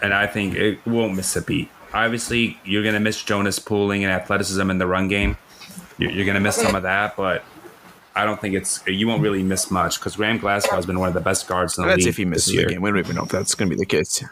And 0.00 0.14
I 0.14 0.28
think 0.28 0.54
it 0.54 0.78
won't 0.86 1.16
miss 1.16 1.34
a 1.34 1.42
beat. 1.42 1.70
Obviously, 1.94 2.58
you're 2.64 2.82
gonna 2.82 3.00
miss 3.00 3.22
Jonah's 3.22 3.58
pooling 3.58 4.04
and 4.04 4.12
athleticism 4.12 4.70
in 4.70 4.78
the 4.78 4.86
run 4.86 5.08
game. 5.08 5.36
You're, 5.98 6.10
you're 6.10 6.26
gonna 6.26 6.40
miss 6.40 6.56
some 6.56 6.74
of 6.74 6.82
that, 6.82 7.16
but 7.16 7.44
I 8.14 8.24
don't 8.24 8.40
think 8.40 8.54
it's 8.54 8.82
you 8.86 9.06
won't 9.06 9.22
really 9.22 9.42
miss 9.42 9.70
much 9.70 9.98
because 9.98 10.16
Graham 10.16 10.38
Glasgow 10.38 10.74
has 10.76 10.86
been 10.86 10.98
one 10.98 11.08
of 11.08 11.14
the 11.14 11.20
best 11.20 11.46
guards 11.46 11.76
in 11.76 11.82
the 11.82 11.88
that's 11.88 11.98
league 12.00 12.08
if 12.08 12.16
he 12.16 12.24
misses 12.24 12.54
this 12.54 12.64
the 12.64 12.70
game. 12.70 12.80
We 12.82 12.90
don't 12.90 12.98
even 12.98 13.16
know 13.16 13.24
if 13.24 13.28
that's 13.28 13.54
going 13.54 13.68
to 13.70 13.76
be 13.76 13.78
the 13.78 13.86
case. 13.86 14.24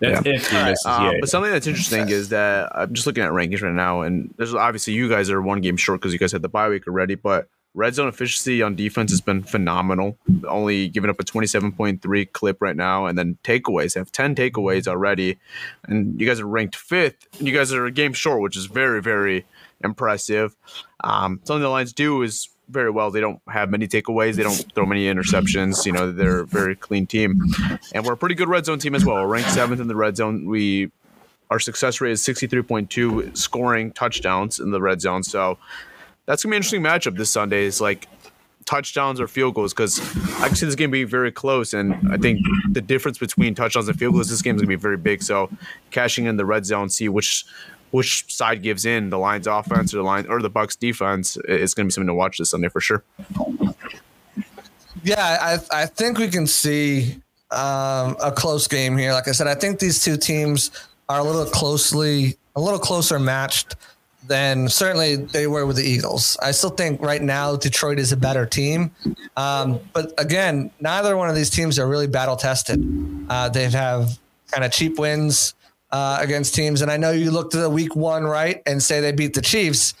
That's 0.00 0.26
Yeah. 0.26 0.32
if 0.34 0.50
he 0.50 0.56
misses. 0.62 0.84
Um, 0.86 1.04
yeah, 1.04 1.12
but 1.18 1.28
something 1.30 1.50
that's 1.50 1.66
interesting 1.66 2.08
is 2.10 2.28
that 2.28 2.70
I'm 2.74 2.92
just 2.92 3.06
looking 3.06 3.24
at 3.24 3.30
rankings 3.30 3.62
right 3.62 3.72
now, 3.72 4.02
and 4.02 4.32
there's 4.36 4.54
obviously 4.54 4.92
you 4.92 5.08
guys 5.08 5.30
are 5.30 5.40
one 5.40 5.60
game 5.62 5.76
short 5.78 6.00
because 6.00 6.12
you 6.12 6.18
guys 6.18 6.32
had 6.32 6.42
the 6.42 6.48
bye 6.50 6.68
week 6.68 6.86
already. 6.86 7.14
But 7.14 7.48
red 7.74 7.94
zone 7.94 8.08
efficiency 8.08 8.62
on 8.62 8.74
defense 8.74 9.10
has 9.10 9.20
been 9.20 9.42
phenomenal. 9.42 10.18
Only 10.46 10.88
giving 10.88 11.10
up 11.10 11.20
a 11.20 11.24
27.3 11.24 12.32
clip 12.32 12.60
right 12.60 12.76
now, 12.76 13.06
and 13.06 13.16
then 13.16 13.38
takeaways 13.44 13.94
have 13.94 14.10
10 14.10 14.34
takeaways 14.34 14.88
already, 14.88 15.38
and 15.84 16.20
you 16.20 16.26
guys 16.26 16.40
are 16.40 16.46
ranked 16.46 16.76
fifth. 16.76 17.26
And 17.38 17.46
you 17.46 17.54
guys 17.54 17.72
are 17.72 17.86
a 17.86 17.90
game 17.90 18.12
short, 18.12 18.40
which 18.40 18.56
is 18.56 18.66
very 18.66 19.02
very 19.02 19.46
impressive. 19.82 20.56
Um, 21.04 21.40
something 21.44 21.62
the 21.62 21.68
Lions 21.68 21.92
do 21.92 22.22
is 22.22 22.48
very 22.68 22.90
well. 22.90 23.10
They 23.10 23.20
don't 23.20 23.40
have 23.48 23.70
many 23.70 23.86
takeaways. 23.86 24.34
They 24.34 24.42
don't 24.42 24.72
throw 24.74 24.84
many 24.84 25.06
interceptions. 25.06 25.86
You 25.86 25.92
know, 25.92 26.12
they're 26.12 26.40
a 26.40 26.46
very 26.46 26.76
clean 26.76 27.06
team, 27.06 27.40
and 27.94 28.04
we're 28.04 28.14
a 28.14 28.16
pretty 28.16 28.34
good 28.34 28.48
red 28.48 28.66
zone 28.66 28.78
team 28.78 28.94
as 28.94 29.04
well. 29.04 29.16
We're 29.16 29.26
ranked 29.26 29.50
seventh 29.50 29.80
in 29.80 29.88
the 29.88 29.96
red 29.96 30.16
zone. 30.16 30.46
We 30.46 30.90
our 31.50 31.58
success 31.58 32.00
rate 32.00 32.12
is 32.12 32.22
63.2 32.22 33.36
scoring 33.36 33.92
touchdowns 33.92 34.60
in 34.60 34.70
the 34.70 34.80
red 34.80 35.00
zone. 35.00 35.22
So 35.22 35.58
that's 36.28 36.44
gonna 36.44 36.52
be 36.52 36.56
an 36.56 36.58
interesting 36.58 36.82
matchup 36.82 37.16
this 37.16 37.30
Sunday. 37.30 37.64
Is 37.64 37.80
like 37.80 38.06
touchdowns 38.66 39.18
or 39.18 39.26
field 39.26 39.54
goals 39.54 39.72
because 39.72 39.98
I 40.40 40.50
see 40.50 40.66
this 40.66 40.74
game 40.74 40.90
being 40.90 41.06
very 41.06 41.32
close, 41.32 41.72
and 41.72 41.94
I 42.12 42.18
think 42.18 42.40
the 42.70 42.82
difference 42.82 43.16
between 43.16 43.54
touchdowns 43.54 43.88
and 43.88 43.98
field 43.98 44.12
goals 44.12 44.28
this 44.28 44.42
game 44.42 44.54
is 44.54 44.60
gonna 44.60 44.68
be 44.68 44.76
very 44.76 44.98
big. 44.98 45.22
So 45.22 45.50
cashing 45.90 46.26
in 46.26 46.36
the 46.36 46.44
red 46.44 46.66
zone, 46.66 46.90
see 46.90 47.08
which 47.08 47.46
which 47.92 48.30
side 48.30 48.62
gives 48.62 48.84
in 48.84 49.08
the 49.08 49.18
Lions 49.18 49.46
offense 49.46 49.94
or 49.94 49.96
the 49.96 50.02
line 50.02 50.26
or 50.28 50.42
the 50.42 50.50
Bucs 50.50 50.78
defense 50.78 51.38
is 51.48 51.72
gonna 51.72 51.86
be 51.86 51.92
something 51.92 52.08
to 52.08 52.14
watch 52.14 52.36
this 52.36 52.50
Sunday 52.50 52.68
for 52.68 52.82
sure. 52.82 53.02
Yeah, 55.02 55.16
I 55.18 55.82
I 55.82 55.86
think 55.86 56.18
we 56.18 56.28
can 56.28 56.46
see 56.46 57.22
um, 57.50 58.16
a 58.22 58.30
close 58.36 58.68
game 58.68 58.98
here. 58.98 59.14
Like 59.14 59.28
I 59.28 59.32
said, 59.32 59.46
I 59.46 59.54
think 59.54 59.78
these 59.78 60.04
two 60.04 60.18
teams 60.18 60.72
are 61.08 61.20
a 61.20 61.24
little 61.24 61.46
closely, 61.46 62.36
a 62.54 62.60
little 62.60 62.78
closer 62.78 63.18
matched 63.18 63.76
than 64.28 64.68
certainly 64.68 65.16
they 65.16 65.46
were 65.46 65.66
with 65.66 65.76
the 65.76 65.82
Eagles. 65.84 66.36
I 66.42 66.50
still 66.52 66.70
think 66.70 67.00
right 67.00 67.22
now 67.22 67.56
Detroit 67.56 67.98
is 67.98 68.12
a 68.12 68.16
better 68.16 68.46
team, 68.46 68.90
um, 69.36 69.80
but 69.92 70.12
again, 70.18 70.70
neither 70.80 71.16
one 71.16 71.28
of 71.28 71.34
these 71.34 71.50
teams 71.50 71.78
are 71.78 71.88
really 71.88 72.06
battle 72.06 72.36
tested. 72.36 72.78
Uh, 73.28 73.48
they 73.48 73.68
have 73.70 74.18
kind 74.50 74.64
of 74.64 74.70
cheap 74.70 74.98
wins 74.98 75.54
uh, 75.90 76.18
against 76.20 76.54
teams, 76.54 76.82
and 76.82 76.90
I 76.90 76.96
know 76.96 77.10
you 77.10 77.30
looked 77.30 77.54
at 77.54 77.60
the 77.60 77.70
week 77.70 77.96
one 77.96 78.24
right 78.24 78.62
and 78.66 78.82
say 78.82 79.00
they 79.00 79.12
beat 79.12 79.34
the 79.34 79.42
Chiefs, 79.42 79.94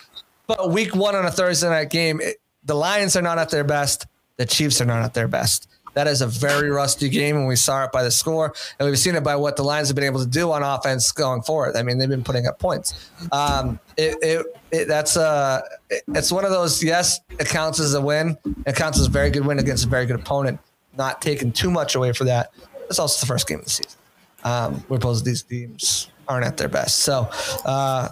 but 0.46 0.70
week 0.70 0.94
one 0.94 1.16
on 1.16 1.24
a 1.24 1.30
Thursday 1.30 1.68
night 1.68 1.90
game, 1.90 2.20
it, 2.20 2.36
the 2.64 2.74
Lions 2.74 3.16
are 3.16 3.22
not 3.22 3.38
at 3.38 3.50
their 3.50 3.64
best. 3.64 4.06
The 4.36 4.46
Chiefs 4.46 4.80
are 4.80 4.84
not 4.84 5.02
at 5.02 5.14
their 5.14 5.28
best. 5.28 5.68
That 5.98 6.06
is 6.06 6.22
a 6.22 6.28
very 6.28 6.70
rusty 6.70 7.08
game, 7.08 7.34
and 7.34 7.48
we 7.48 7.56
saw 7.56 7.82
it 7.82 7.90
by 7.90 8.04
the 8.04 8.10
score, 8.12 8.54
and 8.78 8.88
we've 8.88 8.96
seen 8.96 9.16
it 9.16 9.24
by 9.24 9.34
what 9.34 9.56
the 9.56 9.64
Lions 9.64 9.88
have 9.88 9.96
been 9.96 10.04
able 10.04 10.20
to 10.20 10.30
do 10.30 10.52
on 10.52 10.62
offense 10.62 11.10
going 11.10 11.42
forward. 11.42 11.74
I 11.74 11.82
mean, 11.82 11.98
they've 11.98 12.08
been 12.08 12.22
putting 12.22 12.46
up 12.46 12.60
points. 12.60 13.10
Um, 13.32 13.80
it, 13.96 14.16
it, 14.22 14.46
it, 14.70 14.84
that's 14.86 15.16
uh, 15.16 15.60
it, 15.90 16.04
it's 16.14 16.30
one 16.30 16.44
of 16.44 16.52
those. 16.52 16.84
Yes, 16.84 17.18
it 17.40 17.48
counts 17.48 17.80
as 17.80 17.94
a 17.94 18.00
win. 18.00 18.38
It 18.64 18.76
counts 18.76 19.00
as 19.00 19.06
a 19.06 19.10
very 19.10 19.30
good 19.30 19.44
win 19.44 19.58
against 19.58 19.86
a 19.86 19.88
very 19.88 20.06
good 20.06 20.20
opponent. 20.20 20.60
Not 20.96 21.20
taking 21.20 21.50
too 21.50 21.68
much 21.68 21.96
away 21.96 22.12
for 22.12 22.22
that. 22.26 22.52
It's 22.88 23.00
also 23.00 23.18
the 23.18 23.26
first 23.26 23.48
game 23.48 23.58
of 23.58 23.64
the 23.64 23.70
season. 23.70 23.98
Um, 24.44 24.74
where 24.86 25.00
both 25.00 25.24
these 25.24 25.42
teams 25.42 26.12
aren't 26.28 26.46
at 26.46 26.58
their 26.58 26.68
best. 26.68 26.98
So. 26.98 27.28
Uh, 27.64 28.10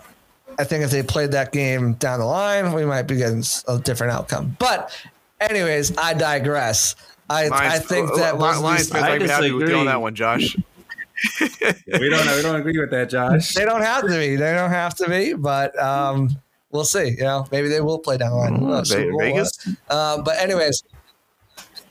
I 0.58 0.64
think 0.64 0.82
if 0.84 0.90
they 0.90 1.02
played 1.02 1.32
that 1.32 1.52
game 1.52 1.92
down 1.94 2.18
the 2.18 2.24
line, 2.24 2.72
we 2.72 2.86
might 2.86 3.02
be 3.02 3.16
getting 3.16 3.44
a 3.68 3.78
different 3.78 4.12
outcome. 4.12 4.56
But, 4.58 4.90
anyways, 5.38 5.96
I 5.98 6.14
digress. 6.14 6.96
I, 7.28 7.48
I 7.48 7.78
think 7.78 8.14
that 8.16 8.38
Lions, 8.38 8.56
was 8.56 8.62
Lions 8.62 8.88
fans 8.88 9.04
I 9.04 9.08
might 9.08 9.18
be 9.18 9.28
happy 9.28 9.52
with 9.52 9.68
you 9.68 9.76
on 9.76 9.86
that 9.86 10.00
one, 10.00 10.14
Josh. 10.14 10.56
we 11.40 12.08
don't 12.08 12.36
we 12.36 12.42
don't 12.42 12.56
agree 12.56 12.78
with 12.78 12.90
that, 12.90 13.10
Josh. 13.10 13.54
they 13.54 13.64
don't 13.64 13.82
have 13.82 14.02
to 14.02 14.08
be. 14.08 14.36
They 14.36 14.52
don't 14.52 14.70
have 14.70 14.94
to 14.96 15.08
be, 15.08 15.32
but 15.32 15.76
um, 15.82 16.30
we'll 16.70 16.84
see. 16.84 17.10
You 17.10 17.24
know, 17.24 17.46
maybe 17.50 17.68
they 17.68 17.80
will 17.80 17.98
play 17.98 18.16
down 18.16 18.30
the 18.30 18.36
line. 18.36 18.54
Who 18.54 18.68
knows? 18.68 18.90
Ve- 18.90 18.96
Super 18.96 19.10
Bowl, 19.10 19.20
Vegas? 19.20 19.68
Uh, 19.88 20.22
but 20.22 20.38
anyways, 20.38 20.82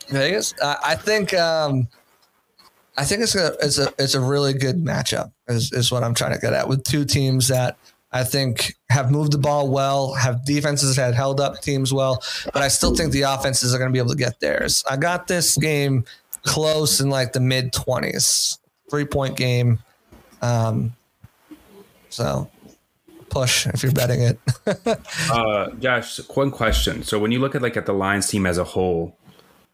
Vegas. 0.08 0.54
Uh, 0.62 0.76
I 0.82 0.94
think 0.94 1.34
um, 1.34 1.88
I 2.96 3.04
think 3.04 3.22
it's 3.22 3.34
a 3.34 3.56
it's 3.60 3.78
a 3.78 3.92
it's 3.98 4.14
a 4.14 4.20
really 4.20 4.54
good 4.54 4.76
matchup. 4.76 5.32
Is 5.48 5.72
is 5.72 5.92
what 5.92 6.02
I'm 6.02 6.14
trying 6.14 6.32
to 6.32 6.38
get 6.38 6.52
at 6.52 6.68
with 6.68 6.84
two 6.84 7.04
teams 7.04 7.48
that 7.48 7.76
I 8.12 8.24
think 8.24 8.74
have 8.88 9.10
moved 9.10 9.32
the 9.32 9.38
ball 9.38 9.68
well, 9.68 10.14
have 10.14 10.44
defenses 10.44 10.96
that 10.96 11.14
held 11.14 11.40
up 11.40 11.60
teams 11.60 11.92
well, 11.92 12.22
but 12.52 12.62
I 12.62 12.68
still 12.68 12.94
think 12.94 13.12
the 13.12 13.22
offenses 13.22 13.74
are 13.74 13.78
going 13.78 13.90
to 13.90 13.92
be 13.92 13.98
able 13.98 14.10
to 14.10 14.16
get 14.16 14.40
theirs. 14.40 14.84
I 14.88 14.96
got 14.96 15.26
this 15.26 15.56
game 15.56 16.04
close 16.42 17.00
in 17.00 17.10
like 17.10 17.32
the 17.32 17.40
mid 17.40 17.72
20s, 17.72 18.58
three 18.88 19.04
point 19.04 19.36
game. 19.36 19.80
Um, 20.40 20.94
so 22.08 22.48
push 23.28 23.66
if 23.66 23.82
you're 23.82 23.92
betting 23.92 24.22
it. 24.22 24.38
Uh, 25.30 25.70
Josh, 25.72 26.18
one 26.28 26.50
question. 26.50 27.02
So 27.02 27.18
when 27.18 27.32
you 27.32 27.38
look 27.38 27.54
at 27.54 27.62
like 27.62 27.76
at 27.76 27.86
the 27.86 27.92
Lions 27.92 28.28
team 28.28 28.46
as 28.46 28.58
a 28.58 28.64
whole, 28.64 29.16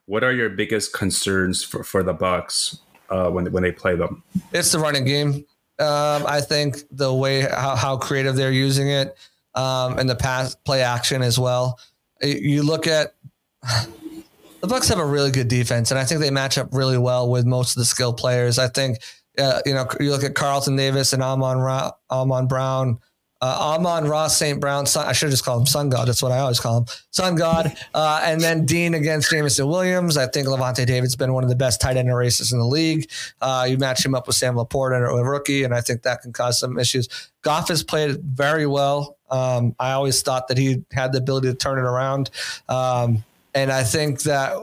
what 0.06 0.24
are 0.24 0.32
your 0.32 0.48
biggest 0.48 0.92
concerns 0.92 1.62
for, 1.62 1.84
for 1.84 2.02
the 2.02 2.14
Bucs 2.14 2.78
uh, 3.10 3.30
when 3.30 3.50
when 3.52 3.62
they 3.62 3.72
play 3.72 3.94
them? 3.94 4.22
it's 4.52 4.72
the 4.72 4.78
running 4.78 5.04
game. 5.04 5.44
Um, 5.78 6.24
I 6.26 6.40
think 6.40 6.78
the 6.90 7.12
way 7.12 7.40
how, 7.40 7.74
how 7.76 7.96
creative 7.96 8.36
they're 8.36 8.52
using 8.52 8.88
it 8.88 9.16
um, 9.54 9.98
and 9.98 10.08
the 10.08 10.14
pass 10.14 10.54
play 10.54 10.82
action 10.82 11.22
as 11.22 11.38
well. 11.38 11.78
You 12.22 12.62
look 12.62 12.86
at 12.86 13.14
the 13.62 14.68
Bucs 14.68 14.88
have 14.88 14.98
a 14.98 15.04
really 15.04 15.30
good 15.30 15.48
defense, 15.48 15.90
and 15.90 15.98
I 15.98 16.04
think 16.04 16.20
they 16.20 16.30
match 16.30 16.58
up 16.58 16.68
really 16.72 16.98
well 16.98 17.30
with 17.30 17.46
most 17.46 17.76
of 17.76 17.80
the 17.80 17.84
skilled 17.84 18.16
players. 18.16 18.58
I 18.58 18.68
think 18.68 18.98
uh, 19.38 19.60
you 19.66 19.74
know 19.74 19.86
you 19.98 20.10
look 20.10 20.24
at 20.24 20.34
Carlton 20.34 20.76
Davis 20.76 21.12
and 21.12 21.22
Amon 21.22 21.58
Ra- 21.58 21.92
Amon 22.10 22.46
Brown. 22.46 22.98
Uh, 23.42 23.74
Amon 23.74 24.04
Ra 24.04 24.28
St. 24.28 24.60
Brown, 24.60 24.86
son, 24.86 25.04
I 25.04 25.12
should 25.12 25.30
just 25.30 25.44
call 25.44 25.58
him 25.58 25.66
Sun 25.66 25.90
God. 25.90 26.06
That's 26.06 26.22
what 26.22 26.30
I 26.30 26.38
always 26.38 26.60
call 26.60 26.78
him, 26.78 26.86
Sun 27.10 27.34
God. 27.34 27.76
Uh, 27.94 28.20
and 28.24 28.40
then 28.40 28.64
Dean 28.64 28.94
against 28.94 29.30
Jameson 29.30 29.66
Williams. 29.66 30.16
I 30.16 30.26
think 30.26 30.46
Lavonte 30.48 30.86
David's 30.86 31.16
been 31.16 31.34
one 31.34 31.42
of 31.42 31.50
the 31.50 31.56
best 31.56 31.80
tight 31.80 31.96
end 31.96 32.14
races 32.14 32.52
in 32.52 32.58
the 32.58 32.64
league. 32.64 33.10
Uh, 33.40 33.66
you 33.68 33.76
match 33.76 34.04
him 34.04 34.14
up 34.14 34.26
with 34.26 34.36
Sam 34.36 34.54
LaPorta 34.54 34.96
and 34.96 35.04
a 35.04 35.24
rookie, 35.24 35.64
and 35.64 35.74
I 35.74 35.80
think 35.82 36.02
that 36.02 36.22
can 36.22 36.32
cause 36.32 36.58
some 36.58 36.78
issues. 36.78 37.08
Goff 37.42 37.68
has 37.68 37.82
played 37.82 38.22
very 38.22 38.66
well 38.66 39.16
Um, 39.30 39.74
I 39.78 39.92
always 39.92 40.22
thought 40.22 40.48
that 40.48 40.58
he 40.58 40.84
had 40.92 41.12
the 41.12 41.18
ability 41.18 41.48
to 41.48 41.54
turn 41.54 41.78
it 41.78 41.82
around. 41.82 42.30
Um, 42.68 43.24
and 43.54 43.72
I 43.72 43.82
think 43.82 44.22
that, 44.22 44.56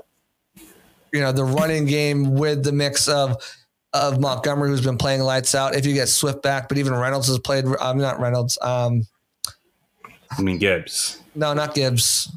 you 1.11 1.19
know, 1.19 1.31
the 1.31 1.43
running 1.43 1.85
game 1.85 2.35
with 2.35 2.63
the 2.63 2.71
mix 2.71 3.07
of, 3.07 3.37
of 3.93 4.19
Montgomery, 4.19 4.69
who's 4.69 4.81
been 4.81 4.97
playing 4.97 5.21
lights 5.21 5.55
out. 5.55 5.75
If 5.75 5.85
you 5.85 5.93
get 5.93 6.09
Swift 6.09 6.41
back, 6.41 6.69
but 6.69 6.77
even 6.77 6.93
Reynolds 6.93 7.27
has 7.27 7.39
played. 7.39 7.65
I'm 7.81 7.97
not 7.97 8.19
Reynolds. 8.19 8.57
Um, 8.61 9.07
I 10.37 10.41
mean 10.41 10.57
Gibbs. 10.57 11.21
No, 11.35 11.53
not 11.53 11.73
Gibbs. 11.73 12.31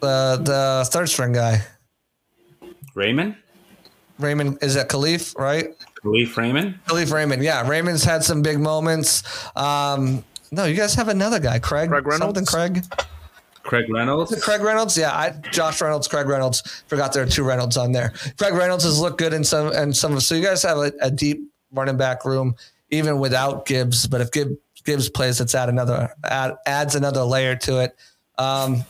The 0.00 0.40
the 0.42 0.88
third 0.90 1.08
string 1.08 1.32
guy. 1.32 1.62
Raymond. 2.94 3.36
Raymond 4.18 4.58
is 4.62 4.74
that 4.74 4.88
Kalif, 4.88 5.36
right? 5.38 5.68
Kalif 6.02 6.36
Raymond. 6.36 6.78
Kalif 6.86 7.12
Raymond. 7.12 7.42
Yeah, 7.42 7.68
Raymond's 7.68 8.04
had 8.04 8.22
some 8.22 8.42
big 8.42 8.60
moments. 8.60 9.22
Um, 9.56 10.24
no, 10.52 10.64
you 10.66 10.76
guys 10.76 10.94
have 10.94 11.08
another 11.08 11.40
guy, 11.40 11.58
Craig. 11.58 11.88
Craig 11.88 12.06
Reynolds? 12.06 12.36
Something 12.38 12.46
Craig. 12.46 12.84
Craig 13.64 13.86
Reynolds. 13.88 14.44
Craig 14.44 14.60
Reynolds, 14.60 14.96
yeah, 14.96 15.10
I, 15.10 15.30
Josh 15.50 15.80
Reynolds, 15.80 16.06
Craig 16.06 16.26
Reynolds. 16.26 16.82
Forgot 16.86 17.12
there 17.12 17.22
are 17.22 17.28
two 17.28 17.44
Reynolds 17.44 17.76
on 17.76 17.92
there. 17.92 18.12
Craig 18.38 18.54
Reynolds 18.54 18.84
has 18.84 19.00
looked 19.00 19.18
good 19.18 19.32
in 19.32 19.42
some 19.42 19.72
and 19.72 19.96
some. 19.96 20.14
Of. 20.14 20.22
So 20.22 20.34
you 20.34 20.44
guys 20.44 20.62
have 20.62 20.78
a, 20.78 20.92
a 21.00 21.10
deep 21.10 21.40
running 21.72 21.96
back 21.96 22.24
room, 22.24 22.54
even 22.90 23.18
without 23.18 23.66
Gibbs. 23.66 24.06
But 24.06 24.20
if 24.20 24.30
Gibbs, 24.30 24.56
Gibbs 24.84 25.08
plays, 25.08 25.40
it's 25.40 25.54
add 25.54 25.68
another 25.68 26.14
add, 26.24 26.56
adds 26.66 26.94
another 26.94 27.22
layer 27.22 27.56
to 27.56 27.80
it. 27.80 27.96
Um, 28.38 28.84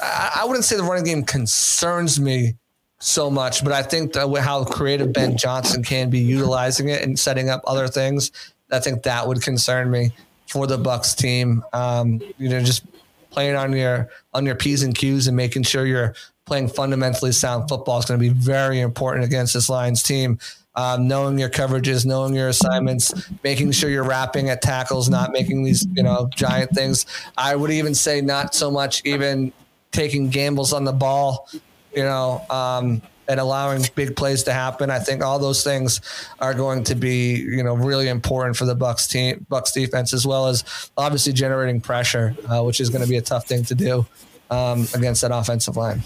I, 0.00 0.40
I 0.40 0.44
wouldn't 0.44 0.64
say 0.64 0.76
the 0.76 0.84
running 0.84 1.04
game 1.04 1.24
concerns 1.24 2.20
me 2.20 2.54
so 3.00 3.28
much, 3.28 3.64
but 3.64 3.72
I 3.72 3.82
think 3.82 4.14
how 4.14 4.64
creative 4.64 5.12
Ben 5.12 5.36
Johnson 5.36 5.82
can 5.82 6.08
be 6.08 6.20
utilizing 6.20 6.88
it 6.88 7.02
and 7.02 7.18
setting 7.18 7.50
up 7.50 7.60
other 7.66 7.88
things, 7.88 8.30
I 8.70 8.78
think 8.78 9.02
that 9.02 9.26
would 9.26 9.42
concern 9.42 9.90
me 9.90 10.12
for 10.46 10.68
the 10.68 10.78
Bucs 10.78 11.16
team. 11.16 11.64
Um, 11.72 12.20
you 12.38 12.48
know, 12.48 12.60
just 12.60 12.84
playing 13.32 13.56
on 13.56 13.72
your 13.72 14.08
on 14.34 14.46
your 14.46 14.54
p's 14.54 14.82
and 14.82 14.94
q's 14.94 15.26
and 15.26 15.36
making 15.36 15.62
sure 15.62 15.86
you're 15.86 16.14
playing 16.44 16.68
fundamentally 16.68 17.32
sound 17.32 17.68
football 17.68 17.98
is 17.98 18.04
going 18.04 18.18
to 18.18 18.22
be 18.22 18.32
very 18.32 18.80
important 18.80 19.24
against 19.24 19.54
this 19.54 19.68
Lions 19.68 20.02
team. 20.02 20.38
Um, 20.74 21.06
knowing 21.06 21.38
your 21.38 21.50
coverages, 21.50 22.06
knowing 22.06 22.34
your 22.34 22.48
assignments, 22.48 23.12
making 23.44 23.72
sure 23.72 23.90
you're 23.90 24.04
wrapping 24.04 24.48
at 24.48 24.62
tackles, 24.62 25.10
not 25.10 25.30
making 25.30 25.64
these 25.64 25.86
you 25.94 26.02
know 26.02 26.30
giant 26.34 26.70
things. 26.70 27.04
I 27.36 27.56
would 27.56 27.70
even 27.70 27.94
say 27.94 28.22
not 28.22 28.54
so 28.54 28.70
much 28.70 29.02
even 29.04 29.52
taking 29.90 30.30
gambles 30.30 30.72
on 30.72 30.84
the 30.84 30.92
ball, 30.92 31.46
you 31.94 32.02
know, 32.02 32.44
um, 32.48 33.02
and 33.32 33.40
allowing 33.40 33.82
big 33.94 34.14
plays 34.14 34.42
to 34.42 34.52
happen. 34.52 34.90
I 34.90 34.98
think 34.98 35.24
all 35.24 35.38
those 35.38 35.64
things 35.64 36.02
are 36.38 36.52
going 36.52 36.84
to 36.84 36.94
be, 36.94 37.36
you 37.40 37.62
know, 37.62 37.74
really 37.74 38.08
important 38.08 38.58
for 38.58 38.66
the 38.66 38.76
Bucs 38.76 39.08
team, 39.08 39.46
Bucs 39.50 39.72
defense, 39.72 40.12
as 40.12 40.26
well 40.26 40.48
as 40.48 40.90
obviously 40.98 41.32
generating 41.32 41.80
pressure, 41.80 42.36
uh, 42.46 42.62
which 42.62 42.78
is 42.78 42.90
going 42.90 43.02
to 43.02 43.08
be 43.08 43.16
a 43.16 43.22
tough 43.22 43.48
thing 43.48 43.64
to 43.64 43.74
do 43.74 44.06
um, 44.50 44.86
against 44.94 45.22
that 45.22 45.32
offensive 45.32 45.78
line. 45.78 46.02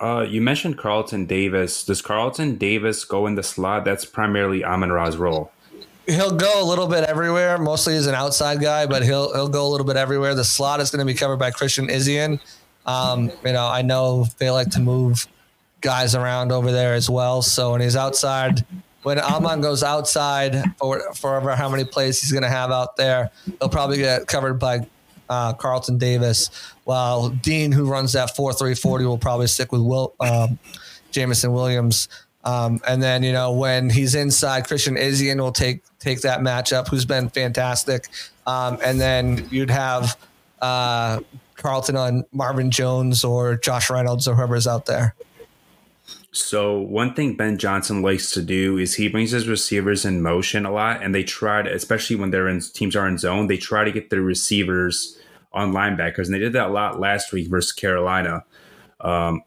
Uh, 0.00 0.26
you 0.26 0.40
mentioned 0.40 0.78
Carlton 0.78 1.26
Davis. 1.26 1.84
Does 1.84 2.00
Carlton 2.00 2.56
Davis 2.56 3.04
go 3.04 3.26
in 3.26 3.34
the 3.34 3.42
slot? 3.42 3.84
That's 3.84 4.06
primarily 4.06 4.64
Amon 4.64 4.90
Ra's 4.90 5.18
role. 5.18 5.52
He'll 6.06 6.34
go 6.34 6.64
a 6.64 6.64
little 6.64 6.86
bit 6.86 7.04
everywhere. 7.04 7.58
Mostly 7.58 7.92
he's 7.92 8.06
an 8.06 8.14
outside 8.14 8.58
guy, 8.60 8.86
but 8.86 9.02
he'll 9.02 9.34
he'll 9.34 9.50
go 9.50 9.66
a 9.66 9.68
little 9.68 9.86
bit 9.86 9.96
everywhere. 9.96 10.34
The 10.34 10.44
slot 10.44 10.80
is 10.80 10.90
going 10.90 11.06
to 11.06 11.12
be 11.12 11.16
covered 11.16 11.36
by 11.36 11.50
Christian 11.50 11.88
Izien. 11.88 12.40
Um, 12.86 13.30
you 13.44 13.52
know, 13.52 13.66
I 13.66 13.82
know 13.82 14.24
they 14.38 14.50
like 14.50 14.70
to 14.70 14.80
move 14.80 15.26
guys 15.80 16.14
around 16.14 16.52
over 16.52 16.72
there 16.72 16.94
as 16.94 17.08
well. 17.08 17.42
So 17.42 17.72
when 17.72 17.80
he's 17.80 17.96
outside, 17.96 18.64
when 19.02 19.18
Amon 19.18 19.60
goes 19.60 19.82
outside 19.82 20.62
for 20.78 21.00
for 21.14 21.40
how 21.56 21.68
many 21.68 21.84
plays 21.84 22.20
he's 22.20 22.32
going 22.32 22.42
to 22.42 22.50
have 22.50 22.70
out 22.70 22.96
there, 22.96 23.30
he'll 23.58 23.68
probably 23.68 23.98
get 23.98 24.26
covered 24.26 24.54
by 24.54 24.86
uh, 25.28 25.52
Carlton 25.54 25.96
Davis, 25.96 26.50
while 26.84 27.28
Dean, 27.28 27.72
who 27.72 27.86
runs 27.86 28.12
that 28.12 28.36
four 28.36 28.52
three 28.52 28.74
forty, 28.74 29.04
will 29.04 29.18
probably 29.18 29.46
stick 29.46 29.72
with 29.72 29.80
Will 29.80 30.14
um, 30.20 30.58
Jameson 31.12 31.52
Williams. 31.52 32.08
Um, 32.42 32.80
and 32.86 33.02
then 33.02 33.22
you 33.22 33.32
know 33.32 33.52
when 33.52 33.90
he's 33.90 34.14
inside, 34.14 34.66
Christian 34.66 34.96
Izien 34.96 35.38
will 35.38 35.52
take 35.52 35.82
take 35.98 36.22
that 36.22 36.40
matchup, 36.40 36.88
who's 36.88 37.04
been 37.04 37.28
fantastic. 37.28 38.08
Um, 38.46 38.78
and 38.84 39.00
then 39.00 39.46
you'd 39.50 39.70
have 39.70 40.18
uh, 40.60 41.20
Carlton 41.54 41.96
on 41.96 42.24
Marvin 42.32 42.70
Jones 42.70 43.24
or 43.24 43.56
Josh 43.56 43.90
Reynolds 43.90 44.26
or 44.26 44.34
whoever's 44.34 44.66
out 44.66 44.86
there. 44.86 45.14
So 46.32 46.78
one 46.78 47.14
thing 47.14 47.34
Ben 47.34 47.58
Johnson 47.58 48.02
likes 48.02 48.30
to 48.32 48.42
do 48.42 48.78
is 48.78 48.94
he 48.94 49.08
brings 49.08 49.32
his 49.32 49.48
receivers 49.48 50.04
in 50.04 50.22
motion 50.22 50.64
a 50.64 50.72
lot, 50.72 51.02
and 51.02 51.12
they 51.12 51.24
try 51.24 51.62
to, 51.62 51.72
especially 51.72 52.16
when 52.16 52.30
they're 52.30 52.48
in 52.48 52.60
teams 52.60 52.94
are 52.94 53.08
in 53.08 53.18
zone, 53.18 53.48
they 53.48 53.56
try 53.56 53.84
to 53.84 53.90
get 53.90 54.10
their 54.10 54.22
receivers 54.22 55.18
on 55.52 55.72
linebackers, 55.72 56.26
and 56.26 56.34
they 56.34 56.38
did 56.38 56.52
that 56.52 56.68
a 56.68 56.72
lot 56.72 57.00
last 57.00 57.32
week 57.32 57.48
versus 57.48 57.72
Carolina. 57.72 58.44
Um, 59.00 59.42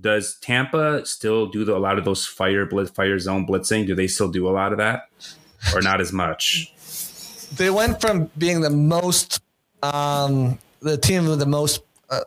does 0.00 0.36
Tampa 0.40 1.06
still 1.06 1.46
do 1.46 1.64
the, 1.64 1.74
a 1.74 1.78
lot 1.78 1.96
of 1.96 2.04
those 2.04 2.26
fire 2.26 2.66
blitz, 2.66 2.90
fire 2.90 3.18
zone 3.18 3.46
blitzing? 3.46 3.86
Do 3.86 3.94
they 3.94 4.06
still 4.06 4.28
do 4.28 4.46
a 4.46 4.50
lot 4.50 4.72
of 4.72 4.78
that, 4.78 5.08
or 5.74 5.80
not 5.80 6.02
as 6.02 6.12
much? 6.12 6.72
They 7.56 7.70
went 7.70 8.00
from 8.00 8.30
being 8.36 8.60
the 8.60 8.70
most, 8.70 9.40
um, 9.82 10.58
the 10.80 10.98
team 10.98 11.26
with 11.26 11.38
the 11.38 11.46
most, 11.46 11.82
uh, 12.10 12.20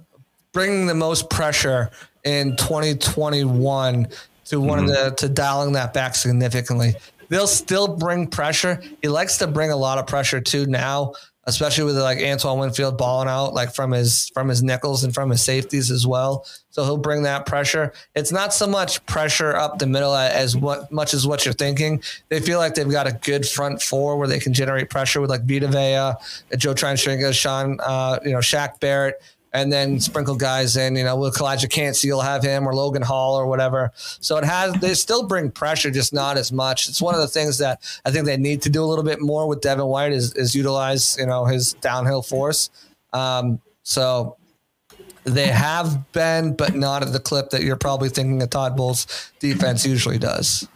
bringing 0.52 0.88
the 0.88 0.96
most 0.96 1.30
pressure 1.30 1.92
in 2.24 2.56
2021 2.58 4.08
to 4.46 4.60
one 4.60 4.80
mm-hmm. 4.80 4.90
of 4.90 4.96
the 4.96 5.16
to 5.16 5.30
dialing 5.30 5.74
that 5.74 5.94
back 5.94 6.16
significantly. 6.16 6.96
They'll 7.30 7.48
still 7.48 7.88
bring 7.88 8.28
pressure. 8.28 8.82
He 9.02 9.08
likes 9.08 9.38
to 9.38 9.48
bring 9.48 9.72
a 9.72 9.78
lot 9.78 10.00
of 10.00 10.08
pressure 10.08 10.42
too 10.42 10.66
now, 10.66 11.14
especially 11.46 11.84
with 11.84 11.98
like 11.98 12.18
Antoine 12.20 12.58
Winfield 12.58 12.98
balling 12.98 13.30
out 13.30 13.54
like 13.54 13.74
from 13.74 13.92
his 13.92 14.30
from 14.34 14.50
his 14.50 14.64
nickels 14.64 15.04
and 15.04 15.14
from 15.14 15.30
his 15.30 15.44
safeties 15.44 15.92
as 15.92 16.08
well. 16.08 16.48
So 16.72 16.84
he'll 16.84 16.98
bring 16.98 17.24
that 17.24 17.46
pressure. 17.46 17.94
It's 18.16 18.32
not 18.32 18.52
so 18.52 18.66
much 18.66 19.06
pressure 19.06 19.56
up 19.56 19.78
the 19.78 19.86
middle 19.86 20.16
as 20.16 20.58
what 20.58 20.92
much 20.92 21.14
as 21.14 21.28
what 21.28 21.46
you're 21.46 21.54
thinking. 21.54 22.02
They 22.30 22.40
feel 22.40 22.58
like 22.58 22.74
they've 22.74 22.90
got 22.90 23.06
a 23.06 23.14
good 23.14 23.48
front 23.48 23.84
four 23.84 24.18
where 24.18 24.28
they 24.28 24.40
can 24.40 24.54
generate 24.54 24.90
pressure 24.90 25.22
with 25.22 25.30
like 25.30 25.44
Vita 25.44 25.68
Vea, 25.68 26.58
Joe 26.58 26.74
Trent 26.74 27.00
Sean, 27.36 27.80
uh, 27.84 28.18
you 28.26 28.32
know, 28.32 28.40
Shaq 28.40 28.80
Barrett 28.80 29.22
and 29.54 29.72
then 29.72 30.00
sprinkle 30.00 30.36
guys 30.36 30.78
in. 30.78 30.96
You 30.96 31.04
know, 31.04 31.16
with 31.16 31.36
Calijah 31.36 31.70
Kancey, 31.70 32.08
you'll 32.08 32.22
have 32.22 32.44
him 32.44 32.68
or 32.68 32.74
Logan 32.74 33.02
Hall 33.02 33.36
or 33.36 33.48
whatever. 33.48 33.92
So 33.96 34.38
it 34.38 34.44
has 34.44 34.74
they 34.76 34.94
still 34.94 35.28
bring 35.28 35.52
pressure, 35.52 35.92
just 35.92 36.14
not 36.14 36.38
as 36.38 36.52
much. 36.52 36.88
It's 36.88 37.02
one 37.02 37.16
of 37.16 37.22
the 37.22 37.28
things 37.28 37.58
that 37.60 37.82
I 38.06 38.12
think 38.12 38.26
they 38.26 38.38
need 38.38 38.62
to 38.64 38.70
do 38.70 38.84
a 38.84 38.88
little 38.88 39.04
bit 39.04 39.22
more 39.22 39.48
with 39.48 39.62
Devin 39.62 39.86
White 39.86 40.12
is 40.12 40.34
is 40.34 40.56
utilize 40.56 41.18
you 41.18 41.26
know 41.26 41.46
his 41.46 41.74
downhill 41.74 42.22
force. 42.22 42.70
Um, 43.14 43.60
so 43.84 44.38
they 45.24 45.48
have 45.48 46.12
been, 46.12 46.56
but 46.56 46.76
not 46.76 47.04
at 47.04 47.14
the 47.14 47.20
clip 47.20 47.50
that 47.52 47.64
you're 47.64 47.76
probably 47.76 48.10
thinking 48.10 48.42
a 48.42 48.48
Todd 48.48 48.76
Bowles 48.76 49.32
defense 49.40 49.86
usually 49.86 50.18
does. 50.18 50.68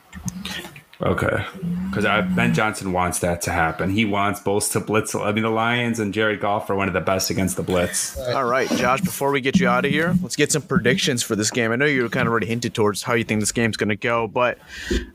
Okay, 1.01 1.45
because 1.89 2.05
Ben 2.35 2.53
Johnson 2.53 2.93
wants 2.93 3.19
that 3.19 3.41
to 3.41 3.51
happen. 3.51 3.89
He 3.89 4.05
wants 4.05 4.39
both 4.39 4.71
to 4.71 4.79
blitz. 4.79 5.13
I 5.15 5.31
mean, 5.31 5.43
the 5.43 5.49
Lions 5.49 5.99
and 5.99 6.13
Jared 6.13 6.39
Goff 6.39 6.69
are 6.69 6.75
one 6.75 6.87
of 6.87 6.93
the 6.93 7.01
best 7.01 7.29
against 7.29 7.57
the 7.57 7.63
blitz. 7.63 8.17
All 8.17 8.45
right, 8.45 8.69
Josh. 8.69 9.01
Before 9.01 9.31
we 9.31 9.41
get 9.41 9.59
you 9.59 9.67
out 9.67 9.85
of 9.85 9.91
here, 9.91 10.15
let's 10.21 10.35
get 10.35 10.51
some 10.51 10.61
predictions 10.61 11.21
for 11.21 11.35
this 11.35 11.51
game. 11.51 11.71
I 11.71 11.75
know 11.75 11.85
you 11.85 12.07
kind 12.09 12.27
of 12.27 12.31
already 12.31 12.45
hinted 12.45 12.73
towards 12.73 13.03
how 13.03 13.15
you 13.15 13.23
think 13.23 13.41
this 13.41 13.51
game's 13.51 13.75
going 13.75 13.89
to 13.89 13.95
go, 13.95 14.27
but 14.27 14.59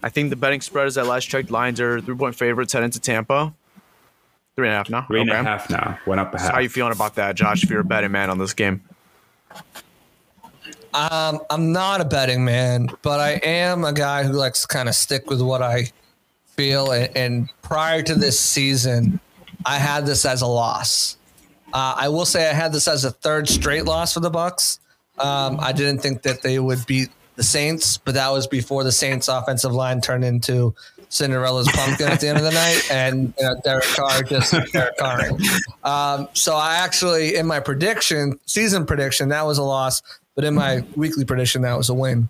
I 0.03 0.11
think 0.11 0.31
the 0.31 0.37
betting 0.37 0.61
spread 0.61 0.89
is 0.89 0.99
at 0.99 1.07
last 1.07 1.27
checked. 1.27 1.51
Lions 1.51 1.81
are 1.81 2.01
three 2.01 2.17
point 2.17 2.35
favorites 2.35 2.73
heading 2.73 2.91
to 2.91 3.01
Tampa. 3.01 3.55
Three 4.57 4.67
and 4.67 4.75
a 4.75 4.77
half 4.77 4.91
now. 4.91 5.07
Three 5.07 5.21
and 5.21 5.31
okay. 5.31 5.39
a 5.39 5.43
half 5.43 5.71
now. 5.71 5.99
Went 6.07 6.21
up 6.21 6.35
a 6.35 6.39
half. 6.39 6.49
So 6.49 6.53
how 6.55 6.59
you 6.59 6.69
feeling 6.69 6.93
about 6.93 7.15
that, 7.15 7.37
Josh? 7.37 7.63
If 7.63 7.71
you're 7.71 7.81
a 7.81 7.85
betting 7.85 8.11
man 8.11 8.29
on 8.29 8.39
this 8.39 8.53
game. 8.53 8.83
Um, 10.95 11.41
I'm 11.51 11.73
not 11.73 12.01
a 12.01 12.05
betting 12.05 12.45
man, 12.45 12.89
but 13.03 13.21
I 13.21 13.33
am 13.45 13.85
a 13.85 13.93
guy 13.93 14.25
who 14.25 14.33
likes 14.33 14.63
to 14.63 14.69
kind 14.69 14.89
of 14.89 14.95
stick 14.95 15.29
with 15.29 15.41
what 15.43 15.63
I 15.63 15.93
feel. 16.47 16.91
And, 16.93 17.17
and 17.17 17.51
prior 17.63 18.03
to 18.03 18.15
this 18.15 18.39
season, 18.39 19.21
I 19.65 19.79
had 19.79 20.07
this 20.07 20.25
as 20.25 20.43
a 20.43 20.47
loss. 20.47 21.17
Uh, 21.73 21.95
I 21.97 22.09
will 22.09 22.25
say 22.25 22.49
I 22.49 22.55
had 22.55 22.73
this 22.73 22.89
as 22.89 23.05
a 23.05 23.11
third 23.11 23.49
straight 23.49 23.85
loss 23.85 24.15
for 24.15 24.21
the 24.21 24.31
Bucs. 24.31 24.79
Um, 25.19 25.59
I 25.61 25.73
didn't 25.73 25.99
think 25.99 26.23
that 26.23 26.43
they 26.43 26.59
would 26.59 26.87
beat 26.87 27.11
the 27.37 27.43
Saints, 27.43 27.99
but 27.99 28.15
that 28.15 28.31
was 28.31 28.47
before 28.47 28.85
the 28.85 28.93
Saints' 28.93 29.29
offensive 29.29 29.73
line 29.73 30.01
turned 30.01 30.25
into 30.25 30.75
Cinderella's 31.09 31.69
pumpkin 31.73 32.09
at 32.09 32.21
the 32.21 32.29
end 32.29 32.39
of 32.39 32.45
the 32.45 32.51
night, 32.51 32.89
and 32.91 33.33
you 33.39 33.45
know, 33.45 33.61
Derek 33.65 33.85
Carr 33.85 34.23
just 34.23 34.55
Derek 34.73 34.97
Carr. 34.97 35.31
Um, 35.85 36.29
so 36.35 36.55
I 36.55 36.77
actually, 36.77 37.37
in 37.37 37.47
my 37.47 37.61
prediction, 37.61 38.39
season 38.47 38.87
prediction, 38.87 39.29
that 39.31 39.47
was 39.47 39.59
a 39.59 39.63
loss. 39.63 40.03
But 40.39 40.45
in 40.45 40.55
my 40.55 40.85
weekly 40.95 41.25
prediction, 41.25 41.63
that 41.63 41.77
was 41.77 41.89
a 41.89 41.95
win. 41.95 42.29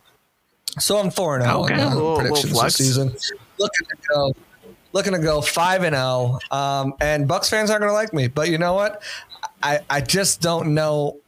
So 0.79 0.97
I'm 0.97 1.11
four 1.11 1.35
and 1.35 1.45
zero 1.45 1.59
oh 1.59 1.65
okay. 1.65 1.79
on 1.79 2.17
predictions 2.17 2.59
this 2.59 2.77
season. 2.77 3.09
Looking 3.59 3.87
to 3.87 3.97
go, 4.09 4.33
looking 4.95 5.13
to 5.13 5.19
go 5.19 5.43
five 5.43 5.83
and 5.83 5.95
zero. 5.95 6.39
Oh, 6.51 6.57
um, 6.57 6.95
and 7.03 7.29
Bucs 7.29 7.51
fans 7.51 7.69
aren't 7.69 7.83
going 7.83 7.91
to 7.91 7.95
like 7.95 8.15
me, 8.15 8.27
but 8.27 8.49
you 8.49 8.57
know 8.57 8.73
what? 8.73 9.03
I 9.63 9.81
I 9.91 10.01
just 10.01 10.41
don't 10.41 10.73
know. 10.73 11.19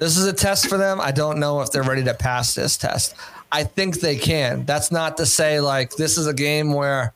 This 0.00 0.16
is 0.16 0.26
a 0.26 0.32
test 0.32 0.68
for 0.68 0.76
them. 0.76 1.00
I 1.00 1.12
don't 1.12 1.38
know 1.38 1.60
if 1.60 1.70
they're 1.70 1.84
ready 1.84 2.02
to 2.02 2.14
pass 2.14 2.56
this 2.56 2.76
test. 2.76 3.14
I 3.52 3.62
think 3.62 4.00
they 4.00 4.16
can. 4.16 4.64
That's 4.64 4.90
not 4.90 5.18
to 5.18 5.24
say 5.24 5.60
like 5.60 5.94
this 5.94 6.18
is 6.18 6.26
a 6.26 6.34
game 6.34 6.72
where 6.72 7.14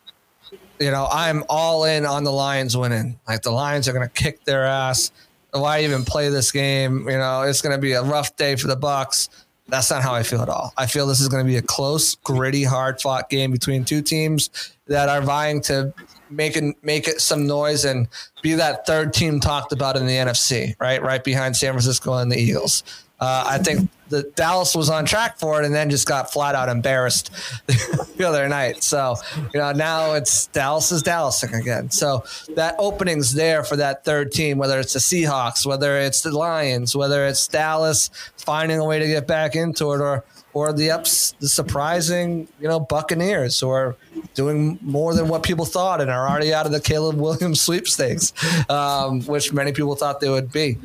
you 0.78 0.92
know, 0.92 1.08
I'm 1.10 1.42
all 1.48 1.82
in 1.82 2.06
on 2.06 2.22
the 2.22 2.30
Lions 2.30 2.76
winning. 2.76 3.18
Like 3.26 3.42
the 3.42 3.50
Lions 3.50 3.88
are 3.88 3.92
going 3.92 4.08
to 4.08 4.14
kick 4.14 4.44
their 4.44 4.64
ass. 4.64 5.10
Why 5.52 5.82
even 5.82 6.04
play 6.04 6.28
this 6.28 6.52
game? 6.52 7.08
You 7.08 7.18
know, 7.18 7.42
it's 7.42 7.62
going 7.62 7.74
to 7.74 7.80
be 7.80 7.92
a 7.92 8.02
rough 8.02 8.36
day 8.36 8.56
for 8.56 8.66
the 8.66 8.76
Bucs. 8.76 9.28
That's 9.68 9.90
not 9.90 10.02
how 10.02 10.14
I 10.14 10.22
feel 10.22 10.40
at 10.40 10.48
all. 10.48 10.72
I 10.76 10.86
feel 10.86 11.06
this 11.06 11.20
is 11.20 11.28
going 11.28 11.44
to 11.44 11.48
be 11.48 11.56
a 11.56 11.62
close, 11.62 12.14
gritty, 12.16 12.64
hard 12.64 13.00
fought 13.00 13.28
game 13.28 13.50
between 13.50 13.84
two 13.84 14.00
teams 14.02 14.50
that 14.86 15.08
are 15.08 15.20
vying 15.20 15.60
to 15.62 15.92
make 16.30 16.56
it, 16.56 16.76
make 16.82 17.06
it 17.08 17.20
some 17.20 17.46
noise 17.46 17.84
and 17.84 18.08
be 18.42 18.54
that 18.54 18.86
third 18.86 19.12
team 19.12 19.40
talked 19.40 19.72
about 19.72 19.96
in 19.96 20.06
the 20.06 20.12
NFC, 20.12 20.74
right? 20.80 21.02
Right 21.02 21.22
behind 21.22 21.56
San 21.56 21.72
Francisco 21.72 22.14
and 22.14 22.32
the 22.32 22.38
Eagles. 22.38 22.82
Uh, 23.20 23.44
I 23.46 23.58
think 23.58 23.90
the 24.08 24.22
Dallas 24.36 24.74
was 24.74 24.88
on 24.88 25.04
track 25.04 25.38
for 25.38 25.60
it 25.60 25.66
and 25.66 25.74
then 25.74 25.90
just 25.90 26.06
got 26.06 26.32
flat 26.32 26.54
out 26.54 26.68
embarrassed 26.68 27.30
the 27.66 28.24
other 28.26 28.48
night. 28.48 28.82
So, 28.82 29.16
you 29.52 29.60
know, 29.60 29.72
now 29.72 30.14
it's 30.14 30.46
Dallas 30.46 30.92
is 30.92 31.02
Dallas 31.02 31.42
again. 31.42 31.90
So 31.90 32.24
that 32.54 32.76
opening's 32.78 33.34
there 33.34 33.64
for 33.64 33.76
that 33.76 34.04
third 34.04 34.32
team, 34.32 34.58
whether 34.58 34.78
it's 34.78 34.92
the 34.92 34.98
Seahawks, 34.98 35.66
whether 35.66 35.98
it's 35.98 36.22
the 36.22 36.36
Lions, 36.36 36.94
whether 36.94 37.26
it's 37.26 37.46
Dallas 37.48 38.10
finding 38.36 38.78
a 38.78 38.84
way 38.84 38.98
to 38.98 39.06
get 39.06 39.26
back 39.26 39.56
into 39.56 39.92
it 39.92 40.00
or 40.00 40.24
or 40.54 40.72
the 40.72 40.90
ups 40.90 41.34
the 41.40 41.48
surprising, 41.48 42.48
you 42.60 42.66
know, 42.66 42.80
Buccaneers 42.80 43.60
who 43.60 43.68
are 43.68 43.96
doing 44.34 44.78
more 44.80 45.14
than 45.14 45.28
what 45.28 45.42
people 45.42 45.64
thought 45.64 46.00
and 46.00 46.10
are 46.10 46.28
already 46.28 46.54
out 46.54 46.66
of 46.66 46.72
the 46.72 46.80
Caleb 46.80 47.16
Williams 47.20 47.60
sweepstakes, 47.60 48.32
um, 48.70 49.20
which 49.22 49.52
many 49.52 49.72
people 49.72 49.94
thought 49.94 50.20
they 50.20 50.30
would 50.30 50.50
be. 50.50 50.78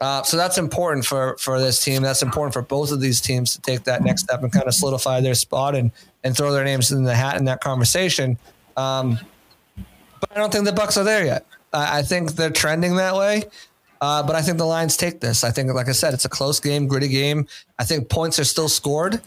Uh, 0.00 0.22
so 0.22 0.36
that's 0.36 0.58
important 0.58 1.04
for 1.04 1.36
for 1.38 1.58
this 1.58 1.82
team. 1.82 2.02
That's 2.02 2.22
important 2.22 2.52
for 2.52 2.62
both 2.62 2.92
of 2.92 3.00
these 3.00 3.20
teams 3.20 3.54
to 3.54 3.60
take 3.60 3.84
that 3.84 4.02
next 4.02 4.22
step 4.22 4.42
and 4.42 4.52
kind 4.52 4.66
of 4.66 4.74
solidify 4.74 5.20
their 5.20 5.34
spot 5.34 5.74
and 5.74 5.90
and 6.22 6.36
throw 6.36 6.52
their 6.52 6.64
names 6.64 6.92
in 6.92 7.02
the 7.04 7.14
hat 7.14 7.36
in 7.36 7.44
that 7.46 7.60
conversation. 7.60 8.38
Um, 8.76 9.18
but 10.20 10.30
I 10.32 10.36
don't 10.36 10.52
think 10.52 10.64
the 10.64 10.72
Bucs 10.72 10.96
are 10.96 11.04
there 11.04 11.24
yet. 11.24 11.46
I, 11.72 11.98
I 11.98 12.02
think 12.02 12.32
they're 12.32 12.50
trending 12.50 12.96
that 12.96 13.16
way. 13.16 13.44
Uh, 14.00 14.22
but 14.22 14.36
I 14.36 14.42
think 14.42 14.58
the 14.58 14.64
Lions 14.64 14.96
take 14.96 15.20
this. 15.20 15.42
I 15.42 15.50
think, 15.50 15.72
like 15.72 15.88
I 15.88 15.92
said, 15.92 16.14
it's 16.14 16.24
a 16.24 16.28
close 16.28 16.60
game, 16.60 16.86
gritty 16.86 17.08
game. 17.08 17.48
I 17.80 17.84
think 17.84 18.08
points 18.08 18.38
are 18.38 18.44
still 18.44 18.68
scored. 18.68 19.20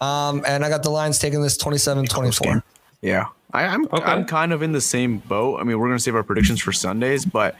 Um, 0.00 0.44
and 0.46 0.64
I 0.64 0.68
got 0.68 0.82
the 0.82 0.90
Lions 0.90 1.18
taking 1.18 1.40
this 1.40 1.56
27 1.56 2.06
24. 2.06 2.62
Yeah. 3.00 3.26
I, 3.52 3.62
am 3.62 3.86
I'm, 3.92 4.02
I'm 4.02 4.24
kind 4.26 4.52
of 4.52 4.62
in 4.62 4.72
the 4.72 4.80
same 4.80 5.18
boat. 5.18 5.58
I 5.58 5.64
mean, 5.64 5.78
we're 5.78 5.88
gonna 5.88 5.98
save 5.98 6.14
our 6.14 6.22
predictions 6.22 6.60
for 6.60 6.72
Sundays, 6.72 7.24
but 7.24 7.56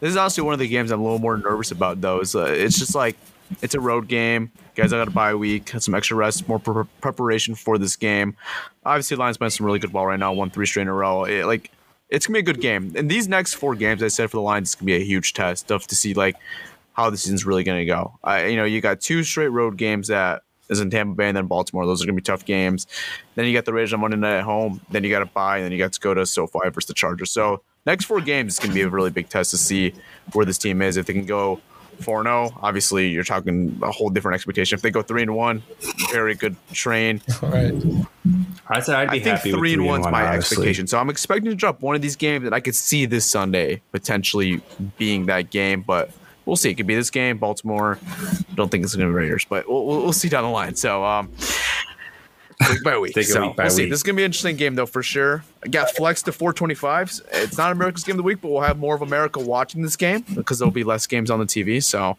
this 0.00 0.10
is 0.10 0.16
honestly 0.16 0.44
one 0.44 0.52
of 0.52 0.60
the 0.60 0.68
games 0.68 0.90
I'm 0.90 1.00
a 1.00 1.02
little 1.02 1.18
more 1.18 1.36
nervous 1.36 1.72
about. 1.72 2.00
Though, 2.00 2.20
uh, 2.20 2.44
it's 2.44 2.78
just 2.78 2.94
like 2.94 3.16
it's 3.60 3.74
a 3.74 3.80
road 3.80 4.08
game. 4.08 4.52
Guys, 4.74 4.92
I 4.92 4.98
got 4.98 5.06
to 5.06 5.10
buy 5.10 5.30
a 5.30 5.32
bye 5.32 5.36
week, 5.36 5.70
had 5.70 5.82
some 5.82 5.94
extra 5.94 6.16
rest, 6.16 6.48
more 6.48 6.58
pre- 6.58 6.84
preparation 7.00 7.54
for 7.54 7.76
this 7.76 7.96
game. 7.96 8.36
Obviously, 8.84 9.16
Lions 9.16 9.36
playing 9.36 9.50
some 9.50 9.66
really 9.66 9.78
good 9.78 9.92
ball 9.92 10.06
right 10.06 10.18
now, 10.18 10.32
won 10.32 10.50
three 10.50 10.64
straight 10.64 10.82
in 10.82 10.88
a 10.88 10.94
row. 10.94 11.24
It, 11.24 11.44
like, 11.44 11.70
it's 12.08 12.26
gonna 12.26 12.36
be 12.36 12.40
a 12.40 12.42
good 12.42 12.60
game. 12.60 12.92
And 12.96 13.10
these 13.10 13.26
next 13.26 13.54
four 13.54 13.74
games, 13.74 14.02
I 14.02 14.08
said 14.08 14.30
for 14.30 14.36
the 14.36 14.42
Lions, 14.42 14.68
it's 14.68 14.74
gonna 14.76 14.86
be 14.86 14.96
a 14.96 15.04
huge 15.04 15.32
test 15.34 15.70
of 15.72 15.86
to 15.88 15.96
see 15.96 16.14
like 16.14 16.36
how 16.92 17.10
the 17.10 17.16
season's 17.16 17.44
really 17.44 17.64
gonna 17.64 17.84
go. 17.84 18.18
I, 18.22 18.46
you 18.46 18.56
know, 18.56 18.64
you 18.64 18.80
got 18.80 19.00
two 19.00 19.24
straight 19.24 19.48
road 19.48 19.76
games 19.76 20.08
that 20.08 20.42
is 20.68 20.80
in 20.80 20.90
Tampa 20.90 21.14
Bay 21.14 21.28
and 21.28 21.36
then 21.36 21.46
Baltimore. 21.46 21.86
Those 21.86 22.02
are 22.02 22.06
going 22.06 22.16
to 22.16 22.20
be 22.20 22.24
tough 22.24 22.44
games. 22.44 22.86
Then 23.34 23.46
you 23.46 23.52
got 23.52 23.64
the 23.64 23.72
Raiders 23.72 23.92
on 23.92 24.00
Monday 24.00 24.16
night 24.16 24.38
at 24.38 24.44
home. 24.44 24.80
Then 24.90 25.04
you 25.04 25.10
got 25.10 25.20
to 25.20 25.26
buy, 25.26 25.58
and 25.58 25.64
then 25.64 25.72
you 25.72 25.78
got 25.78 25.92
to 25.92 26.00
go 26.00 26.14
to 26.14 26.24
SoFi 26.24 26.70
versus 26.70 26.86
the 26.86 26.94
Chargers. 26.94 27.30
So 27.30 27.62
next 27.86 28.06
four 28.06 28.20
games 28.20 28.54
is 28.54 28.58
going 28.58 28.70
to 28.70 28.74
be 28.74 28.82
a 28.82 28.88
really 28.88 29.10
big 29.10 29.28
test 29.28 29.50
to 29.50 29.58
see 29.58 29.94
where 30.32 30.44
this 30.44 30.58
team 30.58 30.82
is. 30.82 30.96
If 30.96 31.06
they 31.06 31.12
can 31.12 31.26
go 31.26 31.60
four 32.00 32.22
zero, 32.22 32.50
oh, 32.52 32.58
obviously 32.62 33.08
you're 33.08 33.24
talking 33.24 33.78
a 33.82 33.90
whole 33.90 34.08
different 34.08 34.34
expectation. 34.34 34.76
If 34.76 34.82
they 34.82 34.90
go 34.90 35.02
three 35.02 35.22
and 35.22 35.34
one, 35.34 35.62
very 36.10 36.34
good 36.34 36.56
train. 36.72 37.20
All 37.42 37.50
right. 37.50 37.74
I'd 38.68 38.84
say 38.84 38.94
I'd 38.94 39.10
be 39.10 39.20
I 39.20 39.22
think 39.22 39.36
happy 39.36 39.50
three 39.50 39.60
with 39.60 39.72
and 39.72 39.80
three 39.80 39.88
one's 39.88 40.04
one, 40.04 40.12
my 40.12 40.26
honestly. 40.26 40.56
expectation. 40.56 40.86
So 40.86 40.98
I'm 40.98 41.10
expecting 41.10 41.50
to 41.50 41.56
drop 41.56 41.82
one 41.82 41.94
of 41.94 42.02
these 42.02 42.16
games 42.16 42.44
that 42.44 42.52
I 42.52 42.60
could 42.60 42.74
see 42.74 43.06
this 43.06 43.26
Sunday 43.26 43.82
potentially 43.92 44.60
being 44.96 45.26
that 45.26 45.50
game, 45.50 45.82
but 45.82 46.10
we'll 46.46 46.56
see. 46.56 46.70
It 46.70 46.74
could 46.74 46.86
be 46.86 46.94
this 46.94 47.10
game, 47.10 47.38
Baltimore. 47.38 47.98
Don't 48.54 48.70
think 48.70 48.84
it's 48.84 48.94
going 48.94 49.06
to 49.08 49.12
be 49.12 49.16
Raiders, 49.16 49.44
but 49.48 49.68
we'll, 49.68 49.86
we'll, 49.86 50.02
we'll 50.02 50.12
see 50.12 50.28
down 50.28 50.44
the 50.44 50.50
line. 50.50 50.74
So, 50.76 51.04
um, 51.04 51.30
week 52.70 52.82
by 52.84 52.98
week. 52.98 53.16
So 53.24 53.48
week 53.48 53.56
by 53.56 53.64
we'll 53.64 53.70
see. 53.70 53.88
This 53.88 53.98
is 54.00 54.02
going 54.02 54.14
to 54.14 54.20
be 54.20 54.22
an 54.24 54.26
interesting 54.26 54.56
game, 54.56 54.74
though, 54.74 54.86
for 54.86 55.02
sure. 55.02 55.44
I 55.64 55.68
got 55.68 55.90
flexed 55.90 56.24
to 56.26 56.32
425s. 56.32 57.20
It's 57.32 57.58
not 57.58 57.72
America's 57.72 58.04
game 58.04 58.14
of 58.14 58.16
the 58.18 58.22
week, 58.22 58.40
but 58.40 58.50
we'll 58.50 58.62
have 58.62 58.78
more 58.78 58.94
of 58.94 59.02
America 59.02 59.40
watching 59.40 59.82
this 59.82 59.96
game 59.96 60.24
because 60.34 60.58
there'll 60.58 60.72
be 60.72 60.84
less 60.84 61.06
games 61.06 61.30
on 61.30 61.38
the 61.38 61.46
TV. 61.46 61.82
So, 61.82 62.16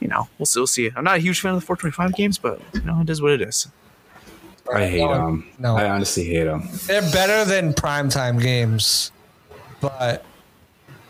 you 0.00 0.08
know, 0.08 0.28
we'll 0.38 0.46
still 0.46 0.66
see. 0.66 0.90
I'm 0.96 1.04
not 1.04 1.16
a 1.16 1.20
huge 1.20 1.40
fan 1.40 1.54
of 1.54 1.60
the 1.60 1.66
425 1.66 2.14
games, 2.16 2.38
but 2.38 2.60
you 2.74 2.82
know, 2.82 3.00
it 3.02 3.10
is 3.10 3.20
what 3.22 3.32
it 3.32 3.42
is. 3.42 3.68
I 4.72 4.86
hate 4.86 4.98
No, 5.00 5.14
them. 5.14 5.48
no. 5.58 5.76
I 5.76 5.88
honestly 5.88 6.24
hate 6.24 6.44
them. 6.44 6.68
They're 6.86 7.00
better 7.10 7.44
than 7.48 7.72
primetime 7.72 8.38
games, 8.38 9.12
but 9.80 10.22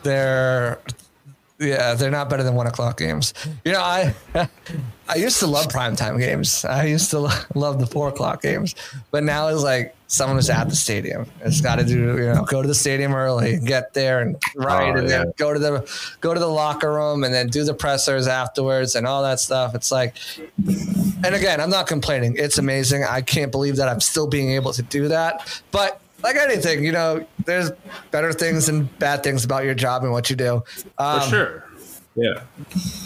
they're 0.04 0.78
yeah, 1.58 1.94
they're 1.94 2.10
not 2.10 2.30
better 2.30 2.42
than 2.42 2.54
one 2.54 2.66
o'clock 2.66 2.98
games. 2.98 3.34
You 3.64 3.72
know, 3.72 3.80
I 3.80 4.14
I 5.08 5.16
used 5.16 5.40
to 5.40 5.46
love 5.46 5.66
primetime 5.68 6.18
games. 6.18 6.64
I 6.64 6.84
used 6.84 7.10
to 7.10 7.20
love 7.54 7.80
the 7.80 7.86
four 7.86 8.08
o'clock 8.08 8.42
games, 8.42 8.74
but 9.10 9.24
now 9.24 9.48
it's 9.48 9.62
like 9.62 9.94
someone 10.06 10.36
who's 10.36 10.50
at 10.50 10.68
the 10.68 10.76
stadium. 10.76 11.26
It's 11.40 11.60
got 11.60 11.76
to 11.76 11.84
do 11.84 12.16
you 12.16 12.32
know 12.32 12.44
go 12.44 12.62
to 12.62 12.68
the 12.68 12.74
stadium 12.74 13.14
early, 13.14 13.58
get 13.58 13.92
there 13.94 14.20
and 14.20 14.36
right, 14.54 14.94
Oh, 14.94 14.98
and 14.98 15.08
then 15.08 15.32
go 15.36 15.52
to 15.52 15.58
the 15.58 16.16
go 16.20 16.32
to 16.32 16.40
the 16.40 16.48
locker 16.48 16.92
room 16.92 17.24
and 17.24 17.34
then 17.34 17.48
do 17.48 17.64
the 17.64 17.74
pressers 17.74 18.28
afterwards 18.28 18.94
and 18.94 19.06
all 19.06 19.22
that 19.22 19.40
stuff. 19.40 19.74
It's 19.74 19.90
like 19.90 20.16
and 21.24 21.34
again, 21.34 21.60
I'm 21.60 21.70
not 21.70 21.86
complaining. 21.88 22.36
It's 22.38 22.58
amazing. 22.58 23.04
I 23.04 23.20
can't 23.20 23.50
believe 23.50 23.76
that 23.76 23.88
I'm 23.88 24.00
still 24.00 24.26
being 24.28 24.52
able 24.52 24.72
to 24.74 24.82
do 24.82 25.08
that. 25.08 25.60
But 25.72 26.00
like 26.22 26.36
anything, 26.36 26.84
you 26.84 26.92
know, 26.92 27.26
there's 27.44 27.70
better 28.10 28.32
things 28.32 28.68
and 28.68 28.96
bad 28.98 29.22
things 29.22 29.44
about 29.44 29.64
your 29.64 29.74
job 29.74 30.02
and 30.02 30.12
what 30.12 30.30
you 30.30 30.36
do. 30.36 30.62
For 30.66 30.90
Um, 30.98 31.28
sure. 31.30 31.64
Yeah. 32.14 32.40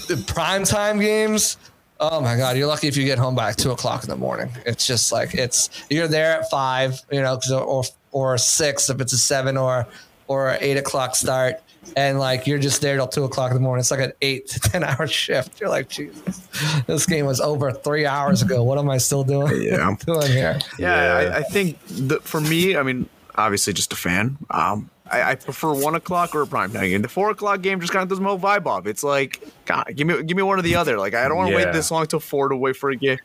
The 0.09 0.23
prime 0.27 0.65
time 0.65 0.99
games. 0.99 1.57
Oh 2.01 2.21
my 2.21 2.37
God, 2.37 2.57
you're 2.57 2.67
lucky 2.67 2.89
if 2.89 2.97
you 2.97 3.05
get 3.05 3.19
home 3.19 3.35
by 3.35 3.53
two 3.53 3.71
o'clock 3.71 4.03
in 4.03 4.11
the 4.11 4.17
morning. 4.17 4.51
It's 4.67 4.87
just 4.87 5.13
like 5.13 5.35
it's 5.35 5.69
you're 5.89 6.09
there 6.09 6.41
at 6.41 6.51
five, 6.51 7.01
you 7.13 7.21
know, 7.21 7.39
or 7.53 7.85
or 8.11 8.39
six 8.39 8.91
if 8.91 9.01
it's 9.01 9.13
a 9.13 9.19
seven 9.19 9.57
or 9.57 9.87
or 10.27 10.57
eight 10.61 10.79
o'clock 10.79 11.15
start, 11.15 11.63
and 11.97 12.19
like 12.19 12.47
you're 12.47 12.59
just 12.59 12.81
there 12.81 12.97
till 12.97 13.09
two 13.09 13.25
o'clock 13.25 13.51
in 13.51 13.57
the 13.57 13.61
morning. 13.63 13.81
It's 13.81 13.91
like 13.91 14.01
an 14.01 14.13
eight 14.23 14.49
to 14.49 14.61
ten 14.61 14.83
hour 14.85 15.07
shift. 15.09 15.61
You're 15.61 15.69
like, 15.71 15.89
Jesus, 15.89 16.49
this 16.87 17.07
game 17.07 17.27
was 17.27 17.41
over 17.41 17.73
three 17.73 18.07
hours 18.07 18.43
ago. 18.43 18.63
What 18.63 18.79
am 18.79 18.89
I 18.91 18.99
still 18.99 19.25
doing? 19.25 19.63
Yeah. 19.63 19.87
I'm 19.89 19.97
doing 19.97 20.27
here? 20.31 20.59
Yeah, 20.79 21.15
I, 21.35 21.37
I 21.39 21.43
think 21.43 21.79
the, 21.89 22.21
for 22.21 22.41
me, 22.41 22.77
I 22.77 22.83
mean, 22.83 23.09
obviously 23.35 23.73
just 23.73 23.93
a 23.93 23.97
fan. 23.97 24.39
Um, 24.51 24.89
I, 25.11 25.33
I 25.33 25.35
prefer 25.35 25.75
one 25.75 25.95
o'clock 25.95 26.35
or 26.35 26.43
a 26.43 26.47
prime 26.47 26.73
time 26.73 26.85
game. 26.89 27.03
The 27.03 27.09
four 27.09 27.31
o'clock 27.31 27.61
game 27.61 27.81
just 27.81 27.93
kind 27.93 28.03
of 28.03 28.09
does 28.09 28.21
my 28.21 28.31
whole 28.31 28.39
vibe 28.39 28.65
off. 28.67 28.87
It's 28.87 29.03
like, 29.05 29.47
God, 29.67 29.85
give 29.95 30.07
me 30.07 30.23
give 30.23 30.37
me 30.37 30.43
one 30.43 30.59
or 30.59 30.63
the 30.63 30.77
other. 30.77 30.97
Like 30.99 31.15
I 31.15 31.29
don't 31.29 31.37
want 31.37 31.49
to 31.51 31.59
Yeah. 31.59 31.67
wait 31.67 31.73
this 31.73 31.91
long 31.91 32.07
till 32.07 32.21
four 32.21 32.49
to 32.49 32.57
wait 32.57 32.77
for 32.77 32.89
a 32.91 32.97
game. 32.97 33.19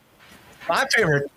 My 0.68 0.86
favorite, 0.94 1.30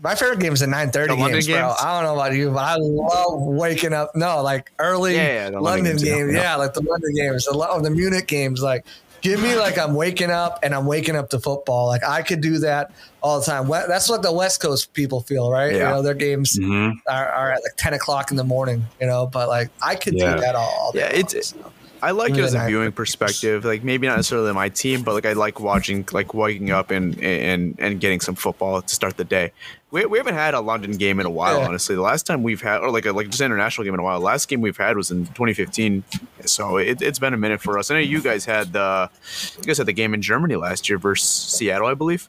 my 0.00 0.14
favorite 0.14 0.40
game 0.40 0.52
is 0.52 0.60
the 0.60 0.66
nine 0.66 0.90
thirty 0.90 1.14
The 1.14 1.20
London 1.20 1.40
games, 1.40 1.48
bro. 1.48 1.74
I 1.80 1.94
don't 2.00 2.04
know 2.08 2.20
about 2.20 2.34
you, 2.34 2.50
but 2.50 2.64
I 2.64 2.76
love 2.78 3.40
waking 3.42 3.92
up. 3.92 4.12
No, 4.14 4.42
like 4.42 4.70
early 4.78 5.14
Yeah, 5.16 5.50
yeah, 5.50 5.58
London 5.58 5.84
games, 5.96 6.04
yeah, 6.04 6.14
games. 6.16 6.34
yeah. 6.34 6.56
Like 6.56 6.74
the 6.74 6.82
London 6.82 7.14
games, 7.16 7.44
the, 7.44 7.56
lo- 7.56 7.80
the 7.80 7.90
Munich 7.90 8.26
games. 8.28 8.62
Like, 8.62 8.86
give 9.22 9.40
me 9.42 9.56
like 9.56 9.76
I'm 9.78 9.94
waking 9.94 10.30
up 10.30 10.58
and 10.62 10.74
I'm 10.74 10.86
waking 10.86 11.16
up 11.16 11.30
to 11.30 11.40
football. 11.40 11.86
Like 11.88 12.04
I 12.04 12.22
could 12.22 12.40
do 12.40 12.58
that 12.60 12.92
all 13.22 13.40
the 13.40 13.46
time. 13.46 13.68
That's 13.68 14.08
what 14.08 14.22
the 14.22 14.32
West 14.32 14.60
Coast 14.62 14.92
people 14.92 15.22
feel, 15.22 15.50
right? 15.50 15.72
You 15.72 15.78
Yeah. 15.78 15.90
know, 15.90 16.02
their 16.02 16.14
games 16.14 16.56
hmm 16.56 16.90
are, 17.08 17.28
are 17.28 17.50
at 17.52 17.62
like 17.62 17.72
ten 17.76 17.92
o'clock 17.94 18.30
in 18.30 18.36
the 18.36 18.44
morning. 18.44 18.84
You 19.00 19.06
know, 19.08 19.26
but 19.26 19.48
like 19.48 19.68
I 19.82 19.96
could 19.96 20.14
do 20.14 20.20
that 20.24 20.54
all. 20.54 20.72
all 20.80 20.92
day 20.92 21.00
Yeah, 21.00 21.18
it's- 21.18 21.48
so. 21.50 21.72
I 22.02 22.12
like 22.12 22.32
it 22.32 22.38
as 22.38 22.54
a 22.54 22.66
viewing 22.66 22.92
perspective. 22.92 23.64
Like 23.64 23.82
maybe 23.84 24.06
not 24.06 24.16
necessarily 24.16 24.52
my 24.52 24.68
team, 24.68 25.02
but 25.02 25.14
like 25.14 25.26
I 25.26 25.32
like 25.32 25.60
watching, 25.60 26.06
like 26.12 26.34
waking 26.34 26.70
up 26.70 26.90
and 26.90 27.18
and 27.22 27.74
and 27.78 28.00
getting 28.00 28.20
some 28.20 28.34
football 28.34 28.82
to 28.82 28.94
start 28.94 29.16
the 29.16 29.24
day. 29.24 29.52
We, 29.90 30.04
we 30.04 30.18
haven't 30.18 30.34
had 30.34 30.52
a 30.54 30.60
London 30.60 30.92
game 30.98 31.18
in 31.18 31.24
a 31.26 31.30
while, 31.30 31.58
Yeah. 31.60 31.66
honestly. 31.68 31.94
The 31.94 32.02
last 32.02 32.26
time 32.26 32.42
we've 32.42 32.60
had, 32.60 32.82
or 32.82 32.90
like 32.90 33.06
a 33.06 33.12
like 33.12 33.28
just 33.28 33.40
an 33.40 33.46
international 33.46 33.84
game 33.84 33.94
in 33.94 34.00
a 34.00 34.02
while. 34.02 34.18
The 34.18 34.24
last 34.26 34.48
game 34.48 34.60
we've 34.60 34.76
had 34.76 34.96
was 34.96 35.10
in 35.10 35.26
2015, 35.28 36.04
so 36.44 36.76
it, 36.76 37.00
it's 37.02 37.18
been 37.18 37.32
a 37.34 37.38
minute 37.38 37.60
for 37.60 37.78
us. 37.78 37.90
I 37.90 37.94
know 37.94 38.00
you 38.00 38.20
guys 38.20 38.44
had 38.44 38.72
the 38.72 39.10
you 39.56 39.62
guys 39.64 39.78
had 39.78 39.86
the 39.86 39.92
game 39.92 40.14
in 40.14 40.22
Germany 40.22 40.56
last 40.56 40.88
year 40.88 40.98
versus 40.98 41.28
Seattle, 41.28 41.86
I 41.86 41.94
believe. 41.94 42.28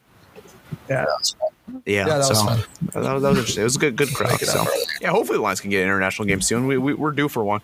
yeah, 0.88 1.04
Yeah, 1.84 2.06
Yeah, 2.06 2.18
that 2.18 2.28
was 2.28 2.42
fun. 2.42 2.60
That, 2.92 2.96
was, 2.96 3.22
that 3.22 3.28
was 3.28 3.38
interesting. 3.38 3.60
It 3.60 3.64
was 3.64 3.76
a 3.76 3.78
good 3.80 3.96
good 3.96 4.14
crowd. 4.14 4.40
So 4.40 4.64
yeah, 5.00 5.10
hopefully 5.10 5.38
the 5.38 5.42
Lions 5.42 5.60
can 5.60 5.70
get 5.70 5.78
an 5.78 5.84
international 5.84 6.26
game 6.26 6.40
soon. 6.40 6.66
We, 6.66 6.78
we 6.78 6.94
we're 6.94 7.12
due 7.12 7.28
for 7.28 7.44
one. 7.44 7.60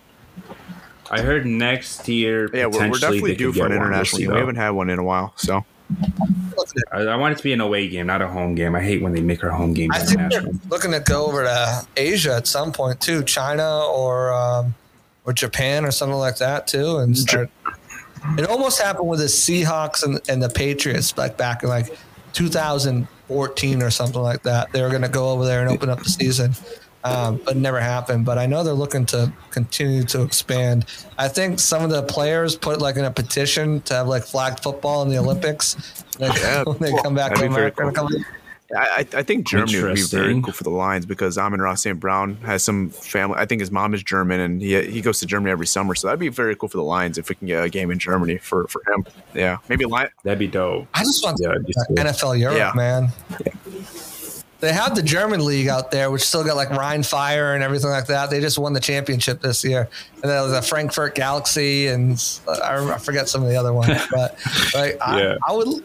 I 1.09 1.21
heard 1.21 1.45
next 1.45 2.07
year. 2.07 2.49
Yeah, 2.53 2.65
we're, 2.65 2.71
we're 2.71 2.71
potentially 2.71 2.99
definitely 2.99 3.31
they 3.31 3.37
due 3.37 3.51
could 3.51 3.59
for 3.59 3.65
an 3.65 3.71
get 3.71 3.79
one. 3.79 3.79
We'll 3.79 3.87
international 3.87 4.19
game. 4.21 4.31
We 4.31 4.37
haven't 4.37 4.55
had 4.55 4.69
one 4.71 4.89
in 4.89 4.99
a 4.99 5.03
while, 5.03 5.33
so. 5.35 5.65
I, 6.91 6.99
I 6.99 7.15
want 7.15 7.33
it 7.33 7.37
to 7.37 7.43
be 7.43 7.53
an 7.53 7.61
away 7.61 7.87
game, 7.87 8.07
not 8.07 8.21
a 8.21 8.27
home 8.27 8.55
game. 8.55 8.75
I 8.75 8.81
hate 8.81 9.01
when 9.01 9.13
they 9.13 9.21
make 9.21 9.43
our 9.43 9.51
home 9.51 9.73
games 9.73 9.95
I 9.95 9.99
think 9.99 10.17
they're 10.17 10.41
international. 10.41 10.59
looking 10.69 10.91
to 10.91 10.99
go 10.99 11.25
over 11.25 11.43
to 11.43 11.87
Asia 11.95 12.35
at 12.35 12.47
some 12.47 12.73
point 12.73 12.99
too, 12.99 13.23
China 13.23 13.85
or 13.85 14.33
um, 14.33 14.75
or 15.25 15.33
Japan 15.33 15.85
or 15.85 15.91
something 15.91 16.17
like 16.17 16.37
that 16.37 16.67
too, 16.67 16.97
and 16.97 17.17
start. 17.17 17.49
It 18.37 18.49
almost 18.49 18.81
happened 18.81 19.07
with 19.07 19.19
the 19.19 19.25
Seahawks 19.25 20.03
and, 20.03 20.19
and 20.27 20.43
the 20.43 20.49
Patriots, 20.49 21.17
like 21.17 21.37
back 21.37 21.63
in 21.63 21.69
like 21.69 21.97
2014 22.33 23.81
or 23.81 23.89
something 23.89 24.21
like 24.21 24.43
that. 24.43 24.71
They 24.71 24.81
were 24.81 24.89
going 24.89 25.03
to 25.03 25.09
go 25.09 25.29
over 25.29 25.45
there 25.45 25.61
and 25.61 25.69
open 25.69 25.89
up 25.89 25.99
the 25.99 26.09
season. 26.09 26.53
Um, 27.07 27.41
but 27.45 27.55
never 27.57 27.79
happened. 27.79 28.25
But 28.25 28.37
I 28.37 28.45
know 28.45 28.63
they're 28.63 28.73
looking 28.73 29.05
to 29.07 29.31
continue 29.51 30.03
to 30.03 30.21
expand. 30.23 30.85
I 31.17 31.27
think 31.27 31.59
some 31.59 31.83
of 31.83 31.89
the 31.89 32.03
players 32.03 32.55
put 32.55 32.79
like 32.81 32.97
in 32.97 33.05
a 33.05 33.11
petition 33.11 33.81
to 33.81 33.93
have 33.93 34.07
like 34.07 34.23
flag 34.23 34.59
football 34.59 35.01
in 35.03 35.09
the 35.09 35.17
Olympics. 35.17 35.75
Like, 36.19 36.37
Yeah, 36.41 36.63
when 36.65 36.77
they 36.79 36.89
cool. 36.91 37.03
come 37.03 37.15
back 37.15 37.33
to 37.33 37.35
That'd 37.39 37.49
be 37.51 37.55
America. 37.55 37.83
in 37.83 37.89
a 37.89 37.91
couple 37.93 38.15
of- 38.17 38.23
I, 38.75 39.05
I 39.13 39.19
I 39.19 39.23
think 39.23 39.47
Germany 39.47 39.81
would 39.81 39.95
be 39.95 40.01
very 40.01 40.41
cool 40.41 40.51
for 40.51 40.65
the 40.65 40.69
Lions 40.69 41.05
because 41.05 41.37
Amon 41.37 41.61
Ra 41.61 41.73
St. 41.75 41.97
Brown 41.97 42.35
has 42.43 42.63
some 42.63 42.89
family. 42.89 43.37
I 43.39 43.45
think 43.45 43.61
his 43.61 43.71
mom 43.71 43.93
is 43.93 44.03
German 44.03 44.41
and 44.41 44.61
he 44.61 44.81
he 44.91 44.99
goes 44.99 45.19
to 45.19 45.25
Germany 45.25 45.51
every 45.51 45.65
summer. 45.67 45.95
So 45.95 46.07
that'd 46.07 46.19
be 46.19 46.27
very 46.27 46.53
cool 46.53 46.67
for 46.67 46.75
the 46.75 46.83
Lions 46.83 47.17
if 47.17 47.29
we 47.29 47.35
can 47.35 47.47
get 47.47 47.63
a 47.63 47.69
game 47.69 47.91
in 47.91 47.97
Germany 47.97 48.39
for, 48.39 48.67
for 48.67 48.81
him. 48.91 49.05
Yeah, 49.33 49.59
maybe 49.69 49.85
Lion. 49.85 50.09
That'd 50.23 50.39
be 50.39 50.47
dope. 50.47 50.85
I 50.93 51.03
just 51.05 51.23
want 51.23 51.37
Yeah, 51.39 51.51
it'd 51.51 51.65
be 51.65 51.73
cool. 51.87 51.95
NFL 51.95 52.37
Europe, 52.41 52.57
Yeah. 52.57 52.73
man. 52.75 53.13
They 54.59 54.73
have 54.73 54.95
the 54.95 55.03
German 55.03 55.45
league 55.45 55.67
out 55.67 55.91
there, 55.91 56.09
which 56.09 56.23
still 56.23 56.43
got 56.43 56.55
like 56.55 56.69
Rhein 56.71 57.03
Fire 57.03 57.53
and 57.53 57.63
everything 57.63 57.91
like 57.91 58.07
that. 58.07 58.29
They 58.29 58.41
just 58.41 58.57
won 58.57 58.73
the 58.73 58.79
championship 58.79 59.41
this 59.41 59.63
year, 59.63 59.87
and 60.21 60.31
then 60.31 60.51
the 60.51 60.61
Frankfurt 60.61 61.13
Galaxy, 61.15 61.87
and 61.87 62.23
I, 62.47 62.93
I 62.93 62.97
forget 62.97 63.29
some 63.29 63.43
of 63.43 63.49
the 63.49 63.55
other 63.55 63.73
ones. 63.73 63.89
But 64.11 64.37
like, 64.73 64.97
Yeah. 64.99 65.37
I, 65.47 65.51
I 65.51 65.55
would, 65.55 65.83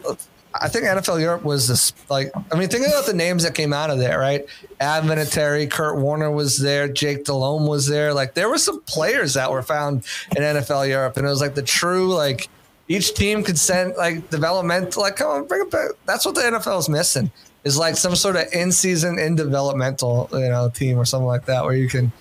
I 0.59 0.69
think 0.69 0.85
NFL 0.85 1.19
Europe 1.19 1.43
was 1.43 1.67
this 1.67 1.93
like. 2.09 2.31
I 2.51 2.57
mean, 2.57 2.67
think 2.67 2.87
about 2.87 3.05
the 3.05 3.13
names 3.13 3.43
that 3.43 3.53
came 3.53 3.73
out 3.73 3.89
of 3.89 3.99
there, 3.99 4.19
right? 4.19 4.45
Ad 4.79 5.03
Vinatieri, 5.03 5.69
Kurt 5.69 5.97
Warner 5.97 6.31
was 6.31 6.57
there, 6.57 6.87
Jake 6.87 7.25
Delhomme 7.25 7.67
was 7.67 7.87
there. 7.87 8.13
Like, 8.13 8.33
there 8.33 8.49
were 8.49 8.57
some 8.57 8.81
players 8.81 9.35
that 9.35 9.51
were 9.51 9.61
found 9.63 10.03
in 10.35 10.41
NFL 10.43 10.87
Europe, 10.89 11.17
and 11.17 11.25
it 11.25 11.29
was 11.29 11.41
like 11.41 11.55
the 11.55 11.63
true 11.63 12.13
like 12.13 12.49
each 12.87 13.13
team 13.13 13.43
could 13.43 13.57
send 13.57 13.95
like 13.97 14.29
development 14.29 14.97
like 14.97 15.15
come 15.15 15.29
on 15.29 15.47
bring 15.47 15.61
it 15.61 15.71
back 15.71 15.89
that's 16.05 16.25
what 16.25 16.35
the 16.35 16.41
nfl 16.41 16.77
is 16.77 16.89
missing 16.89 17.31
is 17.63 17.77
like 17.77 17.95
some 17.95 18.15
sort 18.15 18.35
of 18.35 18.45
in-season 18.53 19.17
in 19.19 19.35
developmental 19.35 20.29
you 20.33 20.39
know 20.49 20.69
team 20.69 20.97
or 20.97 21.05
something 21.05 21.27
like 21.27 21.45
that 21.45 21.63
where 21.63 21.75
you 21.75 21.87
can 21.87 22.11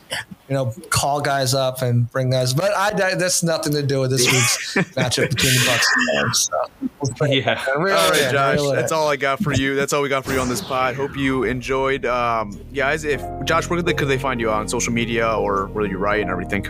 you 0.49 0.55
know 0.55 0.73
call 0.91 1.21
guys 1.21 1.53
up 1.55 1.83
and 1.83 2.11
bring 2.13 2.31
guys 2.31 2.55
but 2.55 2.73
i 2.77 3.15
that's 3.15 3.43
nothing 3.43 3.73
to 3.73 3.83
do 3.83 4.01
with 4.01 4.11
this 4.11 4.27
week's 4.27 4.75
matchup 4.95 5.29
between 5.31 5.53
the 5.55 5.65
bucks 5.67 5.89
and 5.97 6.09
the 6.09 6.23
Rams, 6.23 6.51
so. 6.51 7.27
Yeah. 7.27 7.65
Reel 7.77 7.97
All 7.97 8.13
it 8.13 8.27
in, 8.27 8.33
Josh. 8.33 8.55
reel 8.57 8.73
That's 8.73 8.93
in. 8.93 8.99
all 8.99 9.09
I 9.09 9.17
got 9.17 9.43
for 9.43 9.53
you. 9.53 9.75
That's 9.75 9.93
all 9.93 10.03
we 10.03 10.09
got 10.09 10.25
for 10.25 10.33
you 10.33 10.41
on 10.41 10.49
this 10.49 10.61
pod. 10.61 10.95
Hope 10.95 11.17
you 11.17 11.45
enjoyed, 11.45 12.05
um, 12.07 12.59
guys. 12.75 13.05
If 13.05 13.23
Josh, 13.45 13.69
where 13.69 13.79
could 13.79 13.87
they, 13.87 13.95
could 13.95 14.09
they 14.09 14.19
find 14.19 14.41
you 14.41 14.51
on 14.51 14.69
social 14.69 14.93
media 14.93 15.29
or 15.33 15.67
where 15.69 15.87
you 15.87 15.99
write 15.99 16.21
and 16.21 16.31
everything? 16.31 16.67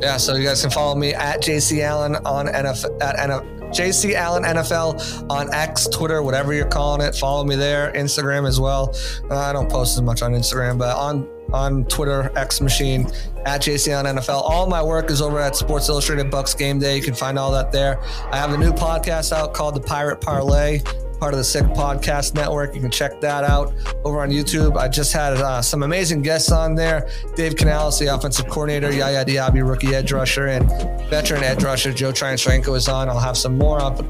Yeah, 0.00 0.16
so 0.16 0.34
you 0.34 0.44
guys 0.44 0.62
can 0.62 0.70
follow 0.70 0.94
me 0.94 1.12
at 1.12 1.42
JC 1.42 1.80
Allen 1.80 2.16
on 2.24 2.46
NFL 2.46 3.02
at 3.02 3.16
NF, 3.16 3.70
JC 3.70 4.14
Allen 4.14 4.44
NFL 4.44 5.30
on 5.30 5.52
X, 5.52 5.86
Twitter, 5.88 6.22
whatever 6.22 6.54
you're 6.54 6.66
calling 6.66 7.06
it. 7.06 7.14
Follow 7.14 7.44
me 7.44 7.54
there, 7.54 7.92
Instagram 7.92 8.48
as 8.48 8.58
well. 8.58 8.96
Uh, 9.30 9.36
I 9.36 9.52
don't 9.52 9.70
post 9.70 9.96
as 9.96 10.02
much 10.02 10.22
on 10.22 10.32
Instagram, 10.32 10.78
but 10.78 10.96
on 10.96 11.28
on 11.52 11.84
Twitter, 11.86 12.32
X 12.36 12.60
Machine 12.60 13.10
at 13.44 13.60
JC 13.60 13.88
Allen 13.88 14.16
NFL. 14.16 14.40
All 14.42 14.66
my 14.66 14.82
work 14.82 15.10
is 15.10 15.20
over 15.20 15.38
at 15.38 15.54
Sports 15.56 15.88
Illustrated 15.88 16.30
Bucs 16.30 16.56
Game 16.56 16.78
Day. 16.78 16.96
You 16.96 17.02
can 17.02 17.14
find 17.14 17.38
all 17.38 17.52
that 17.52 17.72
there. 17.72 18.00
I 18.32 18.36
have 18.36 18.52
a 18.52 18.56
new 18.56 18.72
podcast 18.72 19.32
out 19.32 19.52
called 19.52 19.74
The 19.74 19.80
Pirate 19.80 20.20
Parlay. 20.20 20.80
Part 21.20 21.34
of 21.34 21.38
the 21.38 21.44
Sick 21.44 21.64
Podcast 21.64 22.34
Network. 22.34 22.74
You 22.74 22.80
can 22.80 22.90
check 22.90 23.20
that 23.20 23.44
out 23.44 23.74
over 24.04 24.22
on 24.22 24.30
YouTube. 24.30 24.78
I 24.78 24.88
just 24.88 25.12
had 25.12 25.34
uh, 25.34 25.60
some 25.60 25.82
amazing 25.82 26.22
guests 26.22 26.50
on 26.50 26.74
there. 26.74 27.10
Dave 27.36 27.56
Canales, 27.56 27.98
the 27.98 28.06
offensive 28.06 28.48
coordinator, 28.48 28.90
Yaya 28.90 29.22
Diaby, 29.22 29.68
rookie 29.68 29.94
edge 29.94 30.12
rusher, 30.12 30.46
and 30.46 30.66
veteran 31.10 31.44
edge 31.44 31.62
rusher 31.62 31.92
Joe 31.92 32.10
Tryon-Shoyinka 32.10 32.74
is 32.74 32.88
on. 32.88 33.10
I'll 33.10 33.20
have 33.20 33.36
some 33.36 33.58
more 33.58 33.82
up. 33.82 34.02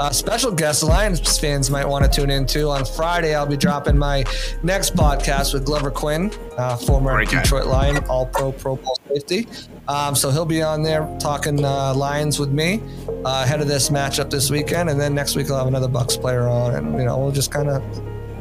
Uh, 0.00 0.08
special 0.10 0.50
guest 0.50 0.82
Lions 0.82 1.38
fans 1.38 1.70
might 1.70 1.86
want 1.86 2.02
to 2.02 2.10
tune 2.10 2.30
in 2.30 2.46
to. 2.46 2.70
On 2.70 2.86
Friday, 2.86 3.34
I'll 3.34 3.44
be 3.44 3.58
dropping 3.58 3.98
my 3.98 4.24
next 4.62 4.96
podcast 4.96 5.52
with 5.52 5.66
Glover 5.66 5.90
Quin, 5.90 6.32
uh, 6.56 6.78
former 6.78 7.12
Great 7.12 7.28
guy. 7.28 7.42
Detroit 7.42 7.66
Lion, 7.66 7.98
All 8.04 8.24
Pro 8.24 8.50
Pro 8.50 8.76
Bowl 8.76 8.96
safety. 9.12 9.46
Um, 9.88 10.14
so 10.14 10.30
he'll 10.30 10.46
be 10.46 10.62
on 10.62 10.82
there 10.82 11.06
talking 11.20 11.62
uh, 11.62 11.92
Lions 11.94 12.40
with 12.40 12.50
me 12.50 12.80
uh, 13.26 13.42
ahead 13.44 13.60
of 13.60 13.68
this 13.68 13.90
matchup 13.90 14.30
this 14.30 14.50
weekend, 14.50 14.88
and 14.88 14.98
then 14.98 15.14
next 15.14 15.36
week 15.36 15.50
I'll 15.50 15.58
have 15.58 15.66
another 15.66 15.88
Bucs 15.88 16.18
player 16.18 16.48
on, 16.48 16.76
and 16.76 16.98
you 16.98 17.04
know 17.04 17.18
we'll 17.18 17.30
just 17.30 17.50
kind 17.50 17.68
of 17.68 17.82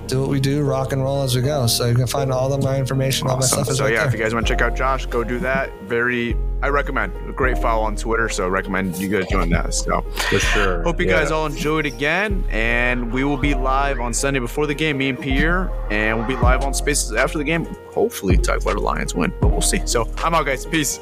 do 0.10 0.20
what 0.22 0.30
we 0.30 0.39
do, 0.39 0.64
rock 0.64 0.91
and 0.91 1.01
roll 1.03 1.22
as 1.24 1.36
we 1.36 1.41
go. 1.41 1.68
So 1.68 1.86
you 1.86 1.95
can 1.95 2.07
find 2.07 2.32
all 2.32 2.51
of 2.53 2.64
my 2.64 2.78
information, 2.78 3.28
all 3.28 3.38
my 3.38 3.45
stuff 3.45 3.70
is 3.70 3.78
So 3.78 3.86
right 3.86 3.93
yeah, 3.93 4.07
if 4.07 4.14
you 4.14 4.20
guys 4.20 4.34
want 4.34 4.45
to 4.47 4.53
check 4.53 4.62
out 4.62 4.76
Josh, 4.76 5.05
go 5.05 5.24
do 5.24 5.39
that. 5.39 5.72
Very, 5.84 6.36
I 6.62 6.70
recommend. 6.70 7.14
A 7.30 7.32
great 7.32 7.57
follow 7.57 7.84
on 7.84 7.95
Twitter, 7.95 8.28
so 8.28 8.47
recommend 8.47 8.97
you 8.97 9.07
guys 9.07 9.28
join 9.30 9.49
that. 9.51 9.74
So 9.74 10.01
For 10.01 10.39
sure. 10.39 10.84
hope 10.84 10.99
you 10.99 11.05
Yeah. 11.07 11.20
guys 11.20 11.32
all 11.32 11.45
enjoyed 11.45 11.86
again, 11.86 12.43
and 12.49 13.12
we 13.14 13.24
will 13.24 13.38
be 13.38 13.53
live 13.53 13.99
on 13.99 14.14
Sunday 14.14 14.39
before 14.39 14.66
the 14.68 14.74
game, 14.74 14.97
me 14.97 15.10
and 15.10 15.20
Pierre, 15.20 15.70
and 15.91 16.18
we'll 16.18 16.28
be 16.28 16.36
live 16.36 16.64
on 16.64 16.74
Spaces 16.74 17.14
after 17.14 17.38
the 17.38 17.43
game. 17.43 17.66
Hopefully, 17.93 18.36
talk 18.38 18.62
about 18.62 18.74
the 18.76 18.82
Lions 18.82 19.14
win, 19.16 19.32
but 19.39 19.49
we'll 19.51 19.62
see. 19.62 19.82
So 19.86 20.10
I'm 20.24 20.34
out, 20.34 20.45
guys. 20.45 20.66
Peace. 20.66 20.99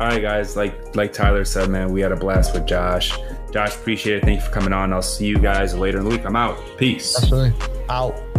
All 0.00 0.08
right, 0.08 0.20
guys. 0.22 0.56
Like 0.56 0.96
like 0.96 1.12
Tyler 1.12 1.44
said, 1.44 1.68
man, 1.68 1.92
we 1.92 2.00
had 2.00 2.12
a 2.12 2.16
blast 2.16 2.54
with 2.54 2.66
Josh. 2.66 3.12
Josh, 3.52 3.76
appreciate 3.76 4.16
it. 4.16 4.24
Thank 4.24 4.40
you 4.40 4.46
for 4.46 4.52
coming 4.52 4.72
on. 4.72 4.92
I'll 4.92 5.02
see 5.02 5.26
you 5.26 5.38
guys 5.38 5.74
later 5.74 5.98
in 5.98 6.04
the 6.04 6.10
week. 6.10 6.24
I'm 6.24 6.36
out. 6.36 6.58
Peace. 6.78 7.16
Absolutely. 7.16 7.52
Out. 7.90 8.31